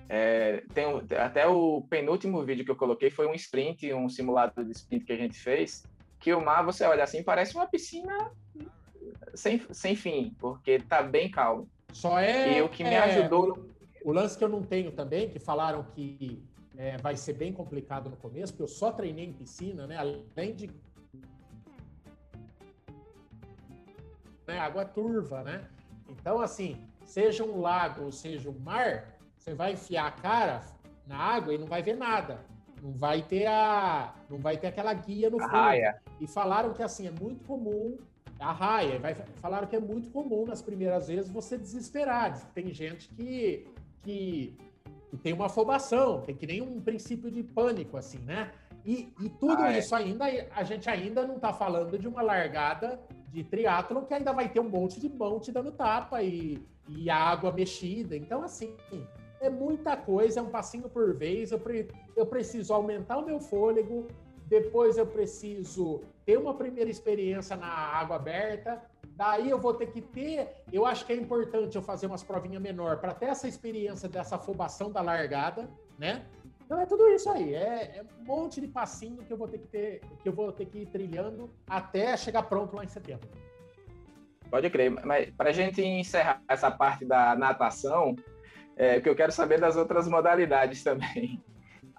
É, 0.08 0.64
tem 0.74 0.86
até 1.18 1.46
o 1.46 1.82
penúltimo 1.90 2.44
vídeo 2.46 2.64
que 2.64 2.72
eu 2.72 2.78
coloquei 2.78 3.12
foi 3.12 3.28
um 3.28 3.34
sprint, 3.34 3.94
um 3.94 4.08
simulado 4.08 4.64
de 4.64 4.72
sprint 4.72 5.06
que 5.06 5.12
a 5.12 5.18
gente 5.18 5.38
fez, 5.38 5.84
que 6.18 6.34
o 6.34 6.44
mar, 6.44 6.64
você 6.64 6.86
olha 6.86 7.04
assim, 7.04 7.22
parece 7.22 7.56
uma 7.56 7.68
piscina 7.68 8.32
sem, 9.34 9.62
sem 9.72 9.98
fim, 9.98 10.34
porque 10.40 10.80
tá 10.80 11.04
bem 11.04 11.30
calmo. 11.30 11.70
Só 11.92 12.18
é. 12.18 12.58
E 12.58 12.62
o 12.62 12.70
que 12.70 12.84
me 12.84 12.94
é, 12.94 13.00
ajudou. 13.00 13.68
O 14.06 14.14
lance 14.14 14.38
que 14.38 14.44
eu 14.44 14.50
não 14.50 14.64
tenho 14.64 14.94
também, 14.94 15.30
que 15.30 15.40
falaram 15.40 15.84
que 15.84 16.42
é, 16.78 16.96
vai 16.98 17.18
ser 17.18 17.34
bem 17.34 17.52
complicado 17.52 18.10
no 18.10 18.16
começo, 18.16 18.54
porque 18.54 18.64
eu 18.64 18.68
só 18.68 18.94
treinei 18.94 19.26
em 19.26 19.34
piscina, 19.34 19.86
né? 19.86 19.98
Além 19.98 20.56
de. 20.56 20.72
Né, 24.48 24.58
água 24.58 24.86
turva, 24.86 25.44
né? 25.44 25.68
Então, 26.10 26.42
assim, 26.42 26.78
seja 27.06 27.44
um 27.44 27.60
lago 27.60 28.06
ou 28.06 28.12
seja 28.12 28.50
um 28.50 28.60
mar, 28.60 29.20
você 29.38 29.54
vai 29.54 29.74
enfiar 29.74 30.08
a 30.08 30.12
cara 30.12 30.62
na 31.08 31.18
água 31.18 31.54
e 31.54 31.58
não 31.58 31.68
vai 31.68 31.82
ver 31.82 31.96
nada. 31.96 32.40
Não 32.82 32.92
vai 32.92 33.22
ter 33.22 33.46
a, 33.46 34.14
não 34.30 34.38
vai 34.38 34.58
ter 34.58 34.68
aquela 34.68 34.94
guia 34.94 35.30
no 35.30 35.40
fundo. 35.40 35.52
Raia. 35.52 36.02
E 36.20 36.28
falaram 36.28 36.74
que 36.74 36.82
assim 36.82 37.08
é 37.08 37.12
muito 37.12 37.44
comum 37.46 37.98
a 38.40 38.52
raia. 38.52 39.00
Vai, 39.00 39.16
falaram 39.16 39.68
que 39.68 39.76
é 39.76 39.80
muito 39.80 40.10
comum 40.12 40.46
nas 40.46 40.62
primeiras 40.62 41.08
vezes 41.08 41.30
você 41.30 41.58
desesperar. 41.58 42.40
Tem 42.54 42.74
gente 42.74 43.10
que, 43.10 43.68
que, 44.02 44.58
que 45.10 45.18
tem 45.18 45.34
uma 45.34 45.48
afobação, 45.48 46.22
tem 46.22 46.36
que 46.36 46.48
nem 46.48 46.62
um 46.62 46.80
princípio 46.80 47.30
de 47.30 47.44
pânico 47.44 47.98
assim, 47.98 48.20
né? 48.20 48.52
E, 48.86 49.14
e 49.20 49.30
tudo 49.30 49.62
ah, 49.62 49.74
é. 49.74 49.80
isso 49.80 49.94
ainda 49.94 50.26
a 50.52 50.64
gente 50.64 50.90
ainda 50.90 51.28
não 51.28 51.36
está 51.36 51.54
falando 51.54 51.98
de 51.98 52.08
uma 52.08 52.22
largada 52.22 53.00
de 53.28 53.44
triatlon 53.44 54.04
que 54.06 54.14
ainda 54.14 54.34
vai 54.34 54.50
ter 54.50 54.60
um 54.60 54.70
monte 54.70 55.00
de 55.00 55.10
monte 55.10 55.52
dando 55.52 55.72
tapa 55.72 56.24
e, 56.24 56.66
e 56.88 57.10
água 57.10 57.52
mexida. 57.52 58.16
Então 58.16 58.44
assim 58.44 58.76
é 59.42 59.50
muita 59.50 59.96
coisa, 59.96 60.40
é 60.40 60.44
um 60.44 60.50
passinho 60.50 60.90
por 60.90 61.14
vez. 61.16 61.52
Eu, 61.52 61.60
pre, 61.60 61.90
eu 62.16 62.26
preciso 62.26 62.74
aumentar 62.74 63.18
o 63.18 63.26
meu 63.26 63.40
fôlego, 63.40 64.08
depois 64.46 64.98
eu 64.98 65.06
preciso 65.06 66.02
ter 66.26 66.38
uma 66.38 66.54
primeira 66.54 66.90
experiência 66.90 67.56
na 67.56 67.68
água 67.68 68.16
aberta. 68.16 68.82
Daí 69.16 69.50
eu 69.50 69.60
vou 69.60 69.74
ter 69.74 69.88
que 69.88 70.02
ter. 70.02 70.64
Eu 70.72 70.86
acho 70.86 71.06
que 71.06 71.14
é 71.14 71.16
importante 71.16 71.76
eu 71.76 71.82
fazer 71.82 72.08
umas 72.08 72.24
provinhas 72.24 72.62
menor 72.62 73.00
para 73.00 73.14
ter 73.14 73.26
essa 73.26 73.48
experiência 73.48 74.08
dessa 74.08 74.36
afobação 74.38 74.92
da 74.92 75.02
largada, 75.02 75.70
né? 75.98 76.26
Então 76.70 76.80
é 76.80 76.86
tudo 76.86 77.10
isso 77.10 77.28
aí, 77.32 77.56
é, 77.56 77.98
é, 77.98 78.04
um 78.22 78.26
monte 78.26 78.62
de 78.62 78.68
passinho 78.68 79.24
que 79.26 79.34
eu 79.34 79.38
vou 79.38 79.48
ter 79.48 79.58
que 79.58 79.68
ter, 79.70 80.02
que 80.22 80.30
eu 80.30 80.32
vou 80.32 80.52
ter 80.52 80.68
que 80.68 80.84
ir 80.84 80.86
trilhando 80.86 81.50
até 81.68 82.16
chegar 82.16 82.44
pronto 82.44 82.76
lá 82.76 82.84
em 82.84 82.88
setembro. 82.88 83.28
Pode 84.52 84.70
crer, 84.70 84.92
mas 85.04 85.32
para 85.32 85.50
a 85.50 85.52
gente 85.52 85.82
encerrar 85.82 86.44
essa 86.48 86.70
parte 86.70 87.06
da 87.06 87.36
natação, 87.36 88.16
é, 88.78 89.02
que 89.02 89.10
eu 89.10 89.16
quero 89.16 89.32
saber 89.32 89.60
das 89.60 89.76
outras 89.76 90.08
modalidades 90.08 90.84
também. 90.84 91.44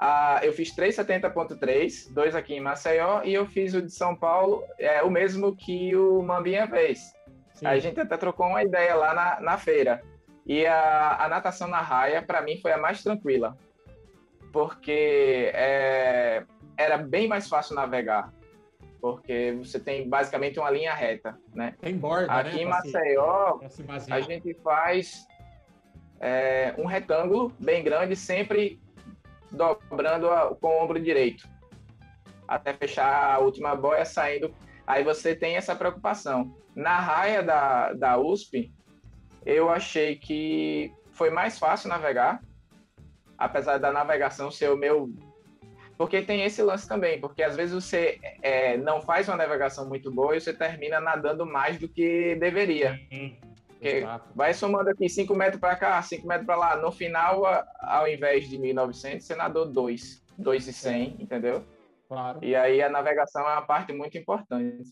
Ah, 0.03 0.41
eu 0.43 0.55
fiz 0.55 0.75
370.3, 0.75 2.11
dois 2.11 2.35
aqui 2.35 2.55
em 2.55 2.61
Maceió, 2.61 3.21
e 3.23 3.35
eu 3.35 3.45
fiz 3.45 3.75
o 3.75 3.83
de 3.83 3.93
São 3.93 4.17
Paulo, 4.17 4.65
é 4.79 5.03
o 5.03 5.11
mesmo 5.11 5.55
que 5.55 5.95
o 5.95 6.23
Mambinha 6.23 6.67
fez. 6.67 7.15
Sim. 7.53 7.67
A 7.67 7.79
gente 7.79 8.01
até 8.01 8.17
trocou 8.17 8.47
uma 8.47 8.63
ideia 8.63 8.95
lá 8.95 9.13
na, 9.13 9.41
na 9.43 9.59
feira. 9.59 10.03
E 10.47 10.65
a, 10.65 11.23
a 11.23 11.29
natação 11.29 11.69
na 11.69 11.83
raia, 11.83 12.23
para 12.23 12.41
mim, 12.41 12.57
foi 12.63 12.73
a 12.73 12.79
mais 12.79 13.03
tranquila, 13.03 13.59
porque 14.53 15.51
é, 15.55 16.45
era 16.77 16.99
bem 16.99 17.29
mais 17.29 17.49
fácil 17.49 17.75
navegar, 17.75 18.33
porque 19.01 19.55
você 19.59 19.79
tem 19.81 20.09
basicamente 20.09 20.59
uma 20.59 20.71
linha 20.71 20.93
reta, 20.95 21.39
né? 21.55 21.75
Tem 21.81 21.97
borda, 21.97 22.33
Aqui 22.33 22.57
né? 22.57 22.63
em 22.63 22.67
Maceió, 22.67 23.59
se 23.69 24.13
a 24.13 24.21
gente 24.21 24.55
faz 24.63 25.27
é, 26.21 26.75
um 26.77 26.85
retângulo 26.87 27.53
bem 27.59 27.83
grande, 27.83 28.15
sempre 28.17 28.81
dobrando 29.51 30.31
a- 30.31 30.55
com 30.55 30.69
o 30.69 30.83
ombro 30.85 31.01
direito, 31.01 31.49
até 32.47 32.73
fechar 32.75 33.35
a 33.35 33.39
última 33.39 33.75
boia 33.75 34.05
saindo. 34.05 34.55
Aí 34.87 35.05
você 35.05 35.35
tem 35.35 35.57
essa 35.57 35.75
preocupação. 35.75 36.55
Na 36.75 36.99
raia 36.99 37.43
da, 37.43 37.93
da 37.93 38.19
USP, 38.19 38.73
eu 39.47 39.71
achei 39.71 40.17
que 40.17 40.93
foi 41.13 41.31
mais 41.31 41.59
fácil 41.59 41.89
navegar, 41.89 42.41
apesar 43.41 43.79
da 43.79 43.91
navegação 43.91 44.51
ser 44.51 44.71
o 44.71 44.77
meu. 44.77 45.11
Porque 45.97 46.23
tem 46.23 46.43
esse 46.43 46.63
lance 46.63 46.89
também, 46.89 47.21
porque 47.21 47.43
às 47.43 47.57
vezes 47.57 47.75
você 47.75 48.21
é, 48.43 48.77
não 48.77 49.03
faz 49.03 49.29
uma 49.29 49.37
navegação 49.37 49.89
muito 49.89 50.11
boa 50.11 50.37
e 50.37 50.41
você 50.41 50.53
termina 50.53 51.01
nadando 51.01 51.45
mais 51.45 51.79
do 51.79 51.89
que 51.89 52.37
deveria. 52.37 52.99
Sim, 53.11 53.37
vai 54.35 54.55
somando 54.55 54.91
aqui 54.91 55.09
5 55.09 55.35
metros 55.35 55.61
para 55.61 55.77
cá, 55.77 56.01
5 56.01 56.27
metros 56.27 56.47
para 56.47 56.57
lá. 56.57 56.77
No 56.77 56.93
final, 56.93 57.43
ao 57.81 58.09
invés 58.09 58.49
de 58.49 58.59
1.900, 58.59 59.21
você 59.21 59.35
nadou 59.35 59.67
2, 59.67 60.25
2,100, 60.39 61.17
entendeu? 61.19 61.65
Claro. 62.09 62.39
E 62.43 62.57
aí 62.57 62.83
a 62.83 62.89
navegação 62.89 63.43
é 63.43 63.53
uma 63.53 63.63
parte 63.63 63.93
muito 63.93 64.17
importante. 64.17 64.91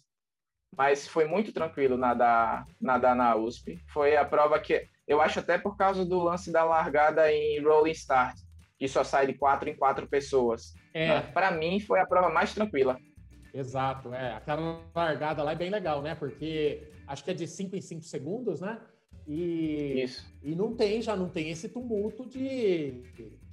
Mas 0.76 1.08
foi 1.08 1.24
muito 1.24 1.52
tranquilo 1.52 1.96
nadar, 1.96 2.66
nadar 2.78 3.16
na 3.16 3.34
USP. 3.34 3.82
Foi 3.88 4.14
a 4.16 4.24
prova 4.24 4.60
que 4.60 4.86
eu 5.08 5.20
acho 5.20 5.40
até 5.40 5.58
por 5.58 5.76
causa 5.76 6.04
do 6.04 6.22
lance 6.22 6.52
da 6.52 6.62
largada 6.62 7.32
em 7.32 7.60
rolling 7.62 7.90
start, 7.92 8.36
que 8.78 8.86
só 8.86 9.02
sai 9.02 9.26
de 9.26 9.34
quatro 9.34 9.68
em 9.68 9.74
quatro 9.74 10.06
pessoas. 10.06 10.74
É, 10.92 11.20
Para 11.20 11.50
mim 11.50 11.80
foi 11.80 11.98
a 11.98 12.06
prova 12.06 12.28
mais 12.28 12.54
tranquila. 12.54 12.96
exato. 13.52 14.12
É, 14.12 14.34
aquela 14.34 14.82
largada 14.94 15.42
lá 15.42 15.52
é 15.52 15.56
bem 15.56 15.70
legal, 15.70 16.02
né? 16.02 16.14
Porque 16.14 16.92
acho 17.06 17.24
que 17.24 17.30
é 17.30 17.34
de 17.34 17.48
5 17.48 17.74
em 17.74 17.80
5 17.80 18.02
segundos, 18.04 18.60
né? 18.60 18.78
E, 19.26 20.02
Isso. 20.02 20.26
e 20.42 20.54
não 20.54 20.74
tem, 20.74 21.02
já 21.02 21.14
não 21.16 21.28
tem 21.28 21.50
esse 21.50 21.68
tumulto 21.68 22.26
de 22.26 23.02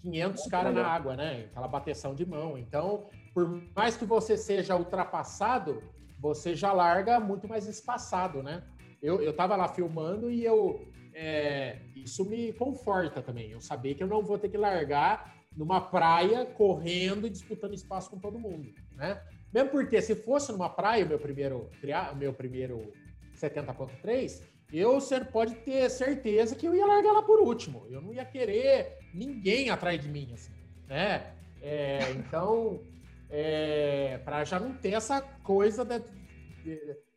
500 0.02 0.48
caras 0.48 0.74
na 0.74 0.88
água, 0.88 1.16
né? 1.16 1.48
Aquela 1.52 1.68
bateção 1.68 2.14
de 2.16 2.26
mão. 2.26 2.58
Então, 2.58 3.10
por 3.34 3.62
mais 3.76 3.98
que 3.98 4.06
você 4.06 4.38
seja 4.38 4.76
ultrapassado, 4.78 5.84
você 6.20 6.56
já 6.56 6.72
larga 6.72 7.20
muito 7.20 7.48
mais 7.48 7.68
espaçado, 7.68 8.42
né? 8.42 8.64
Eu, 9.02 9.22
eu 9.22 9.36
tava 9.36 9.56
lá 9.56 9.68
filmando 9.68 10.32
e 10.32 10.44
eu. 10.44 10.88
É, 11.16 11.80
isso 11.96 12.26
me 12.26 12.52
conforta 12.54 13.22
também. 13.22 13.50
Eu 13.50 13.62
saber 13.62 13.96
que 13.96 14.04
eu 14.04 14.08
não 14.08 14.22
vou 14.22 14.38
ter 14.38 14.50
que 14.50 14.58
largar 14.58 15.34
numa 15.56 15.80
praia 15.80 16.46
correndo 16.46 17.26
e 17.26 17.30
disputando 17.30 17.74
espaço 17.74 18.10
com 18.10 18.20
todo 18.20 18.38
mundo, 18.38 18.74
né? 18.92 19.22
Mesmo 19.54 19.70
porque 19.70 20.02
se 20.02 20.14
fosse 20.14 20.52
numa 20.52 20.70
praia, 20.70 21.06
o 21.06 21.08
meu 21.08 21.18
primeiro, 21.18 21.70
meu 22.18 22.34
primeiro 22.34 22.92
70.3, 23.34 24.44
eu 24.74 25.00
pode 25.32 25.56
ter 25.56 25.90
certeza 25.90 26.56
que 26.56 26.68
eu 26.68 26.76
ia 26.76 26.86
largar 26.86 27.14
lá 27.14 27.22
por 27.22 27.40
último. 27.40 27.88
Eu 27.90 28.02
não 28.02 28.14
ia 28.14 28.26
querer 28.26 28.98
ninguém 29.14 29.70
atrás 29.70 30.02
de 30.02 30.10
mim, 30.10 30.30
assim, 30.34 30.52
né? 30.88 31.34
É, 31.62 32.12
então, 32.12 32.82
é, 33.30 34.20
para 34.26 34.44
já 34.44 34.60
não 34.60 34.74
ter 34.74 34.92
essa 34.92 35.22
coisa 35.22 35.86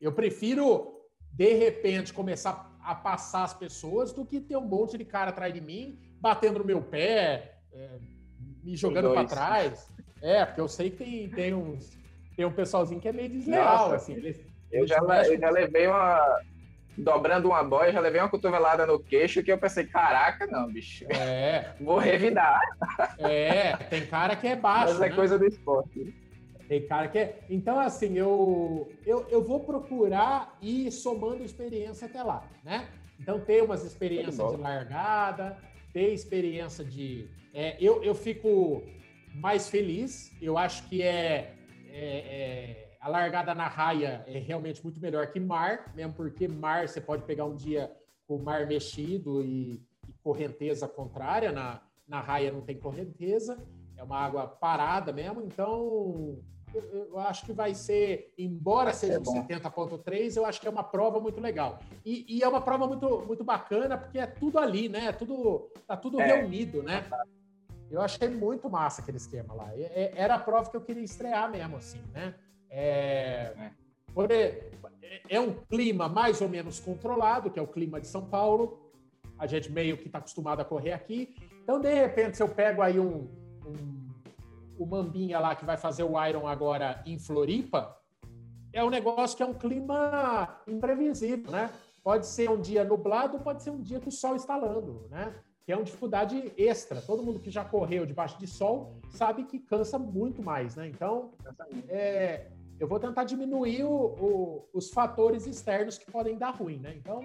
eu 0.01 0.13
prefiro 0.13 0.95
de 1.33 1.55
repente 1.55 2.13
começar 2.13 2.68
a 2.89 2.95
passar 2.95 3.45
as 3.45 3.53
pessoas 3.53 4.13
do 4.13 4.25
que 4.25 4.41
ter 4.41 4.57
um 4.57 4.63
monte 4.63 4.97
de 4.97 5.05
cara 5.05 5.29
atrás 5.29 5.53
de 5.53 5.61
mim 5.61 5.99
batendo 6.19 6.61
no 6.61 6.65
meu 6.65 6.81
pé, 6.81 7.57
é, 7.73 7.91
me 8.65 8.75
jogando 8.75 9.13
para 9.13 9.25
trás. 9.27 9.93
É, 10.23 10.45
porque 10.47 10.61
eu 10.61 10.69
sei 10.69 10.91
que 10.91 10.97
tem, 10.97 11.29
tem 11.29 11.55
uns 11.55 11.99
tem 12.35 12.47
um 12.47 12.53
pessoalzinho 12.53 13.01
que 13.01 13.09
é 13.09 13.13
meio 13.13 13.29
desleal, 13.29 13.91
Nossa, 13.91 13.97
assim. 13.97 14.15
Eles, 14.15 14.41
Eu 14.71 14.79
eles 14.85 14.89
já, 14.89 14.99
eu 14.99 15.39
já 15.39 15.51
levei 15.51 15.87
uma. 15.89 16.41
Dobrando 16.97 17.49
uma 17.49 17.63
boia, 17.63 17.93
já 17.93 18.01
levei 18.01 18.21
uma 18.21 18.29
cotovelada 18.29 18.87
no 18.87 18.99
queixo 18.99 19.43
que 19.43 19.53
eu 19.53 19.59
pensei, 19.59 19.85
caraca, 19.87 20.47
não, 20.47 20.67
bicho. 20.73 21.05
É, 21.13 21.75
Vou 21.81 21.99
revidar. 21.99 22.61
é, 23.19 23.77
tem 23.77 24.07
cara 24.07 24.35
que 24.35 24.49
é 24.49 24.57
baixo. 24.57 24.95
Mas 24.95 25.03
é 25.03 25.09
né? 25.09 25.15
coisa 25.15 25.39
do 25.39 25.47
esporte. 25.47 26.15
Tem 26.69 26.87
cara 26.87 27.09
que 27.09 27.19
é. 27.19 27.41
Então, 27.49 27.81
assim, 27.81 28.13
eu, 28.19 28.93
eu, 29.07 29.27
eu 29.31 29.43
vou 29.43 29.61
procurar 29.61 30.59
ir 30.61 30.93
somando 30.93 31.43
experiência 31.43 32.07
até 32.07 32.23
lá, 32.23 32.47
né? 32.63 32.87
Então, 33.19 33.41
ter 33.41 33.63
umas 33.65 33.85
experiências 33.85 34.37
de 34.51 34.57
largada, 34.57 35.59
ter 35.93 36.13
experiência 36.13 36.85
de. 36.85 37.27
é, 37.55 37.77
eu, 37.81 38.05
eu 38.05 38.15
fico 38.15 38.83
mais 39.35 39.69
feliz. 39.69 40.31
Eu 40.43 40.59
acho 40.59 40.87
que 40.89 41.03
é, 41.03 41.55
é- 41.89 41.93
é- 41.93 42.89
a 43.01 43.09
largada 43.09 43.55
na 43.55 43.67
raia 43.67 44.23
é 44.27 44.39
realmente 44.39 44.83
muito 44.85 45.01
melhor 45.01 45.29
que 45.29 45.41
mar, 45.41 45.93
mesmo 45.95 46.13
porque 46.13 46.47
mar 46.47 46.87
você 46.87 47.01
pode 47.01 47.23
pegar 47.25 47.45
um 47.47 47.55
dia 47.55 47.91
com 48.27 48.37
o 48.37 48.43
mar 48.43 48.67
mexido 48.67 49.43
e, 49.43 49.81
e 50.07 50.13
correnteza 50.23 50.87
contrária. 50.87 51.51
Na, 51.51 51.81
na 52.07 52.21
raia 52.21 52.53
não 52.53 52.61
tem 52.61 52.77
correnteza, 52.77 53.59
é 53.97 54.03
uma 54.03 54.19
água 54.19 54.47
parada 54.47 55.13
mesmo. 55.13 55.43
Então, 55.43 56.39
eu, 56.75 57.19
acho 57.19 57.45
que 57.47 57.53
vai 57.53 57.75
ser, 57.75 58.33
embora 58.39 58.93
seja 58.93 59.15
É 59.15 59.19
um 59.19 59.23
bom. 59.23 59.47
70.3, 59.47 60.37
eu 60.37 60.45
acho 60.47 60.61
que 60.61 60.67
é 60.67 60.71
uma 60.71 60.85
prova 60.85 61.19
muito 61.21 61.41
legal. 61.41 61.79
E, 62.05 62.25
e 62.37 62.43
é 62.43 62.49
uma 62.49 62.61
prova 62.61 62.87
muito, 62.87 63.25
muito 63.27 63.43
bacana, 63.45 63.97
porque 63.97 64.19
é 64.19 64.27
tudo 64.27 64.59
ali, 64.59 64.89
né? 64.89 65.07
É 65.07 65.13
tudo, 65.13 65.71
tá 65.87 65.97
tudo 65.97 66.21
É. 66.21 66.27
reunido, 66.27 66.83
né? 66.83 67.05
Eu 67.91 68.01
achei 68.03 68.29
muito 68.29 68.69
massa 68.69 69.01
aquele 69.01 69.17
esquema 69.17 69.55
lá. 69.55 69.71
Era 70.15 70.35
a 70.35 70.39
prova 70.39 70.71
que 70.71 70.77
eu 70.77 70.81
queria 70.83 71.03
estrear 71.03 71.51
mesmo, 71.51 71.77
assim, 71.77 72.03
né? 72.13 72.35
É, 72.71 73.53
É. 73.57 73.71
e- 74.31 75.35
é 75.37 75.41
um 75.41 75.53
clima 75.55 76.09
mais 76.09 76.41
ou 76.41 76.49
menos 76.49 76.79
controlado, 76.81 77.51
que 77.51 77.59
é 77.59 77.63
o 77.63 77.67
clima 77.67 78.01
de 78.01 78.07
São 78.07 78.27
Paulo. 78.27 78.91
A 79.39 79.47
gente 79.47 79.71
meio 79.73 79.97
que 79.97 80.07
está 80.07 80.19
acostumado 80.19 80.61
a 80.61 80.65
correr 80.65 80.93
aqui. 80.93 81.35
Então, 81.63 81.81
de 81.81 81.93
repente, 81.95 82.37
se 82.37 82.43
eu 82.43 82.49
pego 82.49 82.83
aí 82.83 82.99
um, 82.99 83.29
um, 83.65 83.98
o 84.79 84.87
Mambinha 84.87 85.39
lá 85.41 85.55
que 85.55 85.65
vai 85.65 85.77
fazer 85.77 86.05
o 86.05 86.25
Iron 86.27 86.47
agora 86.47 87.03
em 87.05 87.19
Floripa, 87.19 87.97
é 88.73 88.83
um 88.85 88.91
negócio 88.91 89.37
que 89.37 89.43
é 89.43 89.47
um 89.47 89.55
clima 89.55 90.61
imprevisível, 90.67 91.51
né? 91.51 91.71
Pode 92.03 92.27
ser 92.27 92.49
um 92.51 92.61
dia 92.61 92.85
nublado, 92.85 93.39
pode 93.41 93.63
ser 93.63 93.71
um 93.71 93.81
dia 93.83 94.01
com 94.01 94.09
o 94.09 94.13
sol 94.13 94.37
estalando, 94.37 95.07
né? 95.11 95.35
Que 95.65 95.73
é 95.73 95.77
uma 95.77 95.85
dificuldade 95.85 96.53
extra. 96.57 97.01
Todo 97.03 97.23
mundo 97.23 97.39
que 97.41 97.51
já 97.51 97.65
correu 97.65 98.07
debaixo 98.07 98.39
de 98.39 98.47
sol 98.47 98.95
sabe 99.11 99.45
que 99.45 99.59
cansa 99.59 99.99
muito 99.99 100.43
mais, 100.43 100.77
né? 100.77 100.87
Então, 100.89 101.33
é, 101.89 102.47
eu 102.81 102.87
vou 102.87 102.99
tentar 102.99 103.25
diminuir 103.25 103.85
o- 103.85 103.91
o- 103.91 104.69
os 104.73 104.91
fatores 104.91 105.47
externos 105.47 105.99
que 105.99 106.11
podem 106.11 106.39
dar 106.39 106.51
ruim, 106.51 106.79
né? 106.79 106.95
Então, 106.97 107.21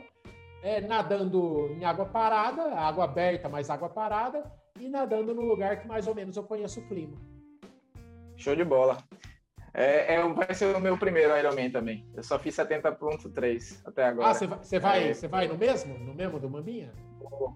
é, 0.61 0.81
nadando 0.81 1.67
em 1.77 1.85
água 1.85 2.05
parada, 2.05 2.73
água 2.73 3.03
aberta, 3.05 3.47
mas 3.47 3.69
água 3.69 3.89
parada, 3.89 4.43
e 4.79 4.89
nadando 4.89 5.33
no 5.33 5.41
lugar 5.43 5.79
que 5.81 5.87
mais 5.87 6.07
ou 6.07 6.15
menos 6.15 6.35
eu 6.35 6.43
conheço 6.43 6.79
o 6.79 6.87
clima. 6.87 7.15
Show 8.37 8.55
de 8.55 8.63
bola. 8.63 8.97
É, 9.75 10.15
é, 10.15 10.27
vai 10.33 10.53
ser 10.53 10.75
o 10.75 10.79
meu 10.79 10.95
primeiro 10.97 11.35
Ironman 11.35 11.71
também. 11.71 12.05
Eu 12.15 12.21
só 12.21 12.37
fiz 12.37 12.55
70.3 12.55 13.81
até 13.85 14.03
agora. 14.05 14.29
Ah, 14.29 14.33
você 14.35 14.45
vai, 14.45 14.59
você 14.59 14.79
vai, 14.79 15.09
É. 15.09 15.13
vai 15.27 15.47
no 15.47 15.57
mesmo? 15.57 15.97
No 15.97 16.13
mesmo 16.13 16.39
do 16.39 16.47
Mambinha? 16.49 16.91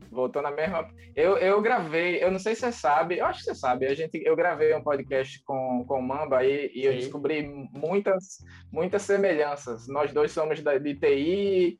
Voltou 0.09 0.41
na 0.41 0.49
mesma. 0.49 0.89
Eu, 1.15 1.37
eu 1.37 1.61
gravei, 1.61 2.23
eu 2.23 2.31
não 2.31 2.39
sei 2.39 2.55
se 2.55 2.61
você 2.61 2.71
sabe, 2.71 3.19
eu 3.19 3.25
acho 3.25 3.39
que 3.39 3.45
você 3.45 3.55
sabe. 3.55 3.85
A 3.85 3.93
gente, 3.93 4.19
eu 4.25 4.35
gravei 4.35 4.73
um 4.73 4.81
podcast 4.81 5.43
com, 5.43 5.85
com 5.87 5.99
o 5.99 6.01
Mamba 6.01 6.43
e, 6.43 6.71
e 6.73 6.85
eu 6.85 6.93
descobri 6.93 7.43
muitas, 7.71 8.39
muitas 8.71 9.03
semelhanças. 9.03 9.87
Nós 9.87 10.11
dois 10.11 10.31
somos 10.31 10.59
da, 10.61 10.77
de 10.79 10.95
TI, 10.95 11.79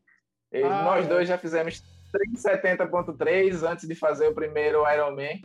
e 0.52 0.64
Ah, 0.64 0.84
nós 0.84 1.06
é. 1.06 1.10
dois 1.10 1.28
já 1.28 1.38
fizemos 1.40 1.82
370.3 2.14 3.64
antes 3.64 3.88
de 3.88 3.96
fazer 3.96 4.28
o 4.28 4.36
primeiro 4.36 4.84
Ironman. 4.92 5.42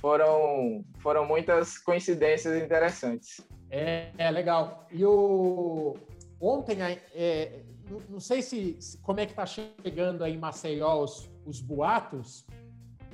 Foram, 0.00 0.84
foram 0.98 1.26
muitas 1.26 1.78
coincidências 1.78 2.62
interessantes. 2.62 3.40
É, 3.70 4.10
é 4.16 4.30
legal. 4.30 4.86
E 4.90 5.04
o 5.04 5.94
ontem, 6.40 6.78
é, 7.14 7.60
não, 8.08 8.20
sei 8.20 8.42
se, 8.42 8.78
como 9.02 9.20
é 9.20 9.26
que 9.26 9.34
tá 9.34 9.46
chegando 9.46 10.22
aí 10.22 10.34
em 10.34 10.38
Maceió 10.38 11.02
os, 11.02 11.30
os 11.44 11.60
boatos, 11.60 12.46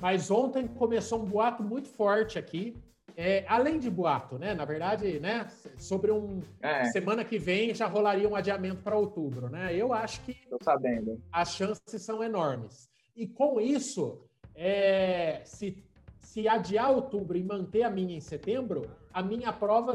mas 0.01 0.29
ontem 0.29 0.67
começou 0.67 1.21
um 1.21 1.25
boato 1.25 1.63
muito 1.63 1.87
forte 1.87 2.37
aqui. 2.37 2.75
É, 3.15 3.45
além 3.47 3.77
de 3.77 3.91
boato, 3.91 4.39
né? 4.39 4.55
Na 4.55 4.65
verdade, 4.65 5.19
né? 5.19 5.47
Sobre 5.77 6.11
um 6.11 6.41
É, 6.61 6.85
semana 6.85 7.23
que 7.23 7.37
vem 7.37 7.73
já 7.73 7.85
rolaria 7.85 8.27
um 8.27 8.35
adiamento 8.35 8.81
para 8.81 8.97
outubro, 8.97 9.49
né? 9.49 9.75
Eu 9.75 9.93
acho 9.93 10.19
que 10.21 10.33
tô 10.49 10.57
sabendo. 10.61 11.21
as 11.31 11.55
chances 11.55 12.01
são 12.01 12.23
enormes. 12.23 12.89
E 13.15 13.27
com 13.27 13.61
isso, 13.61 14.19
é, 14.55 15.41
se, 15.45 15.83
se 16.33 16.47
adiar 16.47 16.89
outubro 16.89 17.37
e 17.37 17.43
manter 17.43 17.83
a 17.83 17.91
minha 17.91 18.17
em 18.17 18.19
setembro, 18.19 18.89
a 19.13 19.21
minha 19.21 19.53
prova 19.53 19.93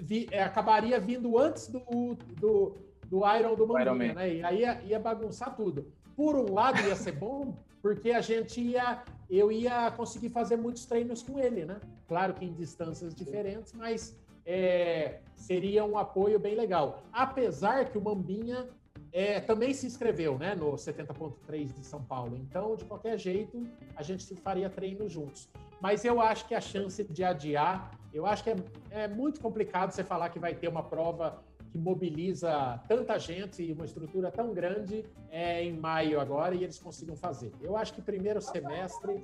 vi- 0.00 0.28
é, 0.30 0.40
acabaria 0.44 1.00
vindo 1.00 1.36
antes 1.36 1.66
do, 1.66 2.16
do, 2.40 2.76
do 3.10 3.36
Iron 3.36 3.56
do 3.56 3.66
Mambinha, 3.66 3.82
Ironman. 3.82 4.14
né? 4.14 4.34
E 4.36 4.44
aí 4.44 4.60
ia, 4.60 4.80
ia 4.84 5.00
bagunçar 5.00 5.56
tudo. 5.56 5.90
Por 6.14 6.36
um 6.36 6.54
lado 6.54 6.80
ia 6.86 6.94
ser 6.94 7.10
bom, 7.10 7.56
porque 7.82 8.12
a 8.12 8.20
gente 8.20 8.60
ia, 8.60 9.02
eu 9.28 9.50
ia 9.50 9.90
conseguir 9.90 10.28
fazer 10.28 10.56
muitos 10.56 10.86
treinos 10.86 11.24
com 11.24 11.40
ele, 11.40 11.64
né? 11.64 11.80
Claro 12.06 12.34
que 12.34 12.44
em 12.44 12.52
distâncias 12.52 13.12
diferentes, 13.12 13.72
mas 13.72 14.16
é, 14.46 15.18
seria 15.34 15.84
um 15.84 15.98
apoio 15.98 16.38
bem 16.38 16.54
legal. 16.54 17.02
Apesar 17.12 17.86
que 17.90 17.98
o 17.98 18.00
Mambinha 18.00 18.64
é, 19.12 19.40
também 19.40 19.72
se 19.72 19.86
inscreveu 19.86 20.38
né, 20.38 20.54
no 20.54 20.72
70.3 20.72 21.72
de 21.72 21.84
São 21.84 22.02
Paulo. 22.02 22.36
Então, 22.36 22.76
de 22.76 22.84
qualquer 22.84 23.18
jeito, 23.18 23.66
a 23.96 24.02
gente 24.02 24.34
faria 24.36 24.68
treino 24.68 25.08
juntos. 25.08 25.48
Mas 25.80 26.04
eu 26.04 26.20
acho 26.20 26.46
que 26.46 26.54
a 26.54 26.60
chance 26.60 27.04
de 27.04 27.24
adiar, 27.24 27.90
eu 28.12 28.26
acho 28.26 28.44
que 28.44 28.50
é, 28.50 28.56
é 28.90 29.08
muito 29.08 29.40
complicado 29.40 29.92
você 29.92 30.04
falar 30.04 30.28
que 30.28 30.38
vai 30.38 30.54
ter 30.54 30.68
uma 30.68 30.82
prova 30.82 31.42
que 31.70 31.78
mobiliza 31.78 32.80
tanta 32.88 33.18
gente 33.18 33.62
e 33.62 33.72
uma 33.72 33.84
estrutura 33.84 34.30
tão 34.30 34.52
grande 34.52 35.04
é, 35.30 35.62
em 35.62 35.72
maio 35.72 36.20
agora 36.20 36.54
e 36.54 36.64
eles 36.64 36.78
consigam 36.78 37.14
fazer. 37.14 37.52
Eu 37.60 37.76
acho 37.76 37.92
que 37.92 38.02
primeiro 38.02 38.40
semestre 38.40 39.22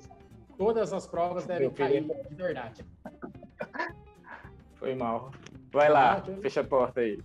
todas 0.57 0.93
as 0.93 1.07
provas 1.07 1.47
devem 1.47 1.71
cair 1.71 2.05
de 2.29 2.35
verdade. 2.35 2.85
Foi 4.75 4.95
mal. 4.95 5.33
Vai 5.73 5.89
lá, 5.89 6.23
fecha 6.41 6.61
a 6.61 6.65
porta 6.65 7.01
aí. 7.01 7.19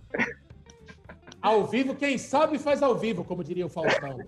Ao 1.42 1.64
vivo, 1.64 1.94
quem 1.94 2.18
sabe 2.18 2.58
faz 2.58 2.82
ao 2.82 2.94
vivo, 2.94 3.24
como 3.24 3.42
diria 3.42 3.64
o 3.64 3.70
Faustão. 3.70 4.18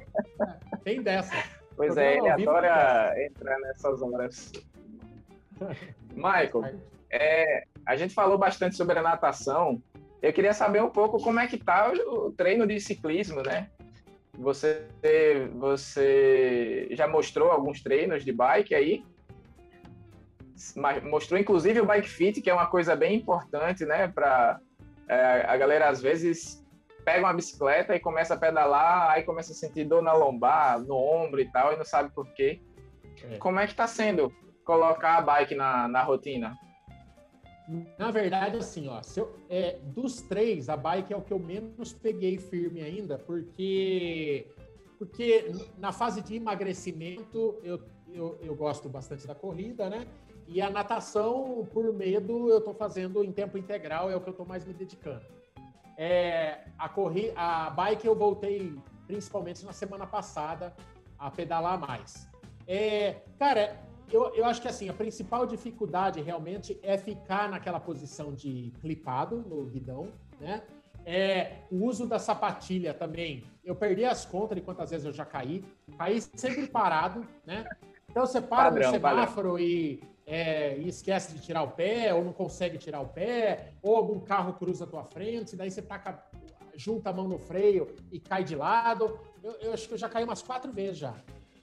Tem 0.83 1.03
dessa. 1.03 1.33
Pois 1.77 1.97
é, 1.97 2.17
ele 2.17 2.29
adora 2.29 3.15
entrar 3.23 3.59
nessas 3.61 4.01
horas. 4.01 4.53
Michael, 6.15 6.79
é, 7.11 7.65
a 7.85 7.97
gente 7.97 8.15
falou 8.15 8.39
bastante 8.39 8.77
sobre 8.77 8.99
a 8.99 9.03
natação. 9.03 9.83
Eu 10.23 10.33
queria 10.33 10.55
saber 10.55 10.83
um 10.83 10.91
pouco 10.91 11.23
como 11.23 11.41
é 11.41 11.47
que 11.47 11.59
tá 11.59 11.93
o, 11.93 12.27
o 12.29 12.33
treino 12.33 12.67
de 12.67 12.81
ciclismo, 12.81 13.43
né? 13.43 13.69
Você, 14.39 14.87
você 15.55 16.89
já 16.93 17.07
mostrou 17.07 17.51
alguns 17.51 17.83
treinos 17.83 18.25
de 18.25 18.33
bike 18.33 18.75
aí? 18.75 19.05
Mostrou 21.11 21.39
inclusive 21.39 21.81
o 21.81 21.87
bike 21.87 22.09
fit, 22.09 22.41
que 22.41 22.49
é 22.49 22.55
uma 22.55 22.67
coisa 22.67 22.97
bem 22.97 23.17
importante, 23.17 23.85
né? 23.85 24.09
Para 24.09 24.59
é, 25.09 25.45
a 25.47 25.57
galera 25.57 25.89
às 25.89 26.01
vezes 26.01 26.62
pega 27.05 27.27
uma 27.27 27.33
bicicleta 27.33 27.95
e 27.95 28.01
começa 28.01 28.35
a 28.35 28.37
pedalar, 28.37 29.11
aí 29.11 29.23
começa 29.23 29.53
a 29.53 29.55
sentir 29.55 29.85
dor 29.85 30.03
na 30.03 30.13
lombar, 30.13 30.81
no 30.81 30.97
ombro 30.97 31.41
e 31.41 31.51
tal, 31.51 31.73
e 31.73 31.77
não 31.77 31.85
sabe 31.85 32.11
por 32.11 32.29
quê. 32.33 32.61
É. 33.31 33.37
Como 33.39 33.59
é 33.59 33.67
que 33.67 33.73
está 33.73 33.87
sendo 33.87 34.33
colocar 34.65 35.19
a 35.19 35.21
bike 35.21 35.55
na, 35.55 35.89
na 35.89 36.03
rotina? 36.03 36.57
Na 37.99 38.11
verdade, 38.11 38.57
assim, 38.57 38.89
ó, 38.89 39.01
eu, 39.17 39.37
é, 39.49 39.79
dos 39.83 40.21
três, 40.23 40.69
a 40.69 40.77
bike 40.77 41.13
é 41.13 41.17
o 41.17 41.23
que 41.23 41.33
eu 41.33 41.39
menos 41.39 41.93
peguei 41.93 42.37
firme 42.39 42.83
ainda, 42.83 43.19
porque 43.19 44.47
porque 44.99 45.51
na 45.79 45.91
fase 45.91 46.23
de 46.23 46.37
emagrecimento 46.37 47.59
eu, 47.65 47.81
eu, 48.13 48.39
eu 48.41 48.55
gosto 48.55 48.89
bastante 48.89 49.27
da 49.27 49.35
corrida, 49.35 49.91
né? 49.91 50.07
E 50.47 50.61
a 50.61 50.71
natação, 50.71 51.67
por 51.73 51.93
medo, 51.93 52.49
eu 52.49 52.59
estou 52.59 52.75
fazendo 52.75 53.25
em 53.25 53.33
tempo 53.33 53.59
integral, 53.59 54.11
é 54.11 54.17
o 54.17 54.21
que 54.21 54.29
eu 54.29 54.33
estou 54.33 54.47
mais 54.47 54.65
me 54.65 54.73
dedicando. 54.73 55.25
É, 55.97 56.65
a, 56.79 56.89
corri 56.89 57.33
a 57.37 57.71
bike 57.71 58.07
eu 58.07 58.15
voltei 58.15 58.75
principalmente 59.07 59.65
na 59.65 59.73
semana 59.73 60.07
passada 60.07 60.75
a 61.19 61.31
pedalar 61.31 61.79
mais. 61.79 62.29
É, 62.67 63.23
cara, 63.39 63.79
eu, 64.11 64.35
eu 64.35 64.45
acho 64.45 64.61
que 64.61 64.69
assim, 64.69 64.89
a 64.89 64.93
principal 64.93 65.47
dificuldade 65.47 66.21
realmente 66.21 66.79
é 66.83 66.99
ficar 66.99 67.49
naquela 67.49 67.81
posição 67.81 68.33
de 68.33 68.73
clipado 68.81 69.45
no 69.49 69.65
guidão, 69.67 70.09
né? 70.41 70.63
É, 71.05 71.57
o 71.71 71.85
uso 71.85 72.07
da 72.07 72.19
sapatilha 72.19 72.95
também. 72.95 73.45
Eu 73.65 73.75
perdi 73.75 74.05
as 74.05 74.25
contas 74.25 74.57
de 74.57 74.63
quantas 74.63 74.91
vezes 74.91 75.05
eu 75.05 75.13
já 75.13 75.25
caí. 75.25 75.65
Caí 75.99 76.21
sempre 76.21 76.67
parado, 76.69 77.27
né? 77.45 77.65
Então 78.09 78.25
você 78.25 78.41
para 78.41 78.71
padrão, 78.71 78.89
no 78.89 78.95
semáforo 78.95 79.59
e 79.59 80.03
é, 80.33 80.79
e 80.79 80.89
esquece 80.89 81.35
de 81.35 81.43
tirar 81.43 81.63
o 81.63 81.73
pé, 81.73 82.15
ou 82.15 82.25
não 82.25 82.33
consegue 82.33 82.79
tirar 82.79 83.03
o 83.03 83.09
pé, 83.09 83.75
ou 83.83 83.95
algum 83.95 84.19
carro 84.19 84.55
cruza 84.55 84.85
a 84.85 84.87
tua 84.87 85.05
frente, 85.05 85.55
daí 85.55 85.71
você 85.71 85.83
taca, 85.83 86.25
junta 86.75 87.11
a 87.11 87.13
mão 87.13 87.29
no 87.29 87.39
freio 87.39 87.95
e 88.11 88.19
cai 88.19 88.43
de 88.43 88.57
lado. 88.57 89.21
Eu, 89.43 89.53
eu 89.61 89.73
acho 89.75 89.87
que 89.87 89.93
eu 89.93 89.99
já 89.99 90.09
caí 90.09 90.25
umas 90.25 90.41
quatro 90.41 90.73
vezes 90.73 90.97
já. 90.97 91.15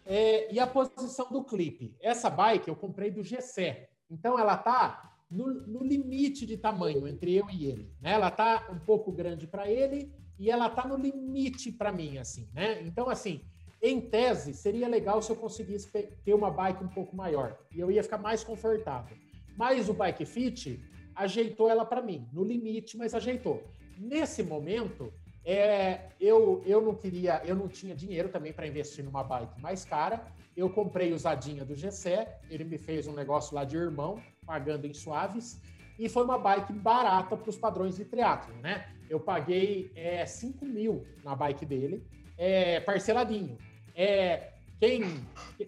É, 0.05 0.53
e 0.53 0.59
a 0.59 0.67
posição 0.67 1.31
do 1.31 1.43
clipe. 1.43 1.95
Essa 1.99 2.29
bike 2.29 2.67
eu 2.67 2.75
comprei 2.75 3.09
do 3.09 3.23
GC. 3.23 3.89
Então 4.07 4.37
ela 4.37 4.55
tá 4.55 5.15
no, 5.31 5.47
no 5.65 5.83
limite 5.83 6.45
de 6.45 6.55
tamanho 6.55 7.07
entre 7.07 7.33
eu 7.33 7.49
e 7.49 7.65
ele. 7.65 7.91
Né? 7.99 8.11
Ela 8.11 8.29
tá 8.29 8.67
um 8.71 8.77
pouco 8.77 9.11
grande 9.11 9.47
para 9.47 9.67
ele 9.67 10.13
e 10.37 10.51
ela 10.51 10.69
tá 10.69 10.87
no 10.87 10.95
limite 10.95 11.71
para 11.71 11.91
mim, 11.91 12.19
assim, 12.19 12.47
né? 12.53 12.83
Então, 12.83 13.09
assim, 13.09 13.41
em 13.81 14.01
tese, 14.01 14.53
seria 14.53 14.87
legal 14.87 15.21
se 15.21 15.31
eu 15.31 15.35
conseguisse 15.35 15.89
ter 16.25 16.33
uma 16.33 16.51
bike 16.51 16.83
um 16.83 16.87
pouco 16.89 17.15
maior 17.15 17.57
e 17.73 17.79
eu 17.79 17.89
ia 17.89 18.03
ficar 18.03 18.17
mais 18.17 18.43
confortável. 18.43 19.17
Mas 19.55 19.89
o 19.89 19.93
Bike 19.93 20.25
Fit 20.25 20.81
ajeitou 21.15 21.69
ela 21.69 21.85
para 21.85 22.01
mim, 22.01 22.27
no 22.31 22.43
limite, 22.43 22.97
mas 22.97 23.13
ajeitou. 23.13 23.63
Nesse 23.97 24.41
momento, 24.41 25.13
é, 25.45 26.09
eu, 26.19 26.61
eu 26.65 26.81
não 26.81 26.95
queria, 26.95 27.41
eu 27.45 27.55
não 27.55 27.67
tinha 27.67 27.95
dinheiro 27.95 28.29
também 28.29 28.53
para 28.53 28.67
investir 28.67 29.03
numa 29.03 29.23
bike 29.23 29.59
mais 29.61 29.83
cara. 29.85 30.25
Eu 30.55 30.69
comprei 30.69 31.13
usadinha 31.13 31.63
do 31.63 31.75
Gessé, 31.75 32.39
ele 32.49 32.63
me 32.63 32.77
fez 32.77 33.07
um 33.07 33.13
negócio 33.13 33.55
lá 33.55 33.63
de 33.63 33.77
irmão, 33.77 34.21
pagando 34.45 34.85
em 34.85 34.93
suaves, 34.93 35.59
e 35.97 36.07
foi 36.07 36.23
uma 36.23 36.37
bike 36.37 36.73
barata 36.73 37.35
para 37.35 37.49
os 37.49 37.57
padrões 37.57 37.95
de 37.95 38.05
triatlo, 38.05 38.53
né? 38.61 38.89
Eu 39.09 39.19
paguei 39.19 39.91
é, 39.95 40.25
5 40.25 40.65
mil 40.65 41.05
na 41.23 41.35
bike 41.35 41.65
dele, 41.65 42.05
é, 42.37 42.79
parceladinho. 42.79 43.57
É, 44.01 44.53
quem 44.79 45.03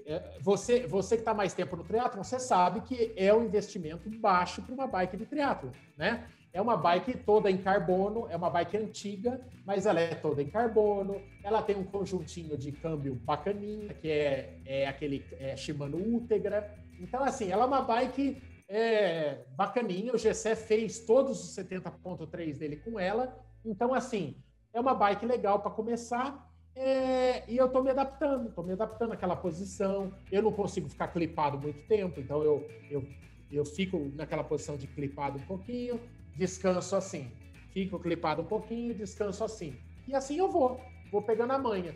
é, 0.05 0.37
você 0.39 0.87
você 0.87 1.17
que 1.17 1.21
está 1.21 1.33
mais 1.33 1.53
tempo 1.53 1.75
no 1.75 1.83
triatlo, 1.83 2.23
você 2.23 2.39
sabe 2.39 2.79
que 2.79 3.13
é 3.17 3.33
um 3.33 3.43
investimento 3.43 4.09
baixo 4.09 4.61
para 4.61 4.73
uma 4.73 4.87
bike 4.87 5.17
de 5.17 5.25
triatlo, 5.25 5.69
né? 5.97 6.25
É 6.53 6.61
uma 6.61 6.77
bike 6.77 7.17
toda 7.25 7.51
em 7.51 7.57
carbono, 7.57 8.27
é 8.29 8.37
uma 8.37 8.49
bike 8.49 8.77
antiga, 8.77 9.41
mas 9.65 9.85
ela 9.85 9.99
é 9.99 10.15
toda 10.15 10.41
em 10.41 10.49
carbono. 10.49 11.21
Ela 11.43 11.61
tem 11.61 11.75
um 11.75 11.83
conjuntinho 11.83 12.57
de 12.57 12.71
câmbio 12.71 13.15
bacaninha, 13.15 13.93
que 13.93 14.09
é, 14.09 14.59
é 14.65 14.87
aquele 14.87 15.25
é, 15.33 15.57
Shimano 15.57 15.97
Ultegra. 15.97 16.73
Então, 16.99 17.23
assim, 17.23 17.51
ela 17.51 17.63
é 17.63 17.67
uma 17.67 17.81
bike 17.81 18.41
é, 18.67 19.45
bacaninha. 19.55 20.13
O 20.13 20.17
GC 20.17 20.55
fez 20.55 20.99
todos 20.99 21.41
os 21.41 21.55
70.3 21.55 22.57
dele 22.57 22.77
com 22.77 22.99
ela. 22.99 23.33
Então, 23.63 23.93
assim, 23.93 24.35
é 24.73 24.79
uma 24.79 24.93
bike 24.93 25.25
legal 25.25 25.59
para 25.59 25.71
começar. 25.71 26.50
É, 26.75 27.43
e 27.49 27.57
eu 27.57 27.65
estou 27.65 27.83
me 27.83 27.89
adaptando, 27.89 28.49
estou 28.49 28.63
me 28.63 28.73
adaptando 28.73 29.11
àquela 29.11 29.35
posição. 29.35 30.13
Eu 30.31 30.41
não 30.41 30.51
consigo 30.51 30.89
ficar 30.89 31.07
clipado 31.07 31.59
muito 31.59 31.85
tempo, 31.87 32.19
então 32.19 32.43
eu, 32.43 32.67
eu, 32.89 33.05
eu 33.51 33.65
fico 33.65 34.11
naquela 34.15 34.43
posição 34.43 34.77
de 34.77 34.87
clipado 34.87 35.37
um 35.37 35.41
pouquinho, 35.41 35.99
descanso 36.35 36.95
assim. 36.95 37.31
Fico 37.71 37.99
clipado 37.99 38.41
um 38.41 38.45
pouquinho, 38.45 38.93
descanso 38.93 39.43
assim. 39.43 39.75
E 40.07 40.15
assim 40.15 40.37
eu 40.37 40.49
vou, 40.49 40.79
vou 41.11 41.21
pegando 41.21 41.51
a 41.51 41.59
manha. 41.59 41.93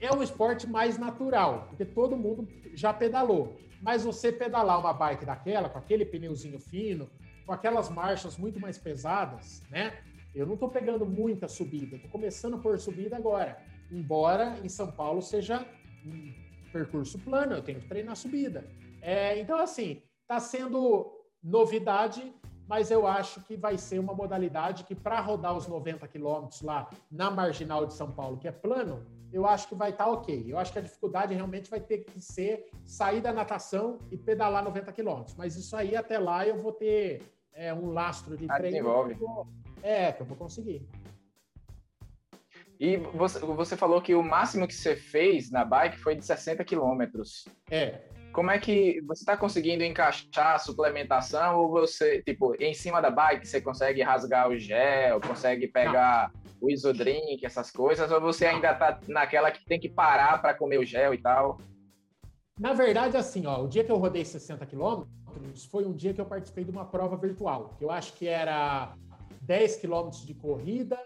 É 0.00 0.12
um 0.12 0.22
esporte 0.22 0.66
mais 0.66 0.98
natural, 0.98 1.66
porque 1.68 1.84
todo 1.84 2.16
mundo 2.16 2.46
já 2.74 2.92
pedalou. 2.92 3.56
Mas 3.80 4.04
você 4.04 4.32
pedalar 4.32 4.78
uma 4.78 4.92
bike 4.92 5.24
daquela, 5.24 5.68
com 5.68 5.78
aquele 5.78 6.04
pneuzinho 6.04 6.58
fino, 6.58 7.08
com 7.46 7.52
aquelas 7.52 7.88
marchas 7.88 8.36
muito 8.36 8.58
mais 8.58 8.76
pesadas, 8.76 9.62
né? 9.70 9.98
Eu 10.34 10.46
não 10.46 10.54
estou 10.54 10.68
pegando 10.68 11.06
muita 11.06 11.48
subida, 11.48 11.96
estou 11.96 12.10
começando 12.10 12.58
por 12.58 12.78
subida 12.78 13.16
agora 13.16 13.56
embora 13.90 14.58
em 14.62 14.68
São 14.68 14.90
Paulo 14.90 15.22
seja 15.22 15.66
um 16.04 16.32
percurso 16.72 17.18
plano, 17.18 17.54
eu 17.54 17.62
tenho 17.62 17.80
que 17.80 17.88
treinar 17.88 18.16
subida. 18.16 18.64
É, 19.00 19.38
então, 19.38 19.58
assim, 19.58 20.02
está 20.22 20.40
sendo 20.40 21.12
novidade, 21.42 22.34
mas 22.68 22.90
eu 22.90 23.06
acho 23.06 23.40
que 23.42 23.56
vai 23.56 23.78
ser 23.78 23.98
uma 23.98 24.12
modalidade 24.14 24.84
que, 24.84 24.94
para 24.94 25.20
rodar 25.20 25.56
os 25.56 25.66
90 25.66 26.06
quilômetros 26.08 26.60
lá 26.62 26.90
na 27.10 27.30
marginal 27.30 27.86
de 27.86 27.94
São 27.94 28.10
Paulo, 28.10 28.36
que 28.36 28.48
é 28.48 28.52
plano, 28.52 29.06
eu 29.32 29.46
acho 29.46 29.68
que 29.68 29.74
vai 29.74 29.90
estar 29.90 30.04
tá 30.04 30.10
ok. 30.10 30.44
Eu 30.46 30.58
acho 30.58 30.72
que 30.72 30.78
a 30.78 30.82
dificuldade 30.82 31.34
realmente 31.34 31.70
vai 31.70 31.80
ter 31.80 31.98
que 31.98 32.20
ser 32.20 32.70
sair 32.84 33.20
da 33.20 33.32
natação 33.32 33.98
e 34.10 34.16
pedalar 34.16 34.64
90 34.64 34.92
quilômetros. 34.92 35.36
Mas 35.36 35.56
isso 35.56 35.76
aí, 35.76 35.94
até 35.94 36.18
lá, 36.18 36.46
eu 36.46 36.60
vou 36.60 36.72
ter 36.72 37.22
é, 37.52 37.72
um 37.72 37.90
lastro 37.90 38.36
de 38.36 38.46
ah, 38.48 38.56
treino. 38.56 38.76
Que 39.06 39.12
eu 39.12 39.18
vou, 39.18 39.46
é, 39.82 40.12
que 40.12 40.22
eu 40.22 40.26
vou 40.26 40.36
conseguir. 40.36 40.86
E 42.78 42.96
você, 42.96 43.38
você 43.40 43.76
falou 43.76 44.02
que 44.02 44.14
o 44.14 44.22
máximo 44.22 44.66
que 44.66 44.74
você 44.74 44.94
fez 44.94 45.50
na 45.50 45.64
bike 45.64 45.98
foi 45.98 46.14
de 46.14 46.24
60 46.24 46.62
quilômetros. 46.64 47.46
É. 47.70 48.00
Como 48.32 48.50
é 48.50 48.58
que 48.58 49.00
você 49.06 49.22
está 49.22 49.34
conseguindo 49.34 49.82
encaixar 49.82 50.56
a 50.56 50.58
suplementação 50.58 51.58
ou 51.58 51.70
você, 51.70 52.22
tipo, 52.22 52.54
em 52.62 52.74
cima 52.74 53.00
da 53.00 53.10
bike 53.10 53.48
você 53.48 53.62
consegue 53.62 54.02
rasgar 54.02 54.50
o 54.50 54.58
gel, 54.58 55.20
consegue 55.22 55.66
pegar 55.68 56.30
Não. 56.34 56.50
o 56.60 56.70
isodrink, 56.70 57.46
essas 57.46 57.70
coisas, 57.70 58.10
ou 58.10 58.20
você 58.20 58.44
ainda 58.44 58.72
está 58.72 59.00
naquela 59.08 59.50
que 59.50 59.64
tem 59.64 59.80
que 59.80 59.88
parar 59.88 60.42
para 60.42 60.52
comer 60.52 60.78
o 60.78 60.84
gel 60.84 61.14
e 61.14 61.18
tal? 61.18 61.58
Na 62.60 62.74
verdade, 62.74 63.16
assim, 63.16 63.46
ó, 63.46 63.62
o 63.62 63.68
dia 63.68 63.84
que 63.84 63.92
eu 63.92 63.96
rodei 63.96 64.24
60 64.24 64.66
quilômetros 64.66 65.64
foi 65.70 65.86
um 65.86 65.92
dia 65.92 66.12
que 66.12 66.20
eu 66.20 66.26
participei 66.26 66.64
de 66.64 66.70
uma 66.70 66.84
prova 66.84 67.16
virtual, 67.16 67.74
que 67.78 67.84
eu 67.84 67.90
acho 67.90 68.12
que 68.14 68.26
era 68.26 68.94
10 69.40 69.76
quilômetros 69.76 70.26
de 70.26 70.34
corrida, 70.34 70.98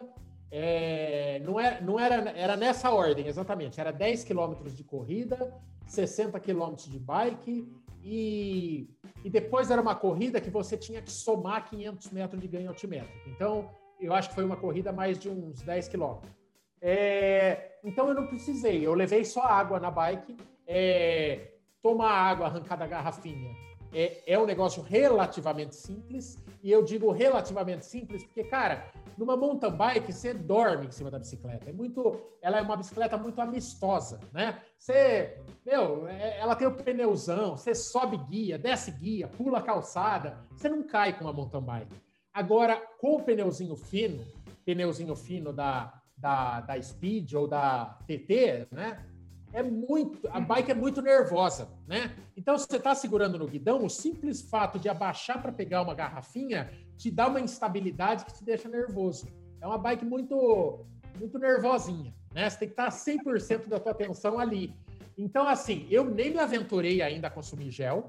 é, 0.50 1.40
não, 1.44 1.60
era, 1.60 1.80
não 1.80 1.98
era, 1.98 2.30
era 2.30 2.56
nessa 2.56 2.90
ordem, 2.90 3.26
exatamente. 3.26 3.80
Era 3.80 3.92
10 3.92 4.24
quilômetros 4.24 4.76
de 4.76 4.82
corrida, 4.82 5.54
60 5.86 6.38
quilômetros 6.40 6.90
de 6.90 6.98
bike 6.98 7.68
e, 8.02 8.88
e 9.24 9.30
depois 9.30 9.70
era 9.70 9.80
uma 9.80 9.94
corrida 9.94 10.40
que 10.40 10.50
você 10.50 10.76
tinha 10.76 11.00
que 11.00 11.10
somar 11.10 11.68
500 11.68 12.10
metros 12.10 12.40
de 12.40 12.48
ganho 12.48 12.68
altimétrico. 12.68 13.28
Então, 13.28 13.70
eu 14.00 14.12
acho 14.12 14.30
que 14.30 14.34
foi 14.34 14.44
uma 14.44 14.56
corrida 14.56 14.92
mais 14.92 15.18
de 15.18 15.28
uns 15.28 15.62
10 15.62 15.88
quilômetros. 15.88 16.32
É, 16.80 17.76
então, 17.84 18.08
eu 18.08 18.14
não 18.14 18.26
precisei. 18.26 18.84
Eu 18.84 18.94
levei 18.94 19.24
só 19.24 19.42
água 19.42 19.78
na 19.78 19.90
bike. 19.90 20.36
É, 20.66 21.50
tomar 21.82 22.10
água, 22.10 22.46
arrancar 22.46 22.76
da 22.76 22.86
garrafinha, 22.86 23.50
é, 23.92 24.22
é 24.26 24.38
um 24.38 24.46
negócio 24.46 24.82
relativamente 24.82 25.74
simples. 25.74 26.38
E 26.62 26.70
eu 26.70 26.82
digo 26.82 27.10
relativamente 27.10 27.86
simples 27.86 28.22
porque, 28.22 28.44
cara, 28.44 28.86
numa 29.16 29.36
mountain 29.36 29.70
bike 29.70 30.12
você 30.12 30.34
dorme 30.34 30.86
em 30.86 30.90
cima 30.90 31.10
da 31.10 31.18
bicicleta. 31.18 31.70
É 31.70 31.72
muito, 31.72 32.20
ela 32.42 32.58
é 32.58 32.62
uma 32.62 32.76
bicicleta 32.76 33.16
muito 33.16 33.40
amistosa, 33.40 34.20
né? 34.32 34.60
Você, 34.78 35.38
meu, 35.64 36.06
é, 36.06 36.38
ela 36.38 36.54
tem 36.54 36.68
o 36.68 36.74
pneuzão, 36.74 37.56
você 37.56 37.74
sobe 37.74 38.18
guia, 38.28 38.58
desce 38.58 38.90
guia, 38.90 39.26
pula 39.26 39.62
calçada, 39.62 40.38
você 40.54 40.68
não 40.68 40.82
cai 40.82 41.16
com 41.16 41.24
uma 41.24 41.32
mountain 41.32 41.62
bike. 41.62 41.96
Agora, 42.32 42.76
com 42.98 43.16
o 43.16 43.22
pneuzinho 43.22 43.74
fino, 43.74 44.24
pneuzinho 44.64 45.16
fino 45.16 45.52
da, 45.52 46.00
da, 46.16 46.60
da 46.60 46.80
Speed 46.80 47.32
ou 47.32 47.48
da 47.48 47.98
TT, 48.06 48.68
né? 48.70 49.04
É 49.52 49.62
muito, 49.62 50.28
a 50.28 50.40
bike 50.40 50.70
é 50.70 50.74
muito 50.74 51.02
nervosa, 51.02 51.68
né? 51.86 52.14
Então, 52.36 52.56
se 52.56 52.66
você 52.68 52.76
está 52.76 52.94
segurando 52.94 53.38
no 53.38 53.46
guidão, 53.46 53.84
o 53.84 53.90
simples 53.90 54.40
fato 54.40 54.78
de 54.78 54.88
abaixar 54.88 55.42
para 55.42 55.52
pegar 55.52 55.82
uma 55.82 55.94
garrafinha 55.94 56.70
te 56.96 57.10
dá 57.10 57.26
uma 57.26 57.40
instabilidade 57.40 58.24
que 58.24 58.34
te 58.34 58.44
deixa 58.44 58.68
nervoso. 58.68 59.26
É 59.60 59.66
uma 59.66 59.78
bike 59.78 60.04
muito, 60.04 60.86
muito 61.18 61.38
nervosinha, 61.38 62.14
né? 62.32 62.48
Você 62.48 62.58
tem 62.58 62.68
que 62.68 62.74
estar 62.74 62.88
100% 62.90 63.68
da 63.68 63.80
tua 63.80 63.92
atenção 63.92 64.38
ali. 64.38 64.74
Então, 65.18 65.46
assim, 65.46 65.86
eu 65.90 66.04
nem 66.04 66.30
me 66.30 66.38
aventurei 66.38 67.02
ainda 67.02 67.26
a 67.26 67.30
consumir 67.30 67.70
gel, 67.70 68.08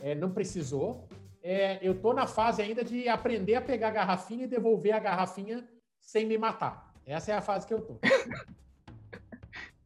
é, 0.00 0.14
não 0.14 0.30
precisou. 0.30 1.08
É, 1.42 1.78
eu 1.80 1.94
tô 1.94 2.12
na 2.12 2.26
fase 2.26 2.60
ainda 2.60 2.84
de 2.84 3.08
aprender 3.08 3.54
a 3.54 3.62
pegar 3.62 3.88
a 3.88 3.92
garrafinha 3.92 4.44
e 4.44 4.48
devolver 4.48 4.92
a 4.92 4.98
garrafinha 4.98 5.66
sem 6.00 6.26
me 6.26 6.36
matar. 6.36 6.92
Essa 7.06 7.32
é 7.32 7.34
a 7.34 7.40
fase 7.40 7.66
que 7.66 7.72
eu 7.72 7.80
tô. 7.80 7.98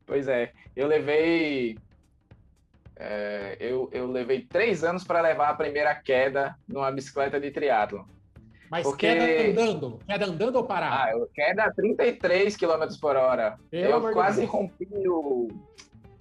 Pois 0.06 0.28
é, 0.28 0.52
eu 0.74 0.86
levei 0.86 1.76
é, 3.04 3.56
eu, 3.58 3.88
eu 3.92 4.06
levei 4.06 4.42
três 4.42 4.84
anos 4.84 5.02
para 5.02 5.20
levar 5.20 5.48
a 5.48 5.54
primeira 5.54 5.92
queda 5.94 6.56
numa 6.68 6.90
bicicleta 6.92 7.40
de 7.40 7.50
triatlo. 7.50 8.06
Mas 8.70 8.84
porque... 8.84 9.08
queda 9.08 9.50
andando? 9.50 9.98
Queda 10.06 10.26
andando 10.26 10.56
ou 10.56 10.64
parado? 10.64 11.02
Ah, 11.02 11.10
eu 11.10 11.28
queda 11.34 11.64
a 11.64 11.72
33 11.72 12.56
km 12.56 12.86
por 13.00 13.16
hora. 13.16 13.58
Eu 13.72 14.00
quase 14.12 14.44
rompi 14.44 14.88
o. 15.08 15.48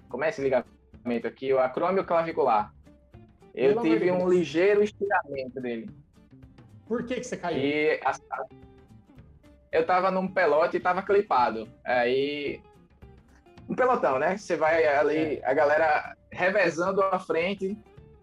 Como 0.10 0.24
é 0.24 0.30
esse 0.30 0.42
ligamento 0.42 1.28
aqui? 1.28 1.54
O 1.54 1.60
acrômio 1.60 2.04
clavicular. 2.04 2.74
Eu 3.54 3.82
tive 3.82 4.12
um 4.12 4.28
ligeiro 4.28 4.82
estiramento 4.82 5.62
dele. 5.62 5.90
Por 6.88 7.06
que, 7.06 7.16
que 7.16 7.24
você 7.24 7.38
caiu? 7.38 7.60
E 7.60 8.00
a... 8.04 8.18
eu 9.72 9.86
tava 9.86 10.10
num 10.10 10.28
pelote 10.28 10.78
e 10.78 10.80
tava 10.80 11.04
clipado. 11.04 11.70
Aí 11.86 12.60
um 13.72 13.76
pelotão, 13.76 14.20
né? 14.20 14.36
Você 14.36 14.58
vai 14.58 14.86
ali, 14.86 15.38
é. 15.38 15.42
a 15.46 15.54
galera 15.54 16.14
revezando 16.30 17.02
à 17.02 17.18
frente, 17.18 17.78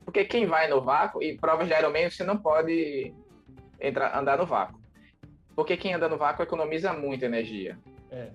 porque 0.05 0.23
quem 0.25 0.45
vai 0.45 0.69
no 0.69 0.83
vácuo, 0.83 1.23
e 1.23 1.39
provas 1.39 1.67
de 1.67 1.75
Ironman 1.75 2.11
você 2.11 2.23
não 2.23 2.37
pode 2.37 3.15
entrar, 3.81 4.17
andar 4.17 4.37
no 4.37 4.45
vácuo. 4.45 4.79
Porque 5.57 5.77
quem 5.79 5.95
anda 5.95 6.07
no 6.07 6.19
vácuo 6.19 6.43
economiza 6.43 6.93
muita 6.93 7.25
energia. 7.25 7.79
É. 8.11 8.29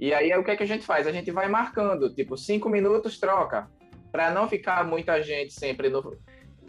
E 0.00 0.14
aí 0.14 0.32
o 0.38 0.42
que, 0.42 0.52
é 0.52 0.56
que 0.56 0.62
a 0.62 0.66
gente 0.66 0.86
faz? 0.86 1.06
A 1.06 1.12
gente 1.12 1.30
vai 1.30 1.48
marcando, 1.48 2.12
tipo, 2.14 2.34
cinco 2.36 2.70
minutos, 2.70 3.20
troca. 3.20 3.68
Para 4.10 4.30
não 4.30 4.48
ficar 4.48 4.86
muita 4.86 5.22
gente 5.22 5.52
sempre 5.52 5.90
no, 5.90 6.16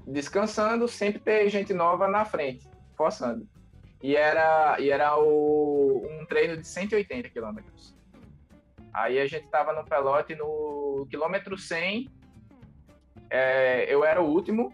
descansando, 0.05 0.89
sempre 0.89 1.19
ter 1.19 1.49
gente 1.49 1.73
nova 1.73 2.05
na 2.05 2.25
frente, 2.25 2.67
forçando. 2.97 3.47
E 4.03 4.13
era, 4.13 4.77
e 4.77 4.89
era 4.89 5.17
o, 5.17 6.05
um 6.05 6.25
treino 6.25 6.57
de 6.57 6.67
180 6.67 7.29
quilômetros. 7.29 7.97
Aí 8.93 9.19
a 9.19 9.27
gente 9.27 9.45
estava 9.45 9.73
no 9.73 9.83
pelote 9.85 10.35
no 10.35 11.07
quilômetro 11.09 11.57
100, 11.57 12.09
é, 13.29 13.85
eu 13.93 14.03
era 14.03 14.21
o 14.21 14.25
último 14.25 14.73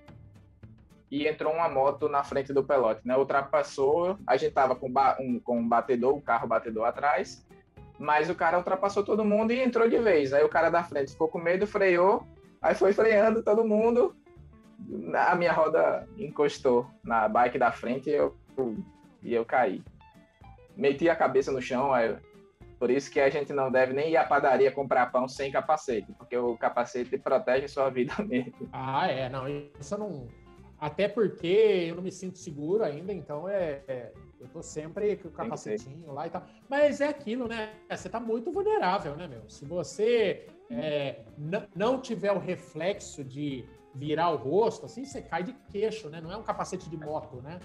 e 1.12 1.28
entrou 1.28 1.54
uma 1.54 1.70
moto 1.70 2.10
na 2.10 2.24
frente 2.24 2.54
do 2.54 2.64
pelote, 2.64 3.02
né? 3.06 3.16
Ultrapassou, 3.18 4.18
a 4.26 4.38
gente 4.38 4.54
tava 4.54 4.76
com, 4.76 4.92
um, 5.20 5.40
com 5.40 5.60
um 5.60 5.68
batedor, 5.68 6.14
o 6.14 6.18
um 6.18 6.22
carro 6.22 6.48
batedor 6.48 6.86
atrás, 6.86 7.46
mas 8.00 8.30
o 8.30 8.36
cara 8.36 8.58
ultrapassou 8.58 9.04
todo 9.04 9.26
mundo 9.26 9.52
e 9.52 9.62
entrou 9.62 9.88
de 9.90 9.98
vez. 10.00 10.34
Aí 10.34 10.44
o 10.44 10.50
cara 10.50 10.70
da 10.70 10.84
frente 10.84 11.12
ficou 11.12 11.28
com 11.28 11.40
medo, 11.40 11.68
freou, 11.68 12.26
aí 12.62 12.74
foi 12.74 12.94
freando 12.94 13.44
todo 13.44 13.64
mundo, 13.64 14.16
a 15.14 15.36
minha 15.36 15.54
roda 15.54 16.08
encostou 16.18 16.88
na 17.04 17.28
bike 17.28 17.58
da 17.58 17.72
frente 17.72 18.10
e 18.10 18.14
eu, 18.14 18.36
e 19.22 19.34
eu 19.34 19.46
caí. 19.46 19.84
Meti 20.76 21.10
a 21.10 21.16
cabeça 21.16 21.52
no 21.52 21.62
chão, 21.62 21.94
aí 21.94 22.16
por 22.86 22.92
isso 22.92 23.10
que 23.10 23.20
a 23.20 23.32
gente 23.32 23.52
não 23.52 23.72
deve 23.72 23.94
nem 23.94 24.12
ir 24.12 24.16
à 24.16 24.24
padaria 24.24 24.72
comprar 24.72 25.12
pão 25.12 25.28
sem 25.28 25.52
capacete, 25.52 26.14
porque 26.14 26.38
o 26.38 26.56
capacete 26.56 27.18
protege 27.18 27.68
sua 27.68 27.90
vida 27.90 28.14
mesmo. 28.24 28.70
Ah, 28.72 29.08
é, 29.08 29.28
não, 29.28 29.48
isso 29.50 29.98
não. 29.98 30.28
Até 30.80 31.08
porque 31.08 31.48
eu 31.90 31.96
não 31.96 32.04
me 32.04 32.12
sinto 32.12 32.38
seguro 32.38 32.84
ainda, 32.84 33.12
então 33.12 33.50
é, 33.50 33.82
é 33.88 34.12
eu 34.40 34.48
tô 34.50 34.62
sempre 34.62 35.16
com 35.16 35.30
o 35.30 35.32
capacetinho 35.32 36.14
lá 36.14 36.28
e 36.28 36.30
tal. 36.30 36.44
Mas 36.70 37.02
é 37.02 37.08
aquilo, 37.08 37.48
né? 37.48 37.74
Você 37.90 38.08
tá 38.08 38.20
muito 38.20 38.52
vulnerável, 38.52 39.16
né, 39.16 39.28
meu? 39.28 39.50
Se 39.50 39.66
você 39.66 40.46
é, 40.70 41.22
não 41.76 42.00
tiver 42.00 42.34
o 42.34 42.38
reflexo 42.38 43.24
de 43.24 43.66
virar 43.96 44.30
o 44.30 44.36
rosto, 44.36 44.86
assim, 44.86 45.06
você 45.06 45.24
cai 45.24 45.42
de 45.42 45.54
queixo, 45.72 46.08
né? 46.08 46.22
Não 46.22 46.32
é 46.32 46.38
um 46.38 46.44
capacete 46.44 46.88
de 46.88 46.98
moto, 46.98 47.42
né? 47.42 47.58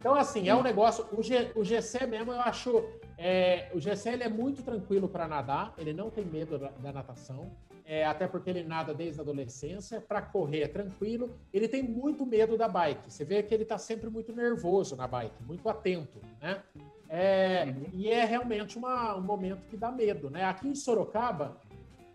Então, 0.00 0.14
assim, 0.14 0.48
é 0.48 0.54
um 0.54 0.62
negócio. 0.62 1.06
O, 1.12 1.22
G, 1.22 1.52
o 1.54 1.62
GC 1.62 2.06
mesmo, 2.06 2.32
eu 2.32 2.40
acho. 2.40 2.82
É, 3.22 3.70
o 3.74 3.78
GC 3.78 4.08
ele 4.08 4.24
é 4.24 4.30
muito 4.30 4.62
tranquilo 4.62 5.06
para 5.06 5.28
nadar, 5.28 5.74
ele 5.76 5.92
não 5.92 6.08
tem 6.08 6.24
medo 6.24 6.58
da, 6.58 6.68
da 6.70 6.90
natação, 6.90 7.50
é, 7.84 8.02
até 8.02 8.26
porque 8.26 8.48
ele 8.48 8.62
nada 8.62 8.94
desde 8.94 9.20
a 9.20 9.22
adolescência. 9.22 10.00
Para 10.00 10.22
correr 10.22 10.62
é 10.62 10.68
tranquilo. 10.68 11.36
Ele 11.52 11.68
tem 11.68 11.82
muito 11.82 12.24
medo 12.24 12.56
da 12.56 12.66
bike. 12.66 13.12
Você 13.12 13.24
vê 13.24 13.42
que 13.42 13.52
ele 13.52 13.64
está 13.64 13.76
sempre 13.76 14.08
muito 14.08 14.32
nervoso 14.32 14.96
na 14.96 15.06
bike, 15.06 15.42
muito 15.42 15.68
atento, 15.68 16.18
né? 16.40 16.62
É, 17.10 17.64
uhum. 17.66 17.86
E 17.92 18.08
é 18.08 18.24
realmente 18.24 18.78
uma, 18.78 19.16
um 19.16 19.20
momento 19.20 19.66
que 19.68 19.76
dá 19.76 19.90
medo, 19.90 20.30
né? 20.30 20.44
Aqui 20.44 20.68
em 20.68 20.74
Sorocaba, 20.74 21.60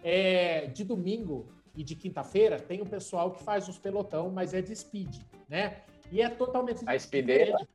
é, 0.03 0.67
de 0.67 0.83
domingo 0.83 1.45
e 1.75 1.83
de 1.83 1.93
quinta-feira, 1.93 2.57
tem 2.57 2.81
um 2.81 2.85
pessoal 2.85 3.31
que 3.31 3.43
faz 3.43 3.69
uns 3.69 3.77
pelotão, 3.77 4.31
mas 4.31 4.53
é 4.53 4.61
de 4.61 4.73
speed, 4.75 5.17
né? 5.47 5.81
E 6.15 6.21
é 6.21 6.29
totalmente 6.29 6.81
A 6.87 6.97
speed 6.97 7.29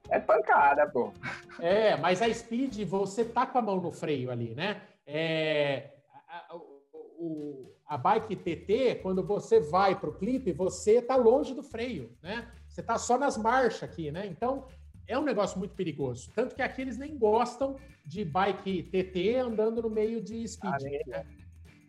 é 0.08 0.18
pancada, 0.18 0.86
pô. 0.86 1.12
É, 1.58 1.94
mas 1.98 2.22
a 2.22 2.32
speed, 2.32 2.84
você 2.86 3.22
tá 3.22 3.44
com 3.44 3.58
a 3.58 3.62
mão 3.62 3.78
no 3.78 3.92
freio 3.92 4.30
ali, 4.30 4.54
né? 4.54 4.80
É, 5.06 5.90
a, 6.26 6.56
o, 6.56 7.70
a 7.86 7.98
bike 7.98 8.34
TT, 8.34 9.00
quando 9.02 9.22
você 9.22 9.60
vai 9.60 9.94
pro 9.94 10.14
clipe, 10.14 10.52
você 10.52 11.02
tá 11.02 11.16
longe 11.16 11.52
do 11.52 11.62
freio, 11.62 12.16
né? 12.22 12.50
Você 12.66 12.82
tá 12.82 12.96
só 12.96 13.18
nas 13.18 13.36
marchas 13.36 13.82
aqui, 13.82 14.10
né? 14.10 14.26
Então, 14.26 14.64
é 15.06 15.18
um 15.18 15.22
negócio 15.22 15.58
muito 15.58 15.74
perigoso. 15.74 16.32
Tanto 16.34 16.54
que 16.54 16.62
aqui 16.62 16.80
eles 16.80 16.96
nem 16.96 17.18
gostam 17.18 17.76
de 18.06 18.24
bike 18.24 18.84
TT 18.84 19.36
andando 19.36 19.82
no 19.82 19.90
meio 19.90 20.18
de 20.18 20.48
speed. 20.48 20.72
Ah, 20.72 21.08
né? 21.08 21.26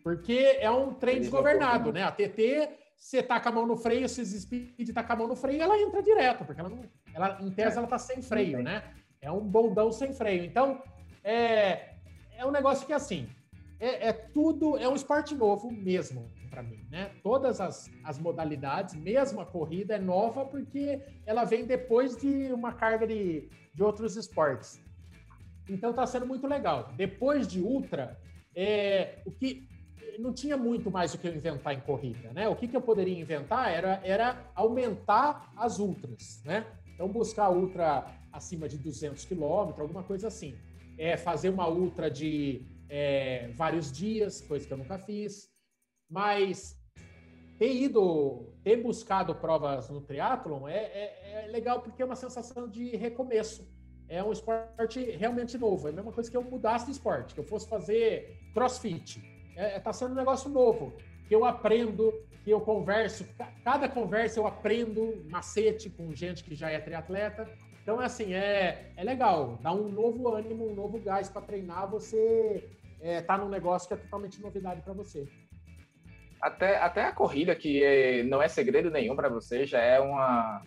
Porque 0.04 0.58
é 0.60 0.70
um 0.70 0.92
trem 0.92 1.18
desgovernado, 1.18 1.94
né? 1.94 2.02
A 2.02 2.12
TT 2.12 2.81
você 3.02 3.20
tá 3.20 3.40
com 3.40 3.48
a 3.48 3.52
mão 3.52 3.66
no 3.66 3.76
freio, 3.76 4.08
se 4.08 4.24
Speed 4.24 4.88
tá 4.94 5.02
com 5.02 5.12
a 5.12 5.16
mão 5.16 5.26
no 5.26 5.34
freio, 5.34 5.60
ela 5.60 5.76
entra 5.76 6.00
direto, 6.00 6.44
porque 6.44 6.60
ela 6.60 6.70
não. 6.70 6.84
Ela, 7.12 7.36
em 7.42 7.50
tese, 7.50 7.76
ela 7.76 7.88
tá 7.88 7.98
sem 7.98 8.22
freio, 8.22 8.62
né? 8.62 8.84
É 9.20 9.30
um 9.30 9.40
bondão 9.40 9.90
sem 9.90 10.12
freio. 10.12 10.44
Então, 10.44 10.80
é, 11.24 11.96
é 12.36 12.46
um 12.46 12.52
negócio 12.52 12.86
que 12.86 12.92
assim. 12.92 13.28
É, 13.80 14.10
é 14.10 14.12
tudo, 14.12 14.78
é 14.78 14.88
um 14.88 14.94
esporte 14.94 15.34
novo 15.34 15.68
mesmo 15.68 16.30
para 16.48 16.62
mim, 16.62 16.86
né? 16.88 17.10
Todas 17.24 17.60
as, 17.60 17.90
as 18.04 18.20
modalidades, 18.20 18.94
mesmo 18.94 19.40
a 19.40 19.46
corrida 19.46 19.96
é 19.96 19.98
nova 19.98 20.44
porque 20.44 21.02
ela 21.26 21.42
vem 21.42 21.66
depois 21.66 22.16
de 22.16 22.52
uma 22.52 22.72
carga 22.72 23.04
de, 23.04 23.48
de 23.74 23.82
outros 23.82 24.16
esportes. 24.16 24.80
Então 25.68 25.92
tá 25.92 26.06
sendo 26.06 26.24
muito 26.24 26.46
legal. 26.46 26.92
Depois 26.96 27.48
de 27.48 27.60
ultra, 27.60 28.16
é, 28.54 29.18
o 29.26 29.32
que 29.32 29.68
não 30.18 30.32
tinha 30.32 30.56
muito 30.56 30.90
mais 30.90 31.14
o 31.14 31.18
que 31.18 31.26
eu 31.26 31.34
inventar 31.34 31.74
em 31.74 31.80
corrida, 31.80 32.32
né? 32.32 32.48
O 32.48 32.56
que, 32.56 32.68
que 32.68 32.76
eu 32.76 32.82
poderia 32.82 33.18
inventar 33.18 33.72
era, 33.72 34.00
era 34.04 34.50
aumentar 34.54 35.52
as 35.56 35.78
ultras, 35.78 36.42
né? 36.44 36.66
Então, 36.94 37.08
buscar 37.08 37.50
ultra 37.50 38.06
acima 38.32 38.68
de 38.68 38.78
200 38.78 39.24
quilômetros, 39.24 39.80
alguma 39.80 40.02
coisa 40.02 40.28
assim. 40.28 40.54
É, 40.98 41.16
fazer 41.16 41.48
uma 41.48 41.68
ultra 41.68 42.10
de 42.10 42.66
é, 42.88 43.48
vários 43.54 43.90
dias, 43.90 44.40
coisa 44.42 44.66
que 44.66 44.72
eu 44.72 44.78
nunca 44.78 44.98
fiz. 44.98 45.50
Mas 46.08 46.78
ter 47.58 47.74
ido, 47.74 48.52
ter 48.62 48.76
buscado 48.76 49.34
provas 49.34 49.88
no 49.88 50.00
triatlon 50.00 50.68
é, 50.68 50.76
é, 50.76 51.44
é 51.44 51.46
legal 51.48 51.80
porque 51.80 52.02
é 52.02 52.04
uma 52.04 52.16
sensação 52.16 52.68
de 52.68 52.96
recomeço. 52.96 53.66
É 54.08 54.22
um 54.22 54.30
esporte 54.30 55.00
realmente 55.12 55.56
novo. 55.56 55.88
É 55.88 55.90
a 55.90 55.94
mesma 55.94 56.12
coisa 56.12 56.30
que 56.30 56.36
eu 56.36 56.42
mudasse 56.42 56.86
de 56.86 56.92
esporte, 56.92 57.32
que 57.32 57.40
eu 57.40 57.44
fosse 57.44 57.66
fazer 57.66 58.38
crossfit. 58.52 59.31
É, 59.56 59.76
é, 59.76 59.80
tá 59.80 59.92
sendo 59.92 60.12
um 60.12 60.16
negócio 60.16 60.50
novo. 60.50 60.92
que 61.28 61.34
eu 61.34 61.44
aprendo, 61.44 62.12
que 62.44 62.50
eu 62.50 62.60
converso, 62.60 63.26
cada 63.64 63.88
conversa 63.88 64.38
eu 64.38 64.46
aprendo 64.46 65.24
macete 65.30 65.88
com 65.88 66.14
gente 66.14 66.44
que 66.44 66.54
já 66.54 66.70
é 66.70 66.78
triatleta. 66.78 67.48
Então, 67.82 67.98
assim, 67.98 68.32
é, 68.34 68.92
é 68.96 69.02
legal, 69.02 69.58
dá 69.60 69.72
um 69.72 69.88
novo 69.88 70.28
ânimo, 70.28 70.70
um 70.70 70.74
novo 70.74 71.00
gás 71.00 71.28
para 71.28 71.42
treinar, 71.42 71.90
você 71.90 72.68
é, 73.00 73.20
tá 73.20 73.36
num 73.36 73.48
negócio 73.48 73.88
que 73.88 73.94
é 73.94 73.96
totalmente 73.96 74.40
novidade 74.40 74.80
para 74.82 74.92
você. 74.92 75.28
Até, 76.40 76.76
até 76.78 77.04
a 77.04 77.12
corrida, 77.12 77.54
que 77.54 77.82
é, 77.82 78.22
não 78.22 78.40
é 78.40 78.48
segredo 78.48 78.90
nenhum 78.90 79.16
para 79.16 79.28
você, 79.28 79.66
já 79.66 79.80
é 79.80 79.98
uma, 79.98 80.62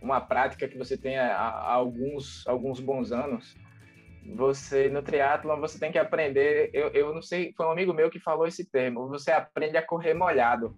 uma 0.00 0.20
prática 0.20 0.68
que 0.68 0.76
você 0.76 0.96
tem 0.96 1.18
há, 1.18 1.72
alguns, 1.72 2.46
alguns 2.46 2.80
bons 2.80 3.12
anos. 3.12 3.54
Você, 4.36 4.88
no 4.88 5.02
triatlon, 5.02 5.58
você 5.60 5.78
tem 5.78 5.90
que 5.90 5.98
aprender, 5.98 6.70
eu, 6.72 6.88
eu 6.88 7.14
não 7.14 7.22
sei, 7.22 7.52
foi 7.56 7.66
um 7.66 7.70
amigo 7.70 7.94
meu 7.94 8.10
que 8.10 8.20
falou 8.20 8.46
esse 8.46 8.70
termo, 8.70 9.08
você 9.08 9.30
aprende 9.30 9.76
a 9.76 9.86
correr 9.86 10.14
molhado. 10.14 10.74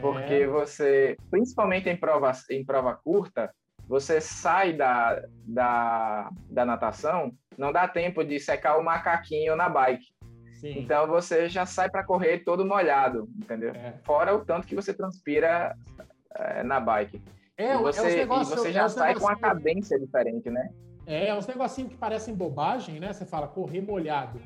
Porque 0.00 0.34
é. 0.34 0.46
você, 0.46 1.16
principalmente 1.30 1.88
em 1.88 1.96
prova, 1.96 2.32
em 2.50 2.64
prova 2.64 2.94
curta, 2.94 3.52
você 3.88 4.20
sai 4.20 4.74
da, 4.74 5.20
da, 5.44 6.30
da 6.50 6.64
natação, 6.64 7.32
não 7.56 7.72
dá 7.72 7.88
tempo 7.88 8.22
de 8.22 8.38
secar 8.38 8.76
o 8.76 8.84
macaquinho 8.84 9.56
na 9.56 9.68
bike. 9.68 10.06
Sim. 10.60 10.80
Então 10.80 11.06
você 11.06 11.48
já 11.48 11.64
sai 11.64 11.88
para 11.88 12.04
correr 12.04 12.40
todo 12.40 12.66
molhado, 12.66 13.28
entendeu? 13.36 13.72
É. 13.74 13.94
Fora 14.04 14.34
o 14.34 14.44
tanto 14.44 14.66
que 14.66 14.74
você 14.74 14.92
transpira 14.92 15.74
é, 16.34 16.62
na 16.62 16.80
bike. 16.80 17.22
É, 17.56 17.74
e 17.74 17.78
você, 17.78 18.00
é 18.00 18.16
negócios, 18.16 18.52
e 18.52 18.56
você 18.56 18.72
já 18.72 18.88
sai 18.88 19.14
com 19.14 19.28
a 19.28 19.36
cadência 19.36 19.98
diferente, 19.98 20.50
né? 20.50 20.68
É, 21.08 21.34
uns 21.34 21.46
negocinhos 21.46 21.90
que 21.90 21.96
parecem 21.96 22.34
bobagem, 22.34 23.00
né? 23.00 23.14
Você 23.14 23.24
fala 23.24 23.48
correr 23.48 23.80
molhado. 23.80 24.38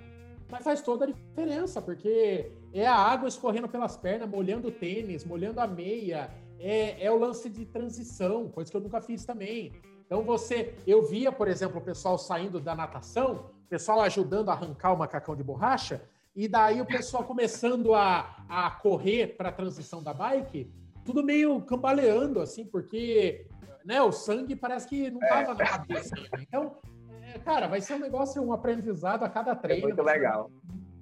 Mas 0.49 0.63
faz 0.63 0.81
toda 0.81 1.07
a 1.07 1.09
diferença, 1.09 1.83
porque 1.83 2.53
é 2.73 2.87
a 2.87 2.95
água 2.95 3.29
escorrendo 3.29 3.69
pelas 3.69 3.97
pernas, 3.97 4.29
molhando 4.29 4.69
o 4.69 4.71
tênis, 4.71 5.25
molhando 5.25 5.59
a 5.59 5.67
meia, 5.67 6.31
é, 6.61 7.05
é 7.05 7.11
o 7.11 7.19
lance 7.19 7.51
de 7.51 7.67
transição, 7.67 8.49
coisa 8.49 8.71
que 8.71 8.77
eu 8.77 8.81
nunca 8.81 9.01
fiz 9.01 9.25
também. 9.25 9.73
Então 10.07 10.23
você, 10.23 10.77
eu 10.87 11.03
via, 11.03 11.33
por 11.33 11.49
exemplo, 11.49 11.79
o 11.79 11.85
pessoal 11.85 12.17
saindo 12.17 12.61
da 12.61 12.77
natação, 12.77 13.47
o 13.65 13.69
pessoal 13.69 14.01
ajudando 14.03 14.51
a 14.51 14.53
arrancar 14.53 14.93
o 14.93 14.99
macacão 14.99 15.35
de 15.35 15.43
borracha, 15.43 16.01
e 16.37 16.47
daí 16.47 16.81
o 16.81 16.87
pessoal 16.87 17.25
começando 17.25 17.93
a, 17.93 18.45
a 18.49 18.71
correr 18.71 19.37
para 19.37 19.49
a 19.49 19.53
transição 19.53 20.01
da 20.01 20.15
bike, 20.15 20.71
tudo 21.05 21.25
meio 21.25 21.61
cambaleando, 21.63 22.41
assim, 22.41 22.65
porque 22.65 23.47
né, 23.85 24.01
o 24.03 24.13
sangue 24.13 24.57
parece 24.57 24.89
que 24.89 25.11
não 25.11 25.21
estava 25.21 25.53
é. 25.53 25.55
na 25.55 25.65
cabeça. 25.65 26.15
Então, 26.41 26.77
é, 27.23 27.39
cara, 27.39 27.67
vai 27.67 27.81
ser 27.81 27.95
um 27.95 27.99
negócio, 27.99 28.43
um 28.43 28.53
aprendizado 28.53 29.25
a 29.25 29.29
cada 29.29 29.55
treino. 29.55 29.85
É 29.85 29.87
muito 29.89 30.03
legal. 30.03 30.51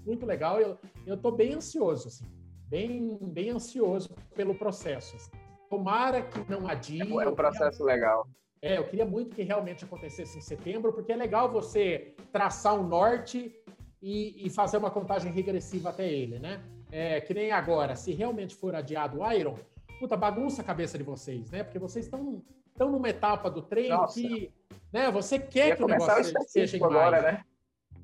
Muito 0.04 0.26
legal. 0.26 0.60
Eu, 0.60 0.78
eu 1.06 1.16
tô 1.16 1.30
bem 1.30 1.54
ansioso, 1.54 2.08
assim, 2.08 2.24
bem, 2.68 3.18
bem 3.22 3.50
ansioso 3.50 4.10
pelo 4.34 4.54
processo. 4.54 5.16
Assim. 5.16 5.30
Tomara 5.68 6.22
que 6.22 6.50
não 6.50 6.68
adie. 6.68 7.00
É 7.00 7.28
um 7.28 7.34
processo 7.34 7.84
legal. 7.84 8.26
É, 8.62 8.76
eu 8.76 8.84
queria 8.84 9.06
muito 9.06 9.34
que 9.34 9.42
realmente 9.42 9.84
acontecesse 9.84 10.36
em 10.36 10.40
setembro, 10.40 10.92
porque 10.92 11.12
é 11.12 11.16
legal 11.16 11.50
você 11.50 12.14
traçar 12.30 12.74
um 12.74 12.86
norte 12.86 13.54
e, 14.02 14.46
e 14.46 14.50
fazer 14.50 14.76
uma 14.76 14.90
contagem 14.90 15.32
regressiva 15.32 15.90
até 15.90 16.10
ele, 16.10 16.38
né? 16.38 16.62
É, 16.92 17.20
que 17.20 17.32
nem 17.32 17.52
agora, 17.52 17.96
se 17.96 18.12
realmente 18.12 18.54
for 18.54 18.74
adiado 18.74 19.20
o 19.20 19.32
Iron, 19.32 19.56
puta, 19.98 20.16
bagunça 20.16 20.60
a 20.60 20.64
cabeça 20.64 20.98
de 20.98 21.04
vocês, 21.04 21.50
né? 21.50 21.62
Porque 21.62 21.78
vocês 21.78 22.04
estão 22.04 22.42
estão 22.80 22.90
numa 22.90 23.10
etapa 23.10 23.50
do 23.50 23.60
treino 23.60 23.98
Nossa. 23.98 24.18
que 24.18 24.50
né, 24.90 25.10
você 25.10 25.38
quer 25.38 25.76
que 25.76 25.84
o 25.84 25.86
negócio 25.86 26.34
seja 26.46 26.78
em 26.78 26.82
agora, 26.82 27.20
né? 27.20 27.44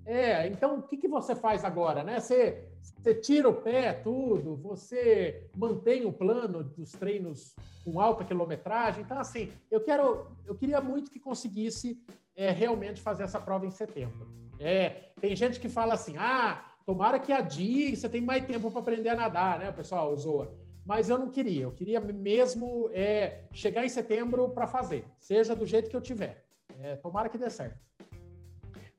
É, 0.04 0.46
então 0.46 0.78
o 0.78 0.82
que, 0.82 0.98
que 0.98 1.08
você 1.08 1.34
faz 1.34 1.64
agora, 1.64 2.04
né? 2.04 2.20
Você, 2.20 2.68
você 2.80 3.14
tira 3.14 3.48
o 3.48 3.54
pé, 3.54 3.94
tudo, 3.94 4.54
você 4.56 5.48
mantém 5.56 6.04
o 6.04 6.12
plano 6.12 6.62
dos 6.62 6.92
treinos 6.92 7.56
com 7.84 7.98
alta 7.98 8.24
quilometragem. 8.24 9.02
Então, 9.02 9.18
assim, 9.18 9.50
eu 9.70 9.80
quero, 9.80 10.28
eu 10.44 10.54
queria 10.54 10.80
muito 10.80 11.10
que 11.10 11.18
conseguisse 11.18 12.00
é, 12.36 12.50
realmente 12.50 13.00
fazer 13.00 13.24
essa 13.24 13.40
prova 13.40 13.66
em 13.66 13.70
setembro. 13.70 14.28
É, 14.60 15.10
tem 15.20 15.34
gente 15.34 15.58
que 15.58 15.68
fala 15.68 15.94
assim, 15.94 16.16
ah, 16.18 16.64
tomara 16.84 17.18
que 17.18 17.32
adie, 17.32 17.96
você 17.96 18.08
tem 18.08 18.20
mais 18.20 18.44
tempo 18.46 18.70
para 18.70 18.80
aprender 18.80 19.08
a 19.08 19.16
nadar, 19.16 19.58
né? 19.58 19.70
O 19.70 19.74
pessoal 19.74 20.14
zoa. 20.16 20.54
Mas 20.86 21.10
eu 21.10 21.18
não 21.18 21.28
queria, 21.28 21.64
eu 21.64 21.72
queria 21.72 21.98
mesmo 21.98 22.88
é, 22.92 23.42
chegar 23.52 23.84
em 23.84 23.88
setembro 23.88 24.48
para 24.50 24.68
fazer, 24.68 25.04
seja 25.18 25.56
do 25.56 25.66
jeito 25.66 25.90
que 25.90 25.96
eu 25.96 26.00
tiver. 26.00 26.44
É, 26.80 26.94
tomara 26.94 27.28
que 27.28 27.36
dê 27.36 27.50
certo. 27.50 27.76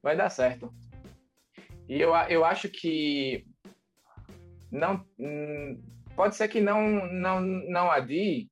Vai 0.03 0.15
dar 0.15 0.29
certo. 0.29 0.73
E 1.87 2.01
eu, 2.01 2.13
eu 2.27 2.43
acho 2.43 2.67
que 2.67 3.47
não 4.69 5.05
hum, 5.17 5.81
pode 6.13 6.35
ser 6.35 6.49
que 6.49 6.59
não 6.59 7.07
não 7.07 7.39
não 7.39 7.89
adie, 7.89 8.51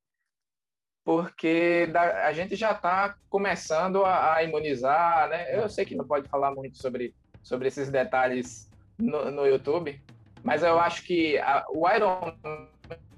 porque 1.04 1.92
a 1.94 2.32
gente 2.32 2.56
já 2.56 2.72
está 2.72 3.16
começando 3.28 4.02
a, 4.02 4.42
imunizar, 4.42 5.28
né? 5.28 5.54
Eu 5.54 5.68
sei 5.68 5.84
que 5.84 5.94
não 5.94 6.06
pode 6.06 6.26
falar 6.26 6.54
muito 6.54 6.78
sobre 6.78 7.14
sobre 7.42 7.68
esses 7.68 7.90
detalhes 7.90 8.70
no, 8.98 9.30
no 9.30 9.46
YouTube, 9.46 10.00
mas 10.42 10.62
eu 10.62 10.80
acho 10.80 11.02
que 11.04 11.36
a, 11.38 11.66
o 11.68 11.86
Iron 11.90 12.34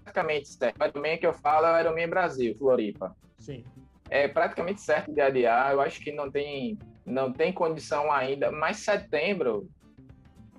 praticamente 0.09 0.49
certo. 0.49 0.81
O 0.81 0.85
Ironman 0.85 1.19
que 1.19 1.27
eu 1.27 1.33
falo 1.33 1.67
é 1.67 1.77
o 1.77 1.81
Ironman 1.81 2.09
Brasil, 2.09 2.57
Floripa. 2.57 3.17
Sim. 3.39 3.65
É 4.11 4.27
praticamente 4.27 4.81
certo 4.81 5.13
de 5.13 5.21
adiar. 5.21 5.73
Eu 5.73 5.81
acho 5.81 6.01
que 6.01 6.13
não 6.13 6.31
tem 6.31 6.79
não 7.05 7.33
tem 7.33 7.53
condição 7.53 8.13
ainda, 8.13 8.53
mas 8.53 8.79
setembro 8.79 9.69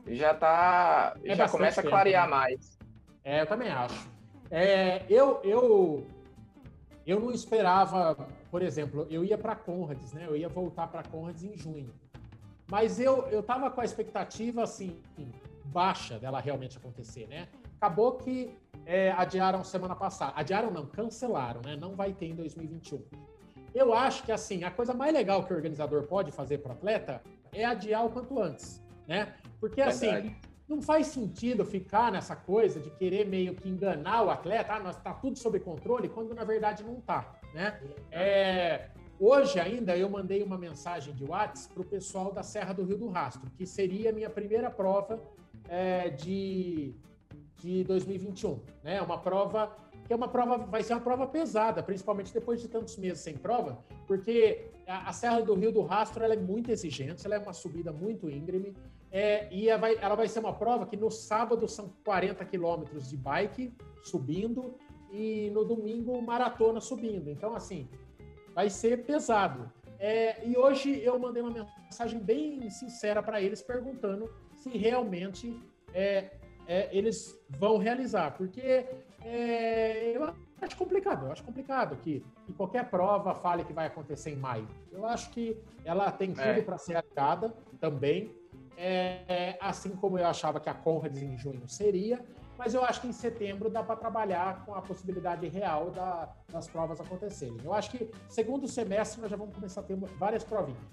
já 0.07 0.33
tá, 0.33 1.15
é 1.23 1.35
já 1.35 1.47
começa 1.47 1.81
a 1.81 1.83
clarear 1.83 2.23
tempo, 2.23 2.35
né? 2.35 2.41
mais. 2.41 2.79
É, 3.23 3.41
eu 3.41 3.45
também 3.45 3.69
acho. 3.69 4.09
É, 4.49 5.03
eu, 5.07 5.39
eu, 5.43 6.07
eu 7.05 7.19
não 7.19 7.31
esperava, 7.31 8.15
por 8.49 8.63
exemplo, 8.63 9.05
eu 9.11 9.23
ia 9.23 9.37
para 9.37 9.55
Conrads, 9.55 10.13
né? 10.13 10.25
Eu 10.27 10.35
ia 10.35 10.49
voltar 10.49 10.87
para 10.87 11.03
Conrads 11.03 11.43
em 11.43 11.55
junho. 11.55 11.93
Mas 12.67 12.99
eu, 12.99 13.27
eu 13.27 13.43
tava 13.43 13.69
com 13.69 13.81
a 13.81 13.85
expectativa, 13.85 14.63
assim, 14.63 14.99
baixa 15.65 16.17
dela 16.17 16.39
realmente 16.39 16.77
acontecer, 16.77 17.27
né? 17.27 17.47
Acabou 17.79 18.13
que 18.13 18.57
é, 18.85 19.11
adiaram 19.11 19.63
semana 19.63 19.95
passada. 19.95 20.33
Adiaram 20.35 20.71
não, 20.71 20.85
cancelaram, 20.85 21.61
né? 21.63 21.75
Não 21.75 21.95
vai 21.95 22.13
ter 22.13 22.27
em 22.27 22.35
2021. 22.35 23.01
Eu 23.73 23.93
acho 23.93 24.23
que, 24.23 24.31
assim, 24.31 24.63
a 24.63 24.71
coisa 24.71 24.93
mais 24.93 25.13
legal 25.13 25.43
que 25.43 25.53
o 25.53 25.55
organizador 25.55 26.03
pode 26.03 26.31
fazer 26.31 26.57
para 26.57 26.71
o 26.71 26.73
atleta 26.73 27.21
é 27.53 27.63
adiar 27.63 28.05
o 28.05 28.09
quanto 28.09 28.39
antes 28.39 28.81
né? 29.09 29.33
Porque 29.59 29.81
assim, 29.81 30.35
não 30.67 30.83
faz 30.83 31.07
sentido 31.07 31.65
ficar 31.65 32.11
nessa 32.11 32.35
coisa 32.35 32.79
de 32.79 32.91
querer 32.91 33.25
meio 33.25 33.55
que 33.55 33.67
enganar 33.67 34.21
o 34.21 34.29
atleta, 34.29 34.73
ah, 34.73 34.79
nós 34.79 34.95
tá 34.97 35.11
tudo 35.15 35.37
sob 35.39 35.59
controle, 35.59 36.07
quando 36.07 36.35
na 36.35 36.43
verdade 36.43 36.83
não 36.83 37.01
tá, 37.01 37.33
né? 37.51 37.81
É, 38.11 38.89
hoje 39.19 39.59
ainda 39.59 39.97
eu 39.97 40.07
mandei 40.07 40.43
uma 40.43 40.59
mensagem 40.59 41.11
de 41.15 41.23
WhatsApp 41.23 41.73
para 41.73 41.81
o 41.81 41.85
pessoal 41.85 42.31
da 42.31 42.43
Serra 42.43 42.71
do 42.71 42.83
Rio 42.83 42.99
do 42.99 43.09
Rastro, 43.09 43.49
que 43.57 43.65
seria 43.65 44.11
a 44.11 44.13
minha 44.13 44.29
primeira 44.29 44.69
prova 44.69 45.19
é, 45.67 46.09
de, 46.09 46.93
de 47.59 47.83
2021, 47.83 48.59
né? 48.83 49.01
Uma 49.01 49.17
prova 49.17 49.75
que 50.05 50.13
é 50.13 50.15
uma 50.15 50.27
prova, 50.27 50.57
vai 50.57 50.81
ser 50.81 50.93
uma 50.93 51.01
prova 51.01 51.27
pesada, 51.27 51.83
principalmente 51.83 52.33
depois 52.33 52.59
de 52.59 52.67
tantos 52.67 52.97
meses 52.97 53.19
sem 53.19 53.37
prova, 53.37 53.77
porque 54.07 54.71
a, 54.87 55.09
a 55.09 55.13
Serra 55.13 55.41
do 55.41 55.53
Rio 55.53 55.71
do 55.71 55.83
Rastro 55.83 56.23
é 56.23 56.35
muito 56.35 56.71
exigente, 56.71 57.23
ela 57.27 57.35
é 57.35 57.39
uma 57.39 57.53
subida 57.53 57.91
muito 57.91 58.27
íngreme, 58.27 58.75
é, 59.11 59.47
e 59.53 59.69
ela 59.69 59.79
vai, 59.79 59.95
ela 60.01 60.15
vai 60.15 60.27
ser 60.27 60.39
uma 60.39 60.53
prova 60.53 60.87
que 60.87 60.97
no 60.97 61.11
sábado 61.11 61.67
são 61.67 61.93
40 62.03 62.43
quilômetros 62.45 63.07
de 63.07 63.15
bike 63.15 63.71
subindo 64.03 64.73
e 65.11 65.51
no 65.51 65.63
domingo 65.63 66.19
maratona 66.21 66.81
subindo. 66.81 67.29
Então, 67.29 67.55
assim, 67.55 67.87
vai 68.55 68.67
ser 68.69 69.05
pesado. 69.05 69.71
É, 69.99 70.43
e 70.47 70.57
hoje 70.57 70.99
eu 71.03 71.19
mandei 71.19 71.43
uma 71.43 71.67
mensagem 71.83 72.19
bem 72.19 72.67
sincera 72.69 73.21
para 73.21 73.41
eles 73.41 73.61
perguntando 73.61 74.27
se 74.55 74.69
realmente 74.69 75.61
é, 75.93 76.31
é, 76.69 76.87
eles 76.95 77.35
vão 77.49 77.79
realizar, 77.79 78.37
porque 78.37 78.85
é, 79.25 80.15
eu 80.15 80.31
acho 80.61 80.77
complicado, 80.77 81.25
eu 81.25 81.31
acho 81.31 81.43
complicado 81.43 81.95
que, 81.95 82.23
que, 82.45 82.53
qualquer 82.53 82.87
prova 82.91 83.33
fale 83.33 83.63
que 83.63 83.73
vai 83.73 83.87
acontecer 83.87 84.29
em 84.29 84.35
maio. 84.35 84.67
Eu 84.91 85.03
acho 85.03 85.31
que 85.31 85.57
ela 85.83 86.11
tem 86.11 86.31
tudo 86.31 86.43
é. 86.43 86.61
para 86.61 86.77
ser 86.77 86.95
adiada 86.95 87.51
também, 87.79 88.31
é, 88.77 89.57
assim 89.59 89.95
como 89.95 90.19
eu 90.19 90.27
achava 90.27 90.59
que 90.59 90.69
a 90.69 90.73
Conrads 90.75 91.23
em 91.23 91.35
junho 91.35 91.67
seria, 91.67 92.23
mas 92.55 92.75
eu 92.75 92.83
acho 92.83 93.01
que 93.01 93.07
em 93.07 93.13
setembro 93.13 93.67
dá 93.67 93.81
para 93.81 93.95
trabalhar 93.95 94.63
com 94.63 94.75
a 94.75 94.81
possibilidade 94.81 95.47
real 95.47 95.89
da, 95.89 96.31
das 96.51 96.67
provas 96.67 97.01
acontecerem. 97.01 97.57
Eu 97.63 97.73
acho 97.73 97.89
que 97.89 98.11
segundo 98.27 98.67
semestre 98.67 99.19
nós 99.19 99.31
já 99.31 99.37
vamos 99.37 99.55
começar 99.55 99.81
a 99.81 99.83
ter 99.83 99.95
várias 99.95 100.43
provinhas. 100.43 100.83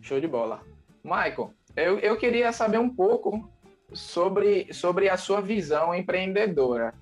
Show 0.00 0.20
de 0.20 0.26
bola. 0.26 0.62
Michael, 1.04 1.52
eu, 1.76 1.98
eu 1.98 2.16
queria 2.16 2.52
saber 2.52 2.78
um 2.78 2.88
pouco 2.88 3.52
sobre, 3.94 4.72
sobre 4.72 5.08
a 5.08 5.16
sua 5.16 5.40
visão 5.40 5.94
empreendedora, 5.94 6.92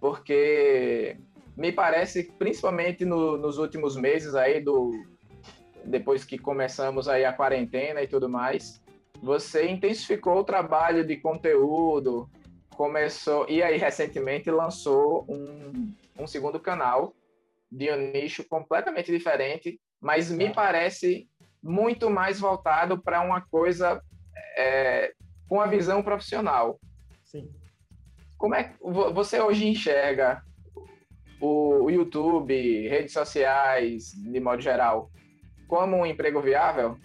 porque 0.00 1.16
me 1.56 1.70
parece, 1.70 2.24
principalmente 2.38 3.04
no, 3.04 3.36
nos 3.36 3.58
últimos 3.58 3.96
meses 3.96 4.34
aí 4.34 4.60
do 4.60 4.92
depois 5.84 6.24
que 6.24 6.38
começamos 6.38 7.08
aí 7.08 7.24
a 7.24 7.32
quarentena 7.32 8.02
e 8.02 8.06
tudo 8.06 8.28
mais, 8.28 8.82
você 9.22 9.68
intensificou 9.68 10.38
o 10.38 10.44
trabalho 10.44 11.06
de 11.06 11.16
conteúdo 11.16 12.28
começou. 12.80 13.46
E 13.46 13.62
aí, 13.62 13.76
recentemente, 13.76 14.50
lançou 14.50 15.26
um, 15.28 15.92
um 16.18 16.26
segundo 16.26 16.58
canal 16.58 17.14
de 17.70 17.92
um 17.92 18.10
nicho 18.10 18.42
completamente 18.42 19.12
diferente, 19.12 19.78
mas 20.00 20.30
me 20.30 20.50
parece 20.50 21.28
muito 21.62 22.08
mais 22.08 22.40
voltado 22.40 22.98
para 22.98 23.20
uma 23.20 23.42
coisa 23.42 24.02
é, 24.56 25.12
com 25.50 25.60
a 25.60 25.66
visão 25.66 26.00
profissional. 26.00 26.78
Sim. 27.24 27.50
Como 28.38 28.54
é 28.54 28.62
que 28.64 28.76
você 28.80 29.40
hoje 29.40 29.66
enxerga 29.66 30.44
o 31.40 31.90
YouTube, 31.90 32.86
redes 32.86 33.12
sociais, 33.12 34.12
de 34.12 34.38
modo 34.38 34.62
geral, 34.62 35.10
como 35.66 35.96
um 35.96 36.06
emprego 36.06 36.40
viável? 36.40 36.96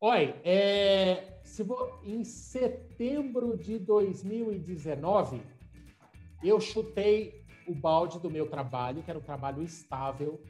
Olha, 0.00 0.34
é, 0.42 1.40
se 1.44 1.62
vou, 1.62 2.00
em 2.02 2.24
setembro 2.24 3.58
de 3.58 3.78
2019, 3.78 5.42
eu 6.42 6.58
chutei 6.58 7.44
o 7.66 7.74
balde 7.74 8.18
do 8.18 8.30
meu 8.30 8.48
trabalho, 8.48 9.02
que 9.02 9.10
era 9.10 9.18
um 9.18 9.22
trabalho 9.22 9.62
estável, 9.62 10.42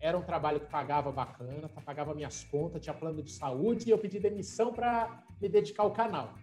era 0.00 0.18
um 0.18 0.22
trabalho 0.22 0.58
que 0.58 0.70
pagava 0.70 1.12
bacana, 1.12 1.68
pagava 1.68 2.14
minhas 2.14 2.42
contas, 2.44 2.82
tinha 2.82 2.94
plano 2.94 3.22
de 3.22 3.30
saúde, 3.30 3.88
e 3.88 3.90
eu 3.90 3.98
pedi 3.98 4.18
demissão 4.18 4.72
para 4.72 5.23
me 5.40 5.48
dedicar 5.48 5.82
ao 5.82 5.90
canal. 5.90 6.34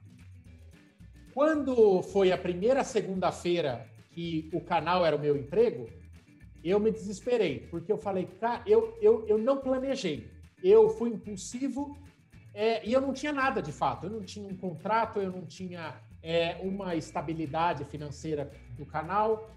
Quando 1.34 2.02
foi 2.02 2.32
a 2.32 2.38
primeira 2.38 2.84
segunda-feira 2.84 3.88
que 4.12 4.50
o 4.54 4.62
canal 4.62 5.06
era 5.06 5.16
o 5.16 5.20
meu 5.20 5.38
emprego, 5.38 5.88
eu 6.64 6.80
me 6.80 6.92
desesperei, 6.92 7.68
porque 7.72 7.92
eu 7.92 7.98
falei, 7.98 8.26
cara, 8.40 8.62
eu, 8.68 8.98
eu, 9.02 9.26
eu 9.28 9.38
não 9.38 9.58
planejei, 9.58 10.30
eu 10.64 10.90
fui 10.90 11.10
impulsivo 11.10 11.98
é, 12.54 12.86
e 12.86 12.92
eu 12.92 13.02
não 13.02 13.14
tinha 13.14 13.32
nada 13.32 13.62
de 13.62 13.72
fato, 13.72 14.06
eu 14.06 14.10
não 14.10 14.22
tinha 14.22 14.48
um 14.48 14.56
contrato, 14.56 15.20
eu 15.20 15.32
não 15.32 15.46
tinha 15.46 15.96
é, 16.22 16.58
uma 16.62 16.96
estabilidade 16.96 17.86
financeira 17.86 18.52
do 18.78 18.86
canal. 18.86 19.56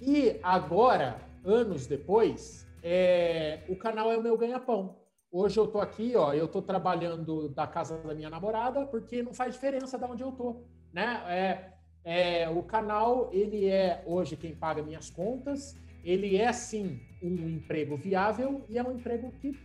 E 0.00 0.38
agora, 0.42 1.20
anos 1.44 1.86
depois, 1.86 2.66
é, 2.82 3.62
o 3.68 3.76
canal 3.76 4.10
é 4.10 4.18
o 4.18 4.22
meu 4.22 4.36
ganha-pão. 4.36 4.96
Hoje 5.36 5.58
eu 5.58 5.66
tô 5.66 5.80
aqui, 5.80 6.14
ó, 6.14 6.32
eu 6.32 6.46
tô 6.46 6.62
trabalhando 6.62 7.48
da 7.48 7.66
casa 7.66 7.98
da 7.98 8.14
minha 8.14 8.30
namorada, 8.30 8.86
porque 8.86 9.20
não 9.20 9.34
faz 9.34 9.54
diferença 9.54 9.98
de 9.98 10.04
onde 10.04 10.22
eu 10.22 10.30
tô, 10.30 10.62
né? 10.92 11.24
É, 11.26 12.42
é, 12.44 12.48
o 12.48 12.62
canal, 12.62 13.30
ele 13.32 13.66
é 13.66 14.04
hoje 14.06 14.36
quem 14.36 14.54
paga 14.54 14.80
minhas 14.80 15.10
contas, 15.10 15.74
ele 16.04 16.36
é 16.36 16.52
sim 16.52 17.00
um 17.20 17.48
emprego 17.48 17.96
viável 17.96 18.64
e 18.68 18.78
é 18.78 18.84
um 18.84 18.92
emprego 18.92 19.32
que 19.40 19.58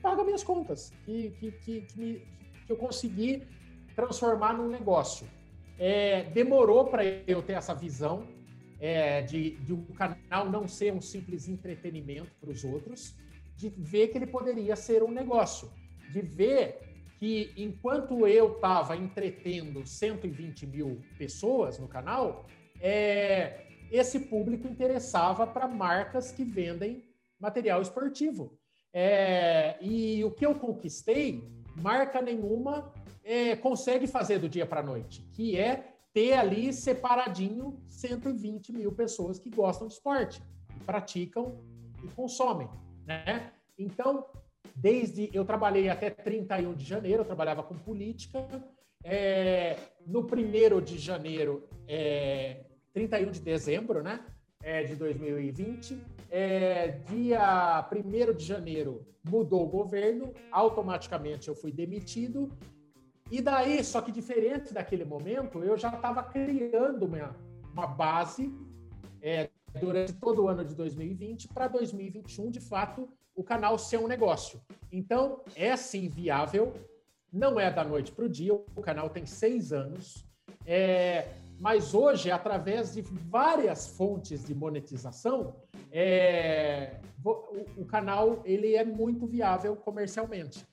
paga 0.00 0.24
minhas 0.24 0.42
contas, 0.42 0.90
que, 1.04 1.32
que, 1.32 1.52
que, 1.52 1.80
que, 1.82 1.98
me, 2.00 2.26
que 2.66 2.72
eu 2.72 2.76
consegui 2.78 3.46
transformar 3.94 4.54
num 4.54 4.66
negócio. 4.66 5.26
É, 5.78 6.22
demorou 6.30 6.86
para 6.86 7.04
eu 7.04 7.42
ter 7.42 7.52
essa 7.52 7.74
visão 7.74 8.26
é, 8.80 9.20
de, 9.20 9.58
de 9.58 9.74
um 9.74 9.84
canal 9.84 10.48
não 10.48 10.66
ser 10.66 10.90
um 10.90 11.02
simples 11.02 11.50
entretenimento 11.50 12.32
para 12.40 12.48
os 12.48 12.64
outros, 12.64 13.14
de 13.56 13.68
ver 13.68 14.08
que 14.08 14.18
ele 14.18 14.26
poderia 14.26 14.76
ser 14.76 15.02
um 15.02 15.10
negócio, 15.10 15.70
de 16.12 16.20
ver 16.20 16.80
que 17.18 17.52
enquanto 17.56 18.26
eu 18.26 18.54
estava 18.54 18.96
entretendo 18.96 19.86
120 19.86 20.66
mil 20.66 21.00
pessoas 21.16 21.78
no 21.78 21.86
canal, 21.86 22.46
é, 22.80 23.66
esse 23.92 24.18
público 24.18 24.66
interessava 24.66 25.46
para 25.46 25.68
marcas 25.68 26.32
que 26.32 26.42
vendem 26.42 27.04
material 27.38 27.80
esportivo. 27.80 28.58
É, 28.92 29.76
e 29.80 30.24
o 30.24 30.30
que 30.30 30.44
eu 30.44 30.54
conquistei, 30.54 31.48
marca 31.76 32.20
nenhuma 32.20 32.92
é, 33.24 33.54
consegue 33.56 34.06
fazer 34.06 34.38
do 34.38 34.48
dia 34.48 34.66
para 34.66 34.80
a 34.80 34.84
noite, 34.84 35.22
que 35.32 35.56
é 35.56 35.94
ter 36.12 36.34
ali 36.34 36.72
separadinho 36.72 37.80
120 37.88 38.72
mil 38.72 38.92
pessoas 38.92 39.38
que 39.38 39.48
gostam 39.48 39.86
de 39.86 39.94
esporte, 39.94 40.42
praticam 40.84 41.58
e 42.04 42.08
consomem. 42.08 42.68
Né? 43.06 43.52
Então, 43.78 44.26
desde 44.74 45.30
eu 45.32 45.44
trabalhei 45.44 45.88
até 45.88 46.10
31 46.10 46.74
de 46.74 46.84
janeiro, 46.84 47.22
eu 47.22 47.26
trabalhava 47.26 47.62
com 47.62 47.76
política. 47.76 48.46
É, 49.04 49.76
no 50.06 50.24
primeiro 50.24 50.80
de 50.80 50.98
janeiro, 50.98 51.68
é, 51.88 52.64
31 52.92 53.30
de 53.30 53.40
dezembro, 53.40 54.02
né? 54.02 54.24
É, 54.62 54.84
de 54.84 54.94
2020. 54.94 55.98
É, 56.30 56.88
dia 57.08 57.88
1 57.92 58.32
de 58.34 58.44
janeiro 58.44 59.06
mudou 59.24 59.64
o 59.64 59.68
governo, 59.68 60.32
automaticamente 60.50 61.48
eu 61.48 61.54
fui 61.54 61.72
demitido. 61.72 62.50
E 63.30 63.40
daí, 63.40 63.82
só 63.82 64.00
que 64.00 64.12
diferente 64.12 64.74
daquele 64.74 65.04
momento, 65.04 65.62
eu 65.62 65.76
já 65.76 65.88
estava 65.88 66.22
criando 66.22 67.06
uma, 67.06 67.36
uma 67.72 67.86
base 67.86 68.52
é, 69.20 69.48
durante 69.80 70.12
todo 70.14 70.42
o 70.42 70.48
ano 70.48 70.64
de 70.64 70.74
2020 70.74 71.48
para 71.48 71.68
2021, 71.68 72.50
de 72.50 72.60
fato, 72.60 73.08
o 73.34 73.42
canal 73.42 73.78
ser 73.78 73.98
um 73.98 74.06
negócio. 74.06 74.60
Então, 74.90 75.42
é 75.54 75.76
sim 75.76 76.08
viável, 76.08 76.72
não 77.32 77.58
é 77.58 77.70
da 77.70 77.82
noite 77.82 78.12
para 78.12 78.24
o 78.24 78.28
dia, 78.28 78.52
o 78.52 78.82
canal 78.82 79.08
tem 79.08 79.24
seis 79.24 79.72
anos, 79.72 80.26
é, 80.66 81.34
mas 81.58 81.94
hoje, 81.94 82.30
através 82.30 82.92
de 82.92 83.00
várias 83.02 83.86
fontes 83.86 84.44
de 84.44 84.54
monetização, 84.54 85.56
é, 85.90 87.00
o, 87.24 87.82
o 87.82 87.86
canal 87.86 88.42
ele 88.44 88.74
é 88.74 88.84
muito 88.84 89.26
viável 89.26 89.76
comercialmente. 89.76 90.66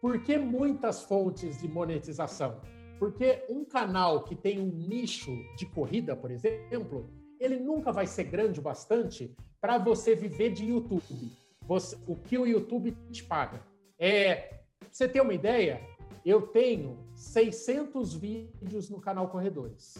Por 0.00 0.22
que 0.22 0.38
muitas 0.38 1.02
fontes 1.02 1.60
de 1.60 1.68
monetização? 1.68 2.60
Porque 2.98 3.44
um 3.48 3.64
canal 3.64 4.24
que 4.24 4.34
tem 4.34 4.58
um 4.58 4.70
nicho 4.70 5.36
de 5.56 5.66
corrida, 5.66 6.16
por 6.16 6.30
exemplo, 6.30 7.10
ele 7.40 7.58
nunca 7.58 7.92
vai 7.92 8.06
ser 8.06 8.24
grande 8.24 8.60
o 8.60 8.62
bastante 8.62 9.34
para 9.60 9.78
você 9.78 10.14
viver 10.14 10.52
de 10.52 10.64
YouTube 10.64 11.30
você, 11.66 11.96
o 12.06 12.14
que 12.14 12.38
o 12.38 12.46
YouTube 12.46 12.96
te 13.10 13.24
paga. 13.24 13.60
É, 13.98 14.60
você 14.90 15.08
ter 15.08 15.20
uma 15.20 15.34
ideia, 15.34 15.80
eu 16.24 16.42
tenho 16.42 16.98
600 17.14 18.14
vídeos 18.14 18.88
no 18.88 19.00
canal 19.00 19.28
Corredores. 19.28 19.96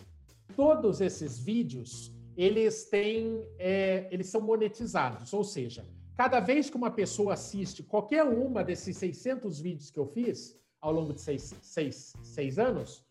Todos 0.55 1.01
esses 1.01 1.39
vídeos, 1.39 2.13
eles 2.37 2.85
têm, 2.85 3.45
é, 3.59 4.09
eles 4.11 4.29
são 4.29 4.41
monetizados, 4.41 5.33
ou 5.33 5.43
seja, 5.43 5.85
cada 6.17 6.41
vez 6.41 6.71
que 6.71 6.77
uma 6.77 6.91
pessoa 6.91 7.35
assiste 7.35 7.83
qualquer 7.83 8.25
uma 8.25 8.63
desses 8.63 8.97
600 8.97 9.61
vídeos 9.61 9.91
que 9.91 9.99
eu 9.99 10.07
fiz 10.07 10.59
ao 10.81 10.93
longo 10.93 11.13
de 11.13 11.21
seis, 11.21 11.55
seis, 11.61 12.13
seis 12.23 12.59
anos, 12.59 13.05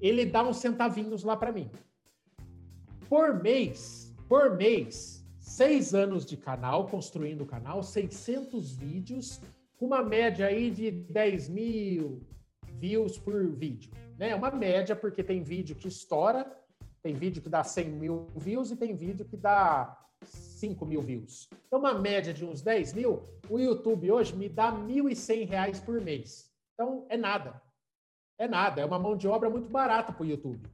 ele 0.00 0.26
dá 0.26 0.42
uns 0.42 0.56
centavinhos 0.56 1.22
lá 1.22 1.36
para 1.36 1.52
mim. 1.52 1.70
Por 3.12 3.42
mês, 3.42 4.10
por 4.26 4.56
mês, 4.56 5.22
seis 5.38 5.92
anos 5.92 6.24
de 6.24 6.34
canal, 6.34 6.88
construindo 6.88 7.42
o 7.42 7.46
canal, 7.46 7.82
600 7.82 8.74
vídeos, 8.74 9.38
uma 9.78 10.02
média 10.02 10.46
aí 10.46 10.70
de 10.70 10.90
10 10.90 11.50
mil 11.50 12.22
views 12.78 13.18
por 13.18 13.46
vídeo. 13.50 13.92
Né? 14.16 14.34
Uma 14.34 14.50
média, 14.50 14.96
porque 14.96 15.22
tem 15.22 15.42
vídeo 15.42 15.76
que 15.76 15.88
estoura, 15.88 16.50
tem 17.02 17.12
vídeo 17.12 17.42
que 17.42 17.50
dá 17.50 17.62
100 17.62 17.90
mil 17.90 18.28
views 18.34 18.70
e 18.70 18.76
tem 18.76 18.96
vídeo 18.96 19.26
que 19.26 19.36
dá 19.36 19.94
5 20.24 20.86
mil 20.86 21.02
views. 21.02 21.50
Então, 21.66 21.80
uma 21.80 21.92
média 21.92 22.32
de 22.32 22.46
uns 22.46 22.62
10 22.62 22.94
mil, 22.94 23.28
o 23.50 23.58
YouTube 23.58 24.10
hoje 24.10 24.34
me 24.34 24.48
dá 24.48 24.72
1.100 24.72 25.46
reais 25.46 25.78
por 25.78 26.00
mês. 26.00 26.50
Então, 26.72 27.04
é 27.10 27.18
nada. 27.18 27.60
É 28.38 28.48
nada, 28.48 28.80
é 28.80 28.86
uma 28.86 28.98
mão 28.98 29.14
de 29.14 29.28
obra 29.28 29.50
muito 29.50 29.68
barata 29.68 30.14
para 30.14 30.22
o 30.22 30.26
YouTube. 30.26 30.66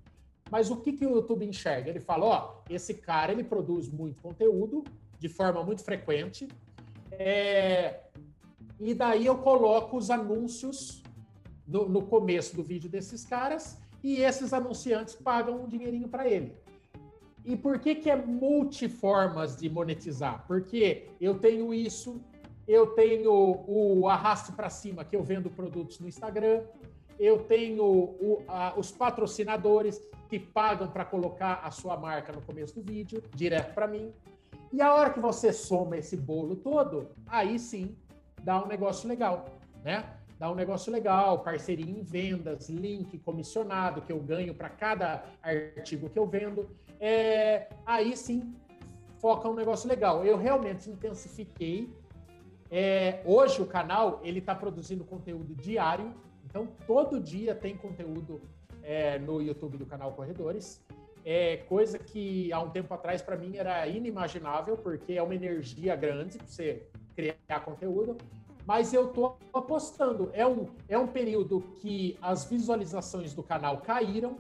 Mas 0.51 0.71
o 0.71 0.77
que, 0.77 0.93
que 0.93 1.07
o 1.07 1.11
YouTube 1.11 1.45
enxerga? 1.45 1.91
Ele 1.91 2.01
fala, 2.01 2.25
ó, 2.25 2.55
esse 2.71 2.95
cara 2.95 3.33
ele 3.33 3.45
produz 3.45 3.89
muito 3.89 4.23
conteúdo 4.23 4.85
de 5.19 5.29
forma 5.29 5.63
muito 5.63 5.83
frequente, 5.83 6.49
é... 7.11 8.03
e 8.79 8.95
daí 8.95 9.27
eu 9.27 9.39
coloco 9.39 9.97
os 9.97 10.11
anúncios 10.11 11.03
no, 11.67 11.89
no, 11.89 12.03
começo 12.03 12.55
do 12.55 12.63
vídeo 12.63 12.89
desses 12.89 13.25
caras 13.25 13.79
e 14.03 14.23
esses 14.23 14.53
anunciantes 14.53 15.17
pagam 15.17 15.65
um 15.65 15.67
dinheirinho 15.67 16.09
para 16.09 16.29
ele. 16.29 16.55
E 17.45 17.57
por 17.57 17.79
que, 17.79 17.97
que 17.97 18.11
é 18.11 18.17
multiformas 18.17 19.57
de 19.57 19.69
monetizar? 19.69 20.47
Porque 20.47 21.09
eu 21.21 21.39
tenho 21.39 21.75
isso, 21.75 22.21
eu 22.67 22.89
tenho 22.89 23.33
o 23.67 24.07
arrasto 24.09 24.53
para 24.53 24.71
cima, 24.71 25.05
que 25.05 25.17
eu 25.17 25.23
vendo 25.23 25.51
produtos 25.51 25.99
no 25.99 26.09
Instagram, 26.09 26.63
eu 27.19 27.45
tenho 27.45 27.85
o, 27.85 28.45
a, 28.47 28.75
os 28.77 28.91
patrocinadores 28.91 30.01
que 30.29 30.39
pagam 30.39 30.89
para 30.89 31.05
colocar 31.05 31.61
a 31.65 31.71
sua 31.71 31.97
marca 31.97 32.33
no 32.33 32.43
começo 32.43 32.75
do 32.75 32.83
vídeo, 32.83 33.23
direto 33.35 33.75
para 33.75 33.87
mim. 33.87 34.13
E 34.73 34.83
a 34.83 34.95
hora 34.95 35.11
que 35.11 35.21
você 35.21 35.53
soma 35.53 35.97
esse 35.97 36.17
bolo 36.17 36.57
todo, 36.57 37.09
aí 37.27 37.59
sim 37.59 37.97
dá 38.43 38.63
um 38.63 38.67
negócio 38.67 39.09
legal, 39.09 39.47
né? 39.83 40.05
Dá 40.39 40.51
um 40.51 40.55
negócio 40.55 40.93
legal, 40.93 41.41
parceria 41.41 41.91
em 41.91 42.03
vendas, 42.03 42.69
link 42.69 43.19
comissionado 43.19 44.03
que 44.03 44.13
eu 44.13 44.21
ganho 44.21 44.55
para 44.55 44.69
cada 44.69 45.25
artigo 45.43 46.09
que 46.09 46.19
eu 46.19 46.27
vendo. 46.27 46.71
É, 47.01 47.69
aí 47.85 48.17
sim 48.17 48.55
foca 49.19 49.49
um 49.49 49.55
negócio 49.55 49.89
legal. 49.89 50.25
Eu 50.25 50.37
realmente 50.37 50.89
intensifiquei. 50.89 51.93
É, 52.71 53.21
hoje 53.25 53.61
o 53.61 53.67
canal 53.67 54.21
ele 54.23 54.39
está 54.39 54.55
produzindo 54.55 55.03
conteúdo 55.05 55.57
diário, 55.57 56.15
então 56.49 56.67
todo 56.87 57.21
dia 57.21 57.55
tem 57.55 57.77
conteúdo 57.77 58.41
é, 58.83 59.19
no 59.19 59.43
YouTube 59.43 59.77
do 59.77 59.87
canal 59.87 60.13
Corredores. 60.13 60.83
É 61.25 61.59
coisa 61.69 61.99
que 61.99 62.51
há 62.53 62.61
um 62.61 62.71
tempo 62.71 62.93
atrás 62.95 63.21
para 63.21 63.37
mim 63.37 63.57
era 63.57 63.87
inimaginável, 63.87 64.77
porque 64.77 65.13
é 65.13 65.23
uma 65.23 65.35
energia 65.35 65.95
grande 65.95 66.39
para 66.39 66.47
você 66.47 66.87
criar 67.15 67.61
conteúdo. 67.65 68.17
Mas 68.65 68.93
eu 68.93 69.09
estou 69.09 69.39
apostando. 69.53 70.31
É 70.33 70.47
um, 70.47 70.67
é 70.89 70.97
um 70.99 71.07
período 71.07 71.61
que 71.81 72.17
as 72.23 72.45
visualizações 72.45 73.35
do 73.35 73.43
canal 73.43 73.79
caíram, 73.79 74.39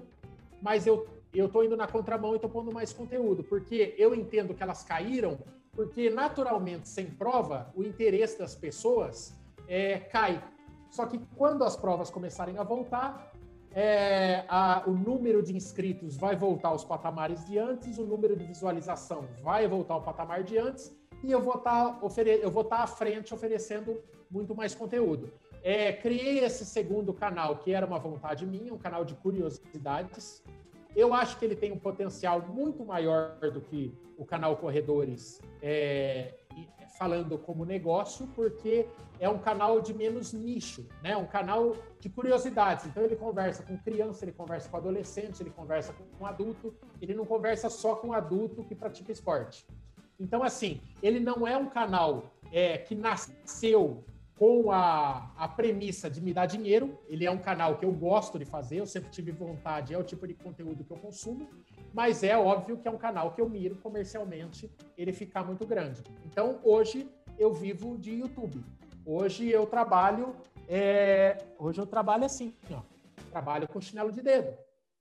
mas 0.63 0.87
eu 0.87 1.07
eu 1.35 1.47
estou 1.47 1.63
indo 1.63 1.77
na 1.77 1.87
contramão 1.87 2.33
e 2.33 2.37
estou 2.37 2.51
pondo 2.51 2.73
mais 2.73 2.93
conteúdo, 2.93 3.45
porque 3.45 3.95
eu 3.99 4.15
entendo 4.15 4.55
que 4.55 4.63
elas 4.63 4.83
caíram, 4.83 5.39
porque 5.73 6.09
naturalmente, 6.11 6.89
sem 6.89 7.07
prova, 7.07 7.71
o 7.75 7.85
interesse 7.85 8.39
das 8.39 8.55
pessoas 8.55 9.37
é, 9.69 9.99
cai. 9.99 10.43
Só 10.91 11.07
que 11.07 11.19
quando 11.37 11.65
as 11.65 11.77
provas 11.77 12.11
começarem 12.11 12.59
a 12.59 12.63
voltar, 12.63 13.33
é, 13.73 14.45
a, 14.49 14.83
o 14.87 14.93
número 14.93 15.43
de 15.43 15.55
inscritos 15.55 16.17
vai 16.17 16.35
voltar 16.35 16.69
aos 16.69 16.85
patamares 16.85 17.45
de 17.47 17.59
antes, 17.59 17.99
o 17.99 18.05
número 18.05 18.37
de 18.37 18.45
visualização 18.45 19.29
vai 19.43 19.69
voltar 19.69 19.95
ao 19.95 20.03
patamar 20.03 20.43
de 20.43 20.57
antes, 20.59 20.97
e 21.23 21.31
eu 21.31 21.41
vou 21.41 21.57
estar 21.57 21.93
tá 21.93 21.99
eu 22.27 22.51
vou 22.51 22.63
estar 22.63 22.79
tá 22.79 22.83
à 22.83 22.87
frente 22.87 23.35
oferecendo 23.35 24.01
muito 24.31 24.55
mais 24.55 24.75
conteúdo. 24.75 25.31
É, 25.63 25.93
criei 25.93 26.39
esse 26.41 26.65
segundo 26.65 27.13
canal, 27.13 27.57
que 27.57 27.73
era 27.73 27.85
uma 27.85 27.99
vontade 27.99 28.47
minha, 28.47 28.73
um 28.73 28.79
canal 28.79 29.05
de 29.05 29.15
curiosidades. 29.15 30.43
Eu 30.95 31.13
acho 31.13 31.39
que 31.39 31.45
ele 31.45 31.57
tem 31.57 31.73
um 31.73 31.79
potencial 31.79 32.41
muito 32.49 32.85
maior 32.85 33.39
do 33.53 33.61
que 33.61 33.93
o 34.17 34.25
canal 34.25 34.57
Corredores, 34.57 35.41
é, 35.63 36.35
falando 36.99 37.39
como 37.39 37.65
negócio, 37.65 38.27
porque 38.35 38.87
é 39.21 39.29
um 39.29 39.39
canal 39.39 39.81
de 39.81 39.95
menos 39.95 40.33
nicho, 40.33 40.87
né? 41.03 41.17
Um 41.17 41.27
canal 41.27 41.77
de 42.01 42.09
curiosidades. 42.09 42.87
Então 42.87 43.05
ele 43.05 43.15
conversa 43.15 43.63
com 43.63 43.79
criança, 43.79 44.25
ele 44.25 44.33
conversa 44.33 44.69
com 44.69 44.77
adolescente, 44.77 45.41
ele 45.41 45.51
conversa 45.51 45.95
com 46.19 46.27
adulto. 46.27 46.75
Ele 47.01 47.15
não 47.15 47.25
conversa 47.25 47.71
só 47.71 47.95
com 47.95 48.13
adulto 48.13 48.65
que 48.65 48.75
pratica 48.75 49.13
esporte. 49.13 49.65
Então 50.19 50.43
assim, 50.43 50.81
ele 51.01 51.21
não 51.21 51.47
é 51.47 51.57
um 51.57 51.71
canal 51.71 52.33
é, 52.51 52.79
que 52.79 52.97
nasceu 52.97 54.05
com 54.39 54.71
a, 54.71 55.33
a 55.37 55.49
premissa 55.49 56.09
de 56.09 56.21
me 56.21 56.33
dar 56.33 56.47
dinheiro. 56.47 56.97
Ele 57.09 57.27
é 57.27 57.31
um 57.31 57.39
canal 57.39 57.77
que 57.77 57.85
eu 57.85 57.93
gosto 57.93 58.39
de 58.39 58.45
fazer, 58.45 58.79
eu 58.79 58.87
sempre 58.87 59.11
tive 59.11 59.33
vontade, 59.33 59.93
é 59.93 59.99
o 59.99 60.05
tipo 60.05 60.27
de 60.27 60.35
conteúdo 60.35 60.85
que 60.85 60.93
eu 60.93 60.97
consumo, 60.97 61.49
mas 61.93 62.23
é 62.23 62.37
óbvio 62.39 62.79
que 62.79 62.87
é 62.87 62.91
um 62.91 62.99
canal 62.99 63.33
que 63.33 63.41
eu 63.41 63.49
miro 63.49 63.75
comercialmente 63.77 64.71
ele 64.97 65.13
ficar 65.13 65.45
muito 65.45 65.67
grande. 65.67 66.03
Então, 66.25 66.61
hoje 66.63 67.09
eu 67.37 67.53
vivo 67.53 67.99
de 67.99 68.13
YouTube. 68.13 68.65
Hoje 69.05 69.49
eu 69.49 69.67
trabalho, 69.67 70.37
é, 70.69 71.39
hoje 71.59 71.81
eu 71.81 71.87
trabalho 71.87 72.25
assim, 72.25 72.55
ó, 72.71 72.81
trabalho 73.31 73.67
com 73.67 73.81
chinelo 73.81 74.13
de 74.13 74.23
dedo. 74.23 74.57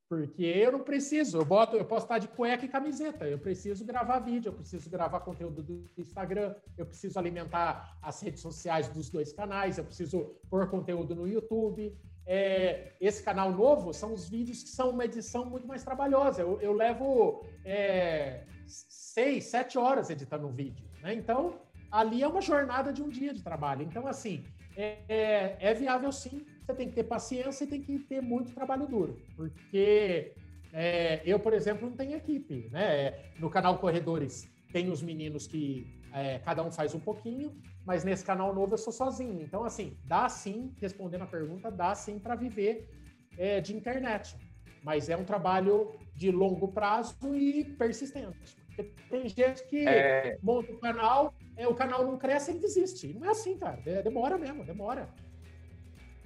Porque 0.09 0.43
eu 0.43 0.71
não 0.71 0.79
preciso, 0.79 1.37
eu 1.37 1.43
boto, 1.43 1.75
eu 1.75 1.83
posso 1.83 2.05
estar 2.05 2.17
de 2.17 2.29
cueca 2.29 2.63
e 2.63 2.69
camiseta, 2.69 3.27
eu 3.27 3.37
preciso 3.37 3.83
gravar 3.83 4.19
vídeo, 4.19 4.49
eu 4.49 4.53
preciso 4.53 4.89
gravar 4.89 5.19
conteúdo 5.19 5.61
do 5.61 5.83
Instagram, 5.97 6.55
eu 6.77 6.85
preciso 6.85 7.19
alimentar 7.19 7.97
as 8.01 8.21
redes 8.21 8.41
sociais 8.41 8.87
dos 8.87 9.09
dois 9.09 9.33
canais, 9.33 9.77
eu 9.77 9.83
preciso 9.83 10.37
pôr 10.49 10.69
conteúdo 10.69 11.13
no 11.13 11.27
YouTube. 11.27 11.93
É, 12.25 12.93
esse 13.01 13.21
canal 13.21 13.51
novo 13.51 13.93
são 13.93 14.13
os 14.13 14.29
vídeos 14.29 14.63
que 14.63 14.69
são 14.69 14.91
uma 14.91 15.03
edição 15.03 15.45
muito 15.45 15.67
mais 15.67 15.83
trabalhosa. 15.83 16.41
Eu, 16.41 16.59
eu 16.61 16.71
levo 16.71 17.45
é, 17.65 18.45
seis, 18.65 19.45
sete 19.45 19.77
horas 19.77 20.09
editando 20.09 20.47
um 20.47 20.53
vídeo. 20.53 20.85
Né? 21.01 21.13
Então, 21.15 21.59
ali 21.91 22.23
é 22.23 22.27
uma 22.27 22.41
jornada 22.41 22.93
de 22.93 23.03
um 23.03 23.09
dia 23.09 23.33
de 23.33 23.43
trabalho. 23.43 23.81
Então, 23.81 24.07
assim, 24.07 24.45
é, 24.77 24.99
é, 25.09 25.57
é 25.59 25.73
viável 25.73 26.11
sim 26.13 26.45
você 26.67 26.73
tem 26.73 26.89
que 26.89 26.95
ter 26.95 27.05
paciência 27.05 27.63
e 27.63 27.67
tem 27.67 27.81
que 27.81 27.97
ter 27.99 28.21
muito 28.21 28.53
trabalho 28.53 28.85
duro, 28.85 29.17
porque 29.37 30.33
é, 30.73 31.21
eu, 31.25 31.39
por 31.39 31.53
exemplo, 31.53 31.89
não 31.89 31.95
tenho 31.95 32.17
equipe, 32.17 32.67
né? 32.69 33.31
No 33.39 33.49
canal 33.49 33.77
Corredores 33.77 34.49
tem 34.73 34.91
os 34.91 35.01
meninos 35.01 35.47
que 35.47 35.87
é, 36.13 36.39
cada 36.39 36.61
um 36.61 36.69
faz 36.69 36.93
um 36.93 36.99
pouquinho, 36.99 37.55
mas 37.85 38.03
nesse 38.03 38.25
canal 38.25 38.53
novo 38.53 38.73
eu 38.73 38.77
sou 38.77 38.91
sozinho. 38.91 39.41
Então, 39.41 39.63
assim, 39.63 39.97
dá 40.03 40.27
sim, 40.27 40.73
respondendo 40.81 41.21
a 41.21 41.27
pergunta, 41.27 41.71
dá 41.71 41.95
sim 41.95 42.19
para 42.19 42.35
viver 42.35 42.89
é, 43.37 43.61
de 43.61 43.73
internet, 43.73 44.35
mas 44.83 45.09
é 45.09 45.15
um 45.15 45.23
trabalho 45.23 45.93
de 46.13 46.31
longo 46.31 46.67
prazo 46.67 47.33
e 47.33 47.63
persistente. 47.63 48.57
Porque 48.67 48.83
tem 49.09 49.29
gente 49.29 49.65
que 49.67 49.87
é... 49.87 50.37
monta 50.43 50.71
o 50.73 50.77
canal, 50.79 51.33
é, 51.55 51.65
o 51.65 51.73
canal 51.73 52.05
não 52.05 52.17
cresce 52.17 52.51
e 52.51 52.59
desiste. 52.59 53.13
Não 53.13 53.25
é 53.25 53.29
assim, 53.29 53.57
cara. 53.57 53.81
É, 53.85 54.03
demora 54.03 54.37
mesmo, 54.37 54.65
demora. 54.65 55.09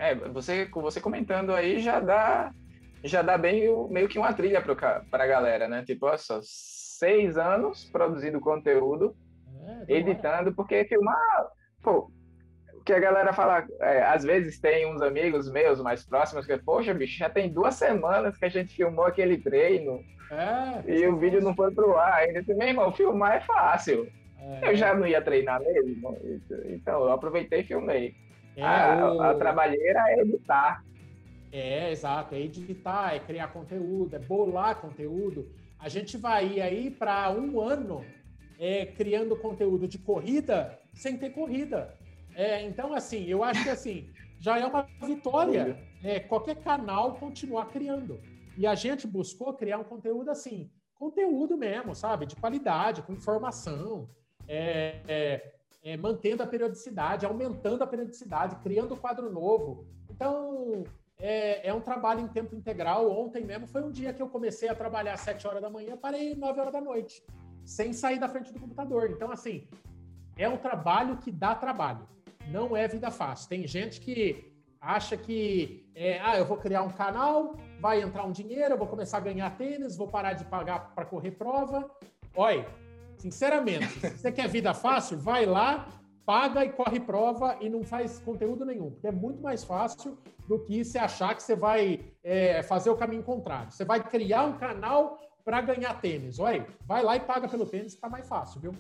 É, 0.02 0.16
você, 0.16 0.66
você 0.66 1.00
comentando 1.00 1.54
aí 1.54 1.80
já 1.80 2.00
dá 2.00 2.52
já 3.04 3.22
dá 3.22 3.38
bem 3.38 3.64
meio 3.90 4.08
que 4.08 4.18
uma 4.18 4.34
trilha 4.34 4.60
para 4.62 5.24
a 5.24 5.28
galera, 5.28 5.68
né? 5.68 5.84
Tipo, 5.86 6.08
olha 6.08 6.18
só, 6.18 6.40
seis 6.42 7.38
anos 7.38 7.86
produzindo 7.86 8.40
conteúdo, 8.40 9.16
é, 9.88 9.94
editando, 9.98 10.54
porque 10.54 10.86
filmar, 10.86 11.18
pô, 11.84 12.12
o 12.74 12.84
que 12.84 12.94
a 12.94 13.00
galera 13.00 13.32
fala, 13.32 13.66
é, 13.80 14.04
às 14.04 14.24
vezes 14.24 14.60
tem 14.60 14.92
uns 14.92 15.04
amigos 15.04 15.52
meus 15.52 15.80
mais 15.82 16.04
próximos 16.04 16.48
que, 16.48 16.58
poxa, 16.58 16.94
bicho, 16.96 17.18
já 17.18 17.30
tem 17.30 17.52
duas 17.52 17.76
semanas 17.76 18.38
que 18.38 18.46
a 18.46 18.50
gente 18.50 18.76
filmou 18.76 19.06
aquele 19.06 19.38
treino 19.38 20.00
é, 20.32 20.92
e 20.92 21.08
o 21.08 21.18
vídeo 21.18 21.42
não 21.42 21.56
foi 21.56 21.72
pro 21.74 21.96
ar. 21.96 22.22
Ainda 22.22 22.40
disse, 22.40 22.56
meu 22.56 22.68
irmão, 22.68 22.92
filmar 22.92 23.36
é 23.36 23.42
fácil. 23.42 24.08
É. 24.40 24.70
Eu 24.70 24.76
já 24.76 24.96
não 24.96 25.06
ia 25.06 25.22
treinar 25.22 25.60
mesmo, 25.62 26.18
então 26.66 27.04
eu 27.04 27.12
aproveitei 27.12 27.62
e 27.62 27.66
filmei. 27.66 28.16
É, 28.56 28.64
a, 28.64 29.14
o... 29.14 29.22
a 29.22 29.36
trabalheira 29.36 30.00
é 30.10 30.22
editar. 30.22 30.84
É, 31.52 31.92
exato, 31.92 32.36
é 32.36 32.40
editar, 32.40 33.14
é 33.14 33.20
criar 33.20 33.48
conteúdo, 33.50 34.16
é 34.16 34.20
bolar 34.20 34.80
conteúdo. 34.80 35.50
A 35.78 35.90
gente 35.90 36.16
vai 36.18 36.62
aí 36.62 36.90
para 36.92 37.32
um 37.32 37.60
ano 37.60 38.06
é, 38.60 38.86
criando 38.86 39.36
conteúdo 39.36 39.88
de 39.88 39.98
corrida 39.98 40.80
sem 40.94 41.18
ter 41.18 41.32
corrida. 41.32 41.94
É, 42.36 42.64
então, 42.64 42.94
assim, 42.94 43.26
eu 43.26 43.44
acho 43.44 43.64
que 43.64 43.70
assim 43.70 44.10
já 44.42 44.58
é 44.58 44.66
uma 44.66 44.88
vitória 45.04 45.78
é, 46.04 46.20
qualquer 46.20 46.56
canal 46.56 47.14
continuar 47.16 47.68
criando. 47.68 48.20
E 48.58 48.66
a 48.66 48.74
gente 48.74 49.06
buscou 49.06 49.54
criar 49.54 49.78
um 49.78 49.84
conteúdo 49.84 50.32
assim, 50.32 50.70
conteúdo 50.96 51.56
mesmo, 51.56 51.94
sabe? 51.94 52.26
De 52.26 52.36
qualidade, 52.36 53.04
com 53.04 53.14
informação. 53.14 54.10
É, 54.48 55.00
é, 55.08 55.54
é, 55.84 55.98
mantendo 55.98 56.44
a 56.44 56.48
periodicidade, 56.48 57.26
aumentando 57.26 57.84
a 57.84 57.88
periodicidade, 57.88 58.56
criando 58.58 58.96
quadro 58.96 59.32
novo. 59.32 59.86
Então, 60.10 60.84
é, 61.20 61.68
é, 61.68 61.74
um 61.74 61.82
trabalho 61.82 62.22
em 62.22 62.28
tempo 62.28 62.56
integral. 62.56 63.12
Ontem 63.12 63.44
mesmo 63.44 63.68
foi 63.68 63.84
um 63.84 63.92
dia 63.92 64.14
que 64.14 64.22
eu 64.22 64.30
comecei 64.30 64.70
a 64.70 64.76
trabalhar 64.76 65.14
às 65.14 65.22
7 65.22 65.48
horas 65.48 65.62
da 65.62 65.70
manhã, 65.70 65.98
parei 65.98 66.36
9 66.36 66.60
horas 66.60 66.74
da 66.74 66.82
noite, 66.82 67.24
sem 67.64 67.94
sair 67.94 68.20
da 68.20 68.30
frente 68.30 68.52
do 68.54 68.60
computador. 68.60 69.10
Então, 69.10 69.32
assim, 69.32 69.68
é 70.38 70.48
um 70.48 70.58
trabalho 70.58 71.18
que 71.18 71.32
dá 71.32 71.56
trabalho. 71.56 72.08
Não 72.50 72.76
é 72.76 72.88
vida 72.88 73.12
fácil. 73.12 73.50
Tem 73.50 73.68
gente 73.68 74.02
que 74.02 74.52
acha 74.80 75.16
que, 75.16 75.88
é, 75.94 76.20
ah, 76.22 76.38
eu 76.38 76.46
vou 76.46 76.58
criar 76.58 76.82
um 76.82 76.90
canal, 76.90 77.56
vai 77.80 78.02
entrar 78.02 78.24
um 78.24 78.32
dinheiro, 78.32 78.74
eu 78.74 78.78
vou 78.78 78.88
começar 78.88 79.18
a 79.18 79.22
ganhar 79.22 79.56
tênis, 79.56 79.96
vou 79.96 80.08
parar 80.08 80.34
de 80.34 80.44
pagar 80.46 80.94
para 80.96 81.06
correr 81.06 81.32
prova. 81.32 81.90
Olha, 82.36 82.66
Sinceramente, 83.22 83.88
se 83.88 84.18
você 84.18 84.32
quer 84.32 84.48
vida 84.48 84.74
fácil, 84.74 85.16
vai 85.16 85.46
lá, 85.46 85.88
paga 86.26 86.66
e 86.66 86.70
corre 86.70 87.00
prova 87.00 87.56
e 87.62 87.70
não 87.70 87.84
faz 87.84 88.18
conteúdo 88.18 88.66
nenhum, 88.66 88.90
porque 88.90 89.06
é 89.06 89.12
muito 89.12 89.40
mais 89.44 89.64
fácil 89.64 90.18
do 90.48 90.58
que 90.58 90.84
você 90.84 90.98
achar 90.98 91.36
que 91.36 91.44
você 91.44 91.56
vai 91.56 92.00
é, 92.24 92.64
fazer 92.64 92.90
o 92.90 92.98
caminho 92.98 93.22
contrário. 93.22 93.72
Você 93.72 93.86
vai 93.86 94.04
criar 94.04 94.46
um 94.46 94.58
canal 94.58 95.20
para 95.46 95.62
ganhar 95.62 96.02
tênis. 96.02 96.40
Olha, 96.40 96.66
vai 96.88 97.04
lá 97.04 97.16
e 97.16 97.20
paga 97.20 97.48
pelo 97.48 97.68
tênis, 97.68 97.94
que 97.94 98.02
tá 98.02 98.10
mais 98.10 98.28
fácil, 98.28 98.60
viu? 98.60 98.74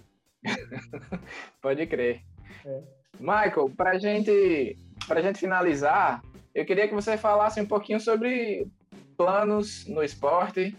Pode 1.61 1.85
crer. 1.85 2.23
É. 2.65 2.81
Michael, 3.19 3.69
para 3.77 3.99
gente, 3.99 4.75
a 5.07 5.21
gente 5.21 5.37
finalizar, 5.37 6.23
eu 6.55 6.65
queria 6.65 6.87
que 6.87 6.95
você 6.95 7.15
falasse 7.15 7.61
um 7.61 7.67
pouquinho 7.67 7.99
sobre 7.99 8.67
planos 9.15 9.85
no 9.85 10.03
esporte, 10.03 10.75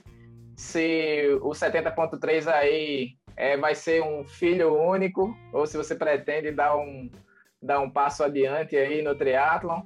se 0.56 1.38
o 1.42 1.50
70.3 1.50 2.48
aí 2.48 3.16
é, 3.36 3.56
vai 3.56 3.74
ser 3.74 4.02
um 4.02 4.24
filho 4.24 4.74
único, 4.74 5.36
ou 5.52 5.66
se 5.66 5.76
você 5.76 5.94
pretende 5.94 6.50
dar 6.50 6.76
um, 6.76 7.10
dar 7.60 7.80
um 7.80 7.90
passo 7.90 8.22
adiante 8.24 8.76
aí 8.76 9.02
no 9.02 9.14
triatlon, 9.14 9.82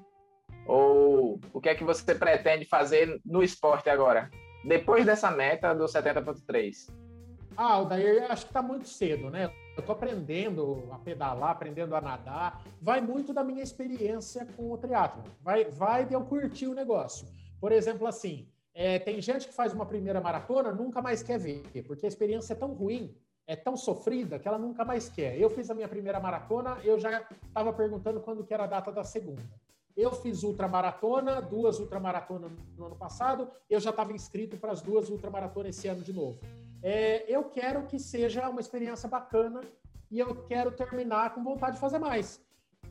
ou 0.67 1.41
o 1.53 1.61
que 1.61 1.69
é 1.69 1.75
que 1.75 1.85
você 1.85 2.15
pretende 2.15 2.65
fazer 2.65 3.21
no 3.25 3.43
esporte 3.43 3.89
agora, 3.89 4.31
depois 4.65 5.05
dessa 5.05 5.31
meta 5.31 5.75
do 5.75 5.85
70.3? 5.85 6.91
Ah, 7.57 7.83
daí 7.85 8.19
acho 8.19 8.45
que 8.45 8.51
está 8.51 8.61
muito 8.61 8.87
cedo, 8.87 9.31
né? 9.31 9.51
Eu 9.77 9.81
estou 9.81 9.95
aprendendo 9.95 10.89
a 10.91 10.99
pedalar, 10.99 11.51
aprendendo 11.51 11.95
a 11.97 12.01
nadar. 12.01 12.63
Vai 12.83 13.01
muito 13.01 13.33
da 13.33 13.43
minha 13.43 13.63
experiência 13.63 14.47
com 14.57 14.71
o 14.71 14.77
triatlo. 14.77 15.23
Vai, 15.41 15.65
vai 15.65 16.05
de 16.05 16.13
eu 16.13 16.23
curtir 16.23 16.67
o 16.67 16.75
negócio. 16.75 17.27
Por 17.59 17.73
exemplo, 17.73 18.07
assim, 18.07 18.47
é, 18.75 18.99
tem 18.99 19.23
gente 19.23 19.49
que 19.49 19.55
faz 19.55 19.73
uma 19.73 19.87
primeira 19.87 20.21
maratona, 20.21 20.71
nunca 20.71 21.01
mais 21.01 21.23
quer 21.23 21.39
ver, 21.39 21.63
porque 21.87 22.05
a 22.05 22.09
experiência 22.09 22.53
é 22.53 22.57
tão 22.57 22.75
ruim 22.75 23.17
é 23.47 23.55
tão 23.55 23.77
sofrida 23.77 24.39
que 24.39 24.49
ela 24.49 24.59
nunca 24.59 24.85
mais 24.85 25.09
quer. 25.09 25.39
Eu 25.39 25.49
fiz 25.49 25.71
a 25.71 25.75
minha 25.75 25.89
primeira 25.89 26.19
maratona, 26.19 26.79
eu 26.83 26.99
já 26.99 27.25
estava 27.47 27.73
perguntando 27.73 28.21
quando 28.21 28.45
que 28.45 28.53
era 28.53 28.65
a 28.65 28.67
data 28.67 28.91
da 28.91 29.05
segunda. 29.05 29.43
eu 29.97 30.13
fiz 30.13 30.43
ultramaratona, 30.43 31.41
duas 31.41 31.79
ultramaratonas 31.79 32.53
no 32.77 32.85
ano 32.85 32.97
passado, 32.97 33.49
eu 33.71 33.81
já 33.81 33.89
estava 33.89 34.13
inscrito 34.13 34.59
para 34.59 34.71
as 34.73 34.83
duas 34.83 35.09
ultramaratonas 35.09 35.75
esse 35.75 35.89
ano 35.89 36.03
de 36.03 36.13
novo. 36.13 36.39
É, 36.83 37.25
eu 37.35 37.45
quero 37.45 37.87
que 37.87 37.99
seja 37.99 38.49
uma 38.51 38.61
experiência 38.61 39.09
bacana 39.09 39.63
e 40.11 40.19
eu 40.19 40.45
quero 40.45 40.71
terminar 40.71 41.35
com 41.35 41.43
vontade 41.43 41.77
de 41.77 41.81
fazer 41.81 41.99
mais. 41.99 42.45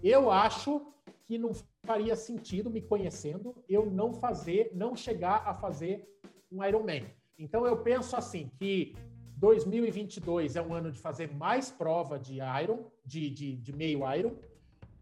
Eu 0.04 0.32
acho 0.32 0.88
que 1.26 1.38
não 1.38 1.52
faria 1.84 2.16
sentido, 2.16 2.72
me 2.72 2.82
conhecendo, 2.82 3.56
eu 3.70 3.86
não 3.86 4.14
fazer, 4.14 4.72
não 4.74 4.96
chegar 4.96 5.44
a 5.46 5.54
fazer 5.54 6.08
um 6.52 6.64
Ironman. 6.64 7.06
Então 7.38 7.68
eu 7.68 7.78
penso 7.78 8.16
assim 8.16 8.50
que 8.58 8.96
2022 9.38 10.56
é 10.56 10.62
um 10.62 10.74
ano 10.74 10.92
de 10.92 11.00
fazer 11.00 11.34
mais 11.34 11.70
prova 11.70 12.18
de 12.18 12.40
Iron, 12.64 12.86
de, 13.06 13.30
de, 13.30 13.56
de 13.56 13.74
meio 13.74 14.00
Iron, 14.14 14.34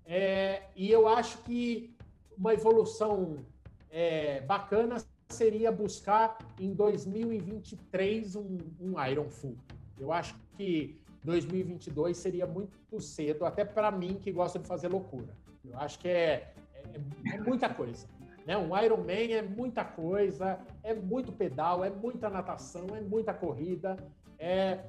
é, 0.05 0.63
e 0.75 0.89
eu 0.91 1.07
acho 1.07 1.37
que 1.39 1.95
uma 2.37 2.53
evolução 2.53 3.37
é, 3.89 4.41
bacana 4.41 4.97
seria 5.29 5.71
buscar 5.71 6.37
em 6.59 6.73
2023 6.73 8.35
um, 8.35 8.57
um 8.79 9.05
Iron 9.05 9.29
Full. 9.29 9.55
Eu 9.99 10.11
acho 10.11 10.35
que 10.57 10.99
2022 11.23 12.17
seria 12.17 12.45
muito 12.45 12.99
cedo, 12.99 13.45
até 13.45 13.63
para 13.63 13.91
mim 13.91 14.15
que 14.15 14.31
gosta 14.31 14.59
de 14.59 14.67
fazer 14.67 14.89
loucura. 14.89 15.33
Eu 15.63 15.79
acho 15.79 15.99
que 15.99 16.07
é, 16.07 16.53
é, 16.83 17.35
é 17.35 17.39
muita 17.39 17.69
coisa. 17.69 18.07
Né? 18.45 18.57
Um 18.57 18.77
Ironman 18.77 19.33
é 19.33 19.41
muita 19.41 19.85
coisa, 19.85 20.59
é 20.83 20.93
muito 20.93 21.31
pedal, 21.31 21.83
é 21.83 21.89
muita 21.89 22.29
natação, 22.29 22.87
é 22.93 23.01
muita 23.01 23.33
corrida. 23.33 23.95
É... 24.43 24.79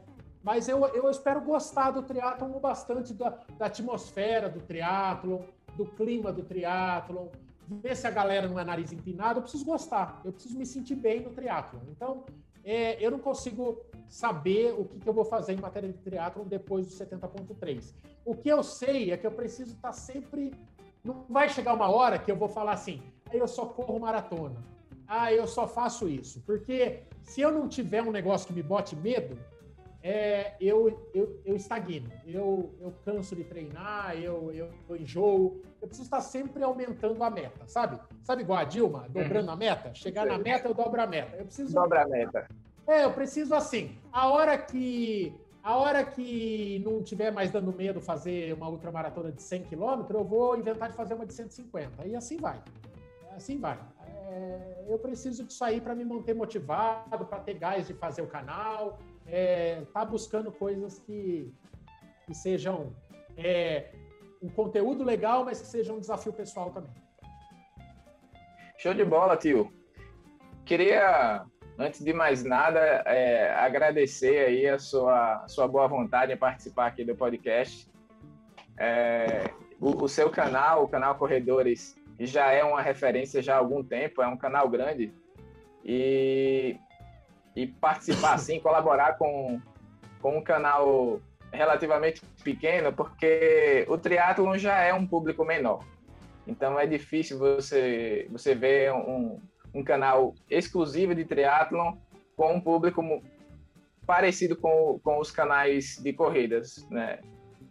Mas 0.42 0.68
eu, 0.68 0.84
eu 0.88 1.08
espero 1.08 1.40
gostar 1.40 1.90
do 1.92 2.02
triatlon 2.02 2.58
bastante 2.58 3.14
da, 3.14 3.38
da 3.56 3.66
atmosfera 3.66 4.48
do 4.50 4.60
triatlon, 4.60 5.40
do 5.74 5.86
clima 5.86 6.30
do 6.30 6.42
triatlon, 6.42 7.28
ver 7.66 7.96
se 7.96 8.06
a 8.06 8.10
galera 8.10 8.46
não 8.46 8.58
é 8.58 8.64
nariz 8.64 8.92
empinado. 8.92 9.38
Eu 9.38 9.42
preciso 9.42 9.64
gostar, 9.64 10.20
eu 10.22 10.32
preciso 10.32 10.58
me 10.58 10.66
sentir 10.66 10.96
bem 10.96 11.20
no 11.20 11.30
triatlon. 11.30 11.80
Então, 11.88 12.24
é, 12.62 13.02
eu 13.02 13.10
não 13.10 13.18
consigo 13.18 13.80
saber 14.06 14.74
o 14.76 14.84
que, 14.84 14.98
que, 14.98 15.08
eu 15.08 15.14
vou 15.14 15.24
fazer 15.24 15.54
em 15.54 15.60
matéria 15.60 15.90
de 15.90 15.98
triatlon 15.98 16.44
depois 16.44 16.86
do 16.86 16.92
70.3. 16.92 17.94
O 18.24 18.34
que 18.34 18.48
eu 18.48 18.62
sei 18.62 19.12
é 19.12 19.16
que 19.16 19.26
eu 19.26 19.32
preciso 19.32 19.72
estar 19.74 19.92
sempre 19.92 20.52
não 21.02 21.24
vai 21.28 21.48
chegar 21.48 21.74
uma 21.74 21.88
hora 21.88 22.18
que 22.18 22.30
eu 22.30 22.36
vou 22.36 22.48
falar 22.48 22.72
assim, 22.72 23.00
ah, 23.30 23.36
eu 23.36 23.46
só 23.46 23.66
corro 23.66 23.98
maratona. 23.98 24.62
Ah, 25.06 25.32
eu 25.32 25.46
só 25.46 25.66
faço 25.66 26.08
isso. 26.08 26.42
Porque 26.46 27.02
se 27.24 27.40
eu 27.40 27.50
não 27.50 27.68
tiver 27.68 28.02
um 28.02 28.12
negócio 28.12 28.46
que 28.46 28.52
me 28.52 28.62
bote 28.62 28.94
medo, 28.94 29.36
é, 30.02 30.54
eu, 30.60 31.10
eu, 31.14 31.40
eu 31.46 31.56
estagno. 31.56 32.10
Eu, 32.26 32.74
eu 32.78 32.94
canso 33.04 33.34
de 33.34 33.42
treinar, 33.42 34.14
eu, 34.16 34.52
eu, 34.52 34.70
eu 34.88 34.96
enjoo. 34.96 35.62
Eu 35.80 35.88
preciso 35.88 36.06
estar 36.06 36.20
sempre 36.20 36.62
aumentando 36.62 37.24
a 37.24 37.30
meta, 37.30 37.66
sabe? 37.66 37.98
Sabe 38.22 38.42
igual 38.42 38.58
a 38.58 38.64
Dilma, 38.64 39.06
dobrando 39.08 39.50
a 39.50 39.56
meta? 39.56 39.94
Chegar 39.94 40.26
na 40.26 40.38
meta, 40.38 40.68
eu 40.68 40.74
dobro 40.74 41.00
a 41.00 41.06
meta. 41.06 41.36
Eu 41.36 41.46
preciso. 41.46 41.72
Dobra 41.74 42.02
a 42.02 42.06
meta. 42.06 42.46
É, 42.86 43.04
eu 43.04 43.12
preciso 43.12 43.54
assim. 43.54 43.96
A 44.12 44.28
hora 44.28 44.58
que 44.58 45.34
a 45.62 45.78
hora 45.78 46.04
que 46.04 46.82
não 46.84 47.02
tiver 47.02 47.32
mais 47.32 47.50
dando 47.50 47.72
medo 47.72 47.98
fazer 47.98 48.52
uma 48.52 48.68
ultramaratona 48.68 49.32
de 49.32 49.42
100 49.42 49.62
km, 49.62 50.04
eu 50.10 50.22
vou 50.22 50.58
inventar 50.58 50.90
de 50.90 50.94
fazer 50.94 51.14
uma 51.14 51.24
de 51.24 51.32
150. 51.32 52.06
E 52.06 52.14
assim 52.14 52.36
vai. 52.36 52.60
Assim 53.34 53.58
vai. 53.58 53.78
É, 54.06 54.73
eu 54.88 54.98
preciso 54.98 55.44
disso 55.44 55.64
aí 55.64 55.80
para 55.80 55.94
me 55.94 56.04
manter 56.04 56.34
motivado, 56.34 57.24
para 57.26 57.40
ter 57.40 57.54
gás 57.54 57.86
de 57.86 57.94
fazer 57.94 58.22
o 58.22 58.26
canal, 58.26 58.98
é, 59.26 59.82
tá 59.92 60.04
buscando 60.04 60.50
coisas 60.52 60.98
que, 60.98 61.52
que 62.26 62.34
sejam 62.34 62.94
é, 63.36 63.92
um 64.42 64.48
conteúdo 64.48 65.02
legal, 65.04 65.44
mas 65.44 65.60
que 65.60 65.66
sejam 65.66 65.96
um 65.96 66.00
desafio 66.00 66.32
pessoal 66.32 66.70
também. 66.70 66.92
Show 68.78 68.94
de 68.94 69.04
bola, 69.04 69.36
tio. 69.36 69.72
Queria 70.64 71.46
Antes 71.76 72.04
de 72.04 72.12
mais 72.12 72.44
nada, 72.44 72.78
é, 73.04 73.52
agradecer 73.52 74.46
aí 74.46 74.68
a 74.68 74.78
sua, 74.78 75.44
sua 75.48 75.66
boa 75.66 75.88
vontade 75.88 76.32
em 76.32 76.36
participar 76.36 76.86
aqui 76.86 77.04
do 77.04 77.16
podcast. 77.16 77.90
É, 78.78 79.50
o, 79.80 80.04
o, 80.04 80.08
seu 80.08 80.30
canal, 80.30 80.84
o 80.84 80.88
canal 80.88 81.16
Corredores, 81.16 81.96
já 82.18 82.52
é 82.52 82.62
uma 82.62 82.80
referência 82.80 83.42
já 83.42 83.54
há 83.54 83.58
algum 83.58 83.82
tempo, 83.82 84.22
é 84.22 84.26
um 84.26 84.36
canal 84.36 84.68
grande. 84.68 85.12
E, 85.84 86.76
e 87.54 87.66
participar 87.66 88.34
assim, 88.34 88.60
colaborar 88.60 89.18
com, 89.18 89.60
com 90.20 90.38
um 90.38 90.42
canal 90.42 91.20
relativamente 91.52 92.22
pequeno, 92.42 92.92
porque 92.92 93.84
o 93.88 93.96
triatlon 93.96 94.58
já 94.58 94.80
é 94.80 94.92
um 94.92 95.06
público 95.06 95.44
menor. 95.44 95.84
Então 96.46 96.78
é 96.78 96.86
difícil 96.86 97.38
você, 97.38 98.26
você 98.30 98.54
ver 98.54 98.92
um, 98.92 99.40
um 99.72 99.82
canal 99.82 100.34
exclusivo 100.50 101.14
de 101.14 101.24
triatlon 101.24 101.96
com 102.36 102.54
um 102.54 102.60
público 102.60 103.02
parecido 104.06 104.56
com, 104.56 105.00
com 105.02 105.18
os 105.18 105.30
canais 105.30 105.96
de 106.02 106.12
corridas, 106.12 106.86
né? 106.90 107.20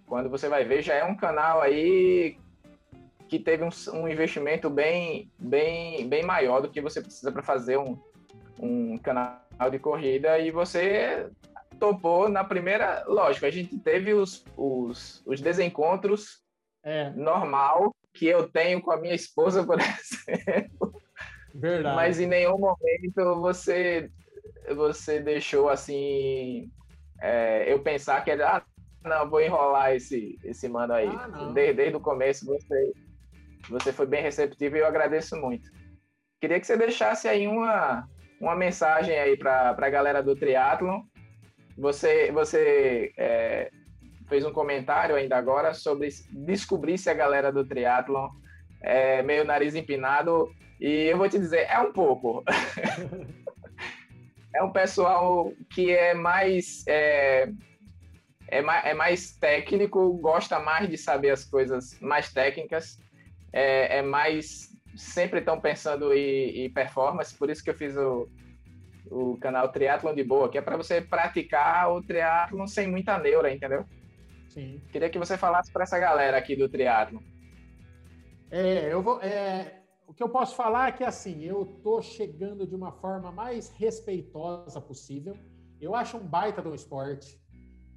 Quando 0.07 0.29
você 0.29 0.49
vai 0.49 0.63
ver, 0.65 0.81
já 0.81 0.95
é 0.95 1.03
um 1.03 1.15
canal 1.15 1.61
aí 1.61 2.37
que 3.27 3.39
teve 3.39 3.63
um, 3.63 3.69
um 3.93 4.07
investimento 4.07 4.69
bem, 4.69 5.31
bem, 5.39 6.07
bem 6.07 6.23
maior 6.23 6.61
do 6.61 6.69
que 6.69 6.81
você 6.81 7.01
precisa 7.01 7.31
para 7.31 7.43
fazer 7.43 7.77
um, 7.77 7.97
um 8.59 8.97
canal 8.97 9.39
de 9.71 9.79
corrida 9.79 10.39
e 10.39 10.51
você 10.51 11.29
topou 11.79 12.29
na 12.29 12.43
primeira. 12.43 13.03
Lógico, 13.07 13.45
a 13.45 13.51
gente 13.51 13.77
teve 13.79 14.13
os, 14.13 14.45
os, 14.55 15.23
os 15.25 15.41
desencontros 15.41 16.41
é. 16.83 17.09
normal 17.11 17.95
que 18.13 18.27
eu 18.27 18.47
tenho 18.47 18.81
com 18.81 18.91
a 18.91 18.97
minha 18.97 19.15
esposa, 19.15 19.65
por 19.65 19.79
exemplo. 19.81 21.01
Verdade. 21.53 21.95
Mas 21.95 22.19
em 22.19 22.27
nenhum 22.27 22.57
momento 22.57 23.41
você 23.41 24.09
você 24.75 25.19
deixou 25.19 25.67
assim 25.67 26.71
é, 27.21 27.71
eu 27.71 27.79
pensar 27.79 28.23
que 28.23 28.31
era 28.31 28.57
ah, 28.57 28.63
não 29.03 29.29
vou 29.29 29.41
enrolar 29.41 29.93
esse 29.93 30.39
esse 30.43 30.67
mano 30.67 30.93
aí. 30.93 31.09
Ah, 31.09 31.51
desde, 31.53 31.73
desde 31.73 31.95
o 31.95 32.01
começo 32.01 32.45
você 32.45 32.93
você 33.69 33.93
foi 33.93 34.05
bem 34.05 34.21
receptivo 34.21 34.75
e 34.75 34.79
eu 34.79 34.87
agradeço 34.87 35.35
muito. 35.37 35.69
Queria 36.41 36.59
que 36.59 36.67
você 36.67 36.77
deixasse 36.77 37.27
aí 37.27 37.47
uma 37.47 38.07
uma 38.39 38.55
mensagem 38.55 39.17
aí 39.17 39.37
para 39.37 39.75
a 39.77 39.89
galera 39.89 40.21
do 40.21 40.35
triatlon. 40.35 41.01
Você 41.77 42.31
você 42.31 43.13
é, 43.17 43.71
fez 44.27 44.45
um 44.45 44.51
comentário 44.51 45.15
ainda 45.15 45.37
agora 45.37 45.73
sobre 45.73 46.09
descobrir 46.31 46.97
se 46.97 47.09
a 47.09 47.13
galera 47.13 47.51
do 47.51 47.65
triatlon 47.65 48.29
é 48.81 49.23
meio 49.23 49.45
nariz 49.45 49.75
empinado 49.75 50.51
e 50.79 51.05
eu 51.05 51.17
vou 51.17 51.29
te 51.29 51.39
dizer, 51.39 51.65
é 51.69 51.79
um 51.79 51.93
pouco. 51.93 52.43
é 54.53 54.61
um 54.61 54.71
pessoal 54.71 55.53
que 55.73 55.91
é 55.91 56.13
mais, 56.13 56.83
é, 56.87 57.49
é, 58.49 58.59
é 58.59 58.93
mais 58.93 59.37
técnico, 59.37 60.17
gosta 60.17 60.59
mais 60.59 60.89
de 60.89 60.97
saber 60.97 61.29
as 61.29 61.45
coisas 61.45 61.97
mais 62.01 62.33
técnicas, 62.33 62.99
é, 63.53 63.99
é 63.99 64.01
mais. 64.01 64.73
Sempre 64.95 65.39
estão 65.39 65.59
pensando 65.59 66.13
em, 66.13 66.65
em, 66.65 66.73
performance, 66.73 67.35
por 67.35 67.49
isso 67.49 67.63
que 67.63 67.69
eu 67.69 67.73
fiz 67.73 67.95
o, 67.95 68.27
o 69.09 69.37
canal 69.37 69.69
Triathlon 69.69 70.13
de 70.13 70.23
Boa, 70.23 70.49
que 70.49 70.57
é 70.57 70.61
para 70.61 70.77
você 70.77 71.01
praticar 71.01 71.91
o 71.91 72.01
triatlon 72.03 72.67
sem 72.67 72.87
muita 72.87 73.17
neura, 73.17 73.51
entendeu? 73.51 73.85
Sim. 74.49 74.79
Queria 74.91 75.09
que 75.09 75.17
você 75.17 75.35
falasse 75.35 75.71
para 75.71 75.83
essa 75.83 75.97
galera 75.97 76.37
aqui 76.37 76.55
do 76.55 76.69
triatlon. 76.69 77.21
É, 78.51 78.93
eu 78.93 79.01
vou. 79.01 79.19
É, 79.21 79.79
o 80.05 80.13
que 80.13 80.21
eu 80.21 80.29
posso 80.29 80.55
falar 80.55 80.89
é 80.89 80.91
que 80.91 81.03
assim, 81.03 81.43
eu 81.43 81.65
tô 81.81 81.99
chegando 82.01 82.67
de 82.67 82.75
uma 82.75 82.91
forma 82.91 83.31
mais 83.31 83.71
respeitosa 83.71 84.79
possível. 84.79 85.35
Eu 85.81 85.95
acho 85.95 86.17
um 86.17 86.27
baita 86.27 86.61
do 86.61 86.75
esporte. 86.75 87.41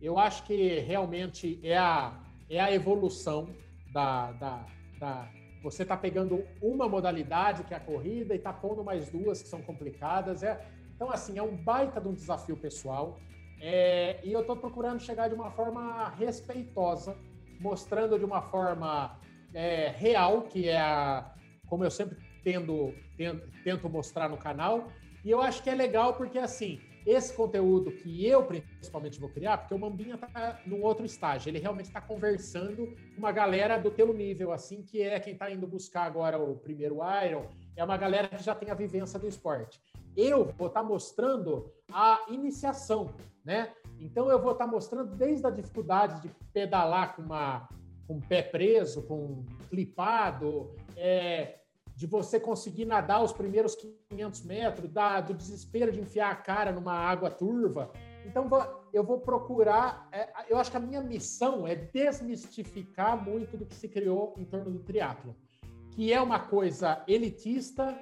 Eu 0.00 0.18
acho 0.18 0.44
que 0.44 0.78
realmente 0.80 1.60
é 1.62 1.76
a, 1.76 2.18
é 2.48 2.58
a 2.58 2.72
evolução 2.72 3.54
da, 3.92 4.32
da, 4.32 4.66
da 4.98 5.30
você 5.70 5.82
está 5.82 5.96
pegando 5.96 6.44
uma 6.62 6.88
modalidade, 6.88 7.64
que 7.64 7.74
é 7.74 7.76
a 7.76 7.80
corrida, 7.80 8.34
e 8.34 8.38
está 8.38 8.52
pondo 8.52 8.84
mais 8.84 9.10
duas 9.10 9.42
que 9.42 9.48
são 9.48 9.60
complicadas. 9.60 10.44
É, 10.44 10.64
então, 10.94 11.10
assim, 11.10 11.36
é 11.38 11.42
um 11.42 11.56
baita 11.56 12.00
de 12.00 12.06
um 12.08 12.14
desafio 12.14 12.56
pessoal. 12.56 13.18
É, 13.60 14.20
e 14.22 14.32
eu 14.32 14.42
estou 14.42 14.56
procurando 14.56 15.00
chegar 15.00 15.28
de 15.28 15.34
uma 15.34 15.50
forma 15.50 16.08
respeitosa, 16.10 17.16
mostrando 17.58 18.16
de 18.16 18.24
uma 18.24 18.42
forma 18.42 19.18
é, 19.52 19.88
real, 19.88 20.42
que 20.42 20.68
é 20.68 20.78
a, 20.78 21.34
como 21.68 21.82
eu 21.82 21.90
sempre 21.90 22.16
tendo, 22.44 22.94
tendo, 23.16 23.42
tento 23.64 23.88
mostrar 23.88 24.28
no 24.28 24.36
canal. 24.36 24.88
E 25.24 25.30
eu 25.30 25.40
acho 25.40 25.62
que 25.64 25.70
é 25.70 25.74
legal 25.74 26.14
porque, 26.14 26.38
assim, 26.38 26.80
esse 27.06 27.32
conteúdo 27.32 27.92
que 27.92 28.26
eu 28.26 28.44
principalmente 28.44 29.20
vou 29.20 29.28
criar, 29.28 29.58
porque 29.58 29.74
o 29.74 29.78
Mambinha 29.78 30.16
está 30.16 30.60
num 30.66 30.82
outro 30.82 31.06
estágio, 31.06 31.48
ele 31.48 31.60
realmente 31.60 31.86
está 31.86 32.00
conversando 32.00 32.86
com 32.86 33.18
uma 33.18 33.30
galera 33.30 33.78
do 33.78 33.90
teu 33.90 34.12
nível, 34.12 34.50
assim, 34.50 34.82
que 34.82 35.00
é 35.00 35.20
quem 35.20 35.34
está 35.34 35.48
indo 35.50 35.66
buscar 35.66 36.02
agora 36.02 36.36
o 36.36 36.56
primeiro 36.56 36.98
Iron, 37.24 37.46
é 37.76 37.84
uma 37.84 37.96
galera 37.96 38.28
que 38.28 38.42
já 38.42 38.54
tem 38.54 38.70
a 38.70 38.74
vivência 38.74 39.18
do 39.18 39.28
esporte. 39.28 39.80
Eu 40.16 40.46
vou 40.58 40.66
estar 40.66 40.80
tá 40.80 40.86
mostrando 40.86 41.72
a 41.92 42.26
iniciação, 42.28 43.14
né? 43.44 43.72
Então 44.00 44.30
eu 44.30 44.40
vou 44.40 44.52
estar 44.52 44.64
tá 44.64 44.70
mostrando 44.70 45.14
desde 45.14 45.46
a 45.46 45.50
dificuldade 45.50 46.22
de 46.22 46.30
pedalar 46.52 47.14
com 47.14 47.22
uma 47.22 47.68
com 48.06 48.20
pé 48.20 48.40
preso, 48.40 49.02
com 49.02 49.44
clipado, 49.68 50.74
é, 50.96 51.58
de 51.96 52.06
você 52.06 52.38
conseguir 52.38 52.84
nadar 52.84 53.24
os 53.24 53.32
primeiros 53.32 53.74
500 54.10 54.44
metros, 54.44 54.90
da, 54.90 55.18
do 55.22 55.32
desespero 55.32 55.90
de 55.90 55.98
enfiar 55.98 56.30
a 56.30 56.36
cara 56.36 56.70
numa 56.70 56.92
água 56.92 57.30
turva. 57.30 57.90
Então, 58.26 58.50
eu 58.92 59.02
vou 59.02 59.18
procurar. 59.18 60.06
É, 60.12 60.28
eu 60.50 60.58
acho 60.58 60.70
que 60.70 60.76
a 60.76 60.80
minha 60.80 61.00
missão 61.00 61.66
é 61.66 61.74
desmistificar 61.74 63.24
muito 63.24 63.56
do 63.56 63.64
que 63.64 63.74
se 63.74 63.88
criou 63.88 64.34
em 64.36 64.44
torno 64.44 64.70
do 64.70 64.80
triatlo, 64.80 65.34
que 65.92 66.12
é 66.12 66.20
uma 66.20 66.38
coisa 66.38 67.02
elitista, 67.08 67.96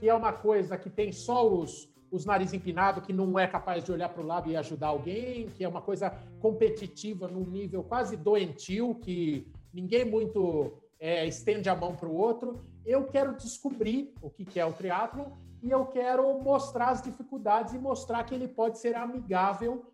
que 0.00 0.08
é 0.08 0.14
uma 0.14 0.32
coisa 0.32 0.78
que 0.78 0.88
tem 0.88 1.12
só 1.12 1.46
os, 1.46 1.92
os 2.10 2.24
nariz 2.24 2.54
empinado, 2.54 3.02
que 3.02 3.12
não 3.12 3.38
é 3.38 3.46
capaz 3.46 3.84
de 3.84 3.92
olhar 3.92 4.08
para 4.08 4.22
o 4.22 4.26
lado 4.26 4.50
e 4.50 4.56
ajudar 4.56 4.86
alguém, 4.86 5.48
que 5.50 5.62
é 5.62 5.68
uma 5.68 5.82
coisa 5.82 6.08
competitiva 6.40 7.28
num 7.28 7.44
nível 7.44 7.84
quase 7.84 8.16
doentio, 8.16 8.94
que 8.94 9.46
ninguém 9.70 10.06
muito 10.06 10.72
é, 10.98 11.26
estende 11.26 11.68
a 11.68 11.76
mão 11.76 11.94
para 11.94 12.08
o 12.08 12.16
outro. 12.16 12.64
Eu 12.84 13.04
quero 13.04 13.34
descobrir 13.36 14.14
o 14.20 14.30
que, 14.30 14.60
é 14.60 14.64
o 14.64 14.72
triatlo 14.72 15.36
e 15.62 15.70
eu 15.70 15.86
quero 15.86 16.38
mostrar 16.40 16.90
as 16.90 17.02
dificuldades 17.02 17.72
e 17.72 17.78
mostrar 17.78 18.24
que 18.24 18.34
ele 18.34 18.48
pode 18.48 18.78
ser 18.78 18.94
amigável 18.94 19.86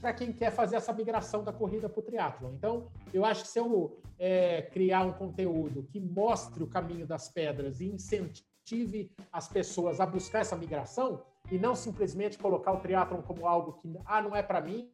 para 0.00 0.12
quem 0.12 0.32
quer 0.32 0.52
fazer 0.52 0.76
essa 0.76 0.92
migração 0.92 1.42
da 1.42 1.52
corrida 1.52 1.88
para 1.88 1.98
o 1.98 2.02
triatlo. 2.02 2.52
Então, 2.54 2.88
eu 3.12 3.24
acho 3.24 3.42
que 3.42 3.48
se 3.48 3.58
eu 3.58 3.98
é, 4.18 4.62
criar 4.62 5.04
um 5.04 5.12
conteúdo 5.12 5.82
que 5.84 5.98
mostre 5.98 6.62
o 6.62 6.66
caminho 6.66 7.06
das 7.06 7.28
pedras 7.28 7.80
e 7.80 7.86
incentive 7.86 9.10
as 9.32 9.48
pessoas 9.48 10.00
a 10.00 10.06
buscar 10.06 10.40
essa 10.40 10.56
migração 10.56 11.22
e 11.50 11.58
não 11.58 11.74
simplesmente 11.74 12.38
colocar 12.38 12.72
o 12.72 12.80
triatlon 12.80 13.22
como 13.22 13.46
algo 13.46 13.74
que 13.74 13.92
ah, 14.04 14.20
não 14.20 14.34
é 14.34 14.42
para 14.42 14.60
mim, 14.60 14.90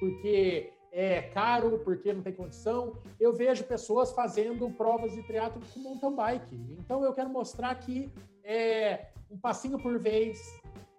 porque 0.00 0.72
é 0.92 1.22
caro, 1.22 1.78
porque 1.78 2.12
não 2.12 2.22
tem 2.22 2.34
condição. 2.34 2.98
Eu 3.18 3.32
vejo 3.32 3.64
pessoas 3.64 4.12
fazendo 4.12 4.70
provas 4.70 5.12
de 5.12 5.22
triatlo 5.22 5.62
com 5.72 5.80
mountain 5.80 6.14
bike. 6.14 6.76
Então 6.78 7.02
eu 7.02 7.14
quero 7.14 7.30
mostrar 7.30 7.74
que 7.76 8.12
é 8.44 9.06
um 9.30 9.38
passinho 9.38 9.78
por 9.78 9.98
vez, 9.98 10.38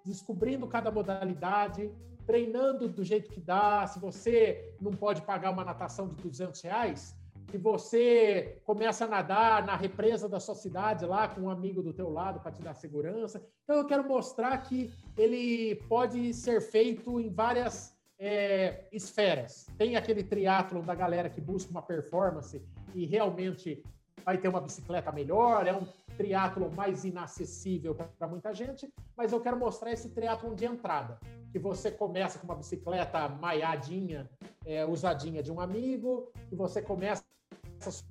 descobrindo 0.04 0.68
cada 0.68 0.92
modalidade, 0.92 1.92
treinando 2.26 2.90
do 2.90 3.04
jeito 3.04 3.30
que 3.30 3.40
dá. 3.40 3.86
Se 3.86 4.00
você 4.00 4.74
não 4.82 4.92
pode 4.92 5.22
pagar 5.22 5.52
uma 5.52 5.64
natação 5.64 6.08
de 6.08 6.16
200 6.24 6.60
reais, 6.62 7.16
que 7.48 7.58
você 7.58 8.60
começa 8.66 9.06
a 9.06 9.08
nadar 9.08 9.64
na 9.64 9.76
represa 9.76 10.28
da 10.28 10.40
sua 10.40 10.56
cidade 10.56 11.06
lá 11.06 11.28
com 11.28 11.42
um 11.42 11.50
amigo 11.52 11.84
do 11.84 11.94
teu 11.94 12.10
lado 12.10 12.40
para 12.40 12.52
te 12.52 12.64
dar 12.64 12.74
segurança. 12.74 13.46
Então 13.64 13.78
eu 13.78 13.86
quero 13.86 14.08
mostrar 14.08 14.58
que 14.58 14.92
ele 15.16 15.76
pode 15.88 16.34
ser 16.34 16.62
feito 16.62 17.20
em 17.20 17.30
várias 17.30 17.93
é, 18.24 18.88
esferas. 18.90 19.68
Tem 19.78 19.98
aquele 19.98 20.24
triatlon 20.24 20.82
da 20.82 20.96
galera 20.96 21.30
que 21.30 21.42
busca 21.42 21.70
uma 21.70 21.82
performance 21.82 22.64
e 22.96 23.06
realmente 23.06 23.84
vai 24.24 24.38
ter 24.38 24.48
uma 24.48 24.62
bicicleta 24.62 25.12
melhor, 25.12 25.68
é 25.68 25.74
um 25.74 25.86
triatlon 26.16 26.70
mais 26.70 27.04
inacessível 27.04 27.94
para 27.94 28.28
muita 28.30 28.54
gente, 28.54 28.90
mas 29.18 29.34
eu 29.34 29.42
quero 29.42 29.60
mostrar 29.60 29.92
esse 29.92 30.08
triatlon 30.08 30.56
de 30.56 30.64
entrada, 30.64 31.20
que 31.52 31.60
você 31.60 31.92
começa 31.92 32.40
com 32.40 32.46
uma 32.46 32.56
bicicleta 32.56 33.28
maiadinha, 33.28 34.30
é, 34.66 34.86
usadinha 34.86 35.44
de 35.44 35.52
um 35.52 35.60
amigo, 35.60 36.32
que 36.48 36.56
você 36.56 36.82
começa 36.82 37.26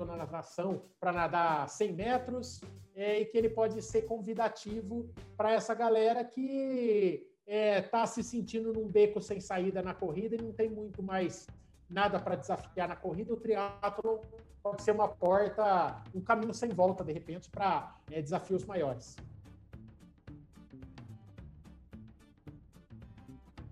na 0.01 0.17
natação 0.17 0.83
para 1.01 1.11
nadar 1.11 1.67
100 1.71 1.93
metros, 1.95 2.61
é, 2.95 3.21
e 3.21 3.25
que 3.25 3.39
ele 3.39 3.49
pode 3.49 3.81
ser 3.81 4.03
convidativo 4.03 5.09
para 5.39 5.53
essa 5.53 5.75
galera 5.75 6.23
que 6.23 7.32
está 7.47 7.53
é, 7.53 7.83
tá 7.83 8.07
se 8.07 8.23
sentindo 8.23 8.73
num 8.73 8.89
beco 8.89 9.21
sem 9.21 9.41
saída 9.41 9.83
na 9.83 9.95
corrida 9.95 10.35
e 10.35 10.43
não 10.43 10.53
tem 10.53 10.69
muito 10.69 11.03
mais 11.03 11.47
nada 11.89 12.19
para 12.19 12.37
desafiar 12.37 12.89
na 12.89 12.97
corrida, 12.97 13.33
o 13.35 13.37
triatlo 13.37 14.23
pode 14.63 14.83
ser 14.83 14.93
uma 14.93 15.09
porta, 15.09 16.03
um 16.15 16.21
caminho 16.21 16.55
sem 16.55 16.71
volta, 16.71 17.05
de 17.05 17.13
repente, 17.13 17.51
para 17.51 17.97
é, 18.11 18.23
desafios 18.23 18.65
maiores. 18.65 19.17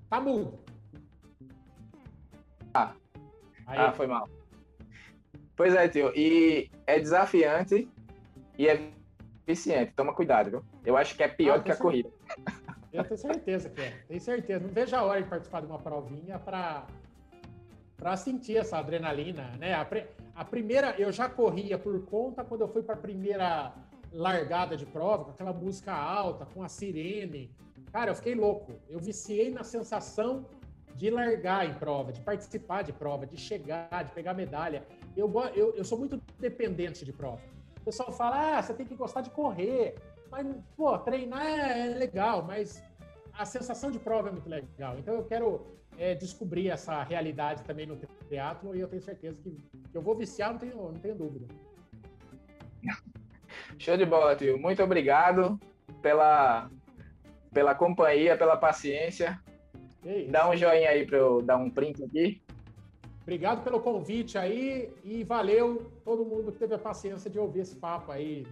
Tá 0.09 0.20
mudo. 0.20 0.59
Ah. 2.74 2.94
ah, 3.66 3.92
foi 3.92 4.09
mal. 4.09 4.28
Pois 5.55 5.74
é, 5.74 5.88
tio. 5.88 6.12
E 6.16 6.68
é 6.86 6.98
desafiante 6.98 7.88
e 8.59 8.68
é 8.68 8.90
eficiente. 9.47 9.92
Toma 9.94 10.12
cuidado, 10.12 10.51
viu? 10.51 10.64
Eu 10.84 10.97
acho 10.97 11.16
que 11.16 11.22
é 11.22 11.28
pior 11.28 11.55
ah, 11.55 11.59
do 11.59 11.64
que 11.64 11.72
a 11.72 11.76
corrida. 11.76 12.10
Eu 12.93 13.05
tenho 13.05 13.19
certeza 13.19 13.69
que 13.69 13.81
é. 13.81 13.91
Tenho 14.09 14.21
certeza. 14.21 14.61
Não 14.61 14.71
vejo 14.71 14.97
a 14.97 15.03
hora 15.03 15.23
de 15.23 15.29
participar 15.29 15.61
de 15.61 15.67
uma 15.67 15.79
provinha 15.79 16.39
para 16.39 16.87
para 17.97 18.17
sentir 18.17 18.57
essa 18.57 18.79
adrenalina, 18.79 19.53
né? 19.59 19.75
A, 19.75 19.87
a, 20.35 20.43
primeira 20.43 20.95
eu 20.99 21.12
já 21.12 21.29
corria 21.29 21.79
por 21.79 22.03
conta 22.07 22.43
quando 22.43 22.62
eu 22.62 22.69
fui 22.69 22.83
para 22.83 22.95
a 22.95 22.99
primeira 22.99 23.75
largada 24.11 24.75
de 24.75 24.87
prova, 24.87 25.25
com 25.25 25.31
aquela 25.33 25.53
música 25.53 25.93
alta, 25.93 26.47
com 26.47 26.62
a 26.62 26.69
sirene. 26.69 27.55
Cara, 27.93 28.11
eu 28.11 28.15
fiquei 28.15 28.35
louco. 28.35 28.73
Eu 28.89 28.99
viciei 28.99 29.51
na 29.51 29.62
sensação 29.62 30.47
de 30.95 31.11
largar 31.11 31.69
em 31.69 31.75
prova, 31.75 32.11
de 32.11 32.21
participar 32.21 32.83
de 32.83 32.93
prova, 32.93 33.27
de 33.27 33.37
chegar, 33.37 34.03
de 34.03 34.12
pegar 34.12 34.33
medalha. 34.33 34.83
Eu, 35.17 35.31
eu, 35.55 35.75
eu 35.77 35.85
sou 35.85 35.99
muito 35.99 36.21
dependente 36.39 37.05
de 37.05 37.12
prova. 37.12 37.43
O 37.81 37.85
pessoal 37.85 38.12
fala, 38.12 38.59
ah, 38.59 38.62
você 38.62 38.75
tem 38.75 38.87
que 38.87 38.95
gostar 38.95 39.21
de 39.21 39.31
correr. 39.31 39.95
Mas, 40.31 40.47
pô, 40.77 40.97
treinar 40.98 41.44
é 41.44 41.86
legal, 41.86 42.43
mas 42.43 42.82
a 43.32 43.44
sensação 43.44 43.90
de 43.90 43.98
prova 43.98 44.28
é 44.28 44.32
muito 44.32 44.48
legal. 44.48 44.98
Então 44.98 45.15
eu 45.15 45.24
quero 45.24 45.66
é, 45.98 46.15
descobrir 46.15 46.69
essa 46.69 47.02
realidade 47.02 47.62
também 47.65 47.86
no 47.86 47.98
teatro 48.28 48.74
e 48.77 48.81
eu 48.81 48.89
tenho 48.89 49.02
certeza 49.02 49.40
que, 49.43 49.51
que 49.51 49.97
eu 49.97 50.02
vou 50.02 50.15
viciar, 50.16 50.52
não 50.52 50.59
tenho, 50.59 50.77
não 50.77 50.94
tenho 50.94 51.15
dúvida. 51.15 51.47
Show 53.78 53.97
de 53.97 54.07
bola, 54.07 54.36
tio. 54.36 54.59
Muito 54.59 54.82
obrigado 54.82 55.59
pela, 56.01 56.70
pela 57.52 57.74
companhia, 57.74 58.36
pela 58.36 58.57
paciência. 58.57 59.40
Dá 60.31 60.48
um 60.48 60.57
joinha 60.57 60.90
aí 60.90 61.05
para 61.05 61.19
eu 61.19 61.43
dar 61.43 61.57
um 61.57 61.70
print 61.70 62.02
aqui. 62.05 62.40
Obrigado 63.23 63.62
pelo 63.62 63.81
convite 63.81 64.39
aí 64.39 64.93
e 65.05 65.23
valeu 65.24 65.93
todo 66.05 66.24
mundo 66.24 66.51
que 66.51 66.59
teve 66.59 66.74
a 66.74 66.78
paciência 66.78 67.31
de 67.31 67.39
ouvir 67.39 67.61
esse 67.61 67.77
papo 67.77 68.11
aí, 68.11 68.44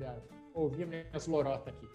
ouvir 0.58 0.86
minhas 0.86 1.26
lorotas 1.26 1.74
aqui. 1.74 1.88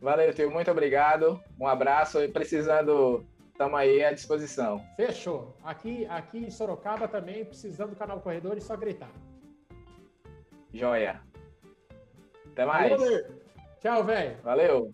Valeu, 0.00 0.32
tio. 0.32 0.50
Muito 0.50 0.70
obrigado. 0.70 1.40
Um 1.58 1.66
abraço 1.66 2.22
e 2.22 2.28
precisando, 2.28 3.24
estamos 3.50 3.78
aí 3.78 4.04
à 4.04 4.12
disposição. 4.12 4.84
Fechou. 4.96 5.56
Aqui, 5.64 6.06
aqui 6.06 6.38
em 6.38 6.50
Sorocaba 6.50 7.08
também, 7.08 7.44
precisando 7.44 7.90
do 7.90 7.96
canal 7.96 8.20
Corredor, 8.20 8.56
e 8.56 8.60
só 8.60 8.76
gritar. 8.76 9.10
Joia. 10.72 11.20
Até 12.52 12.64
mais. 12.64 12.90
Valeu. 12.90 13.26
Tchau, 13.80 14.04
velho. 14.04 14.36
Valeu. 14.42 14.92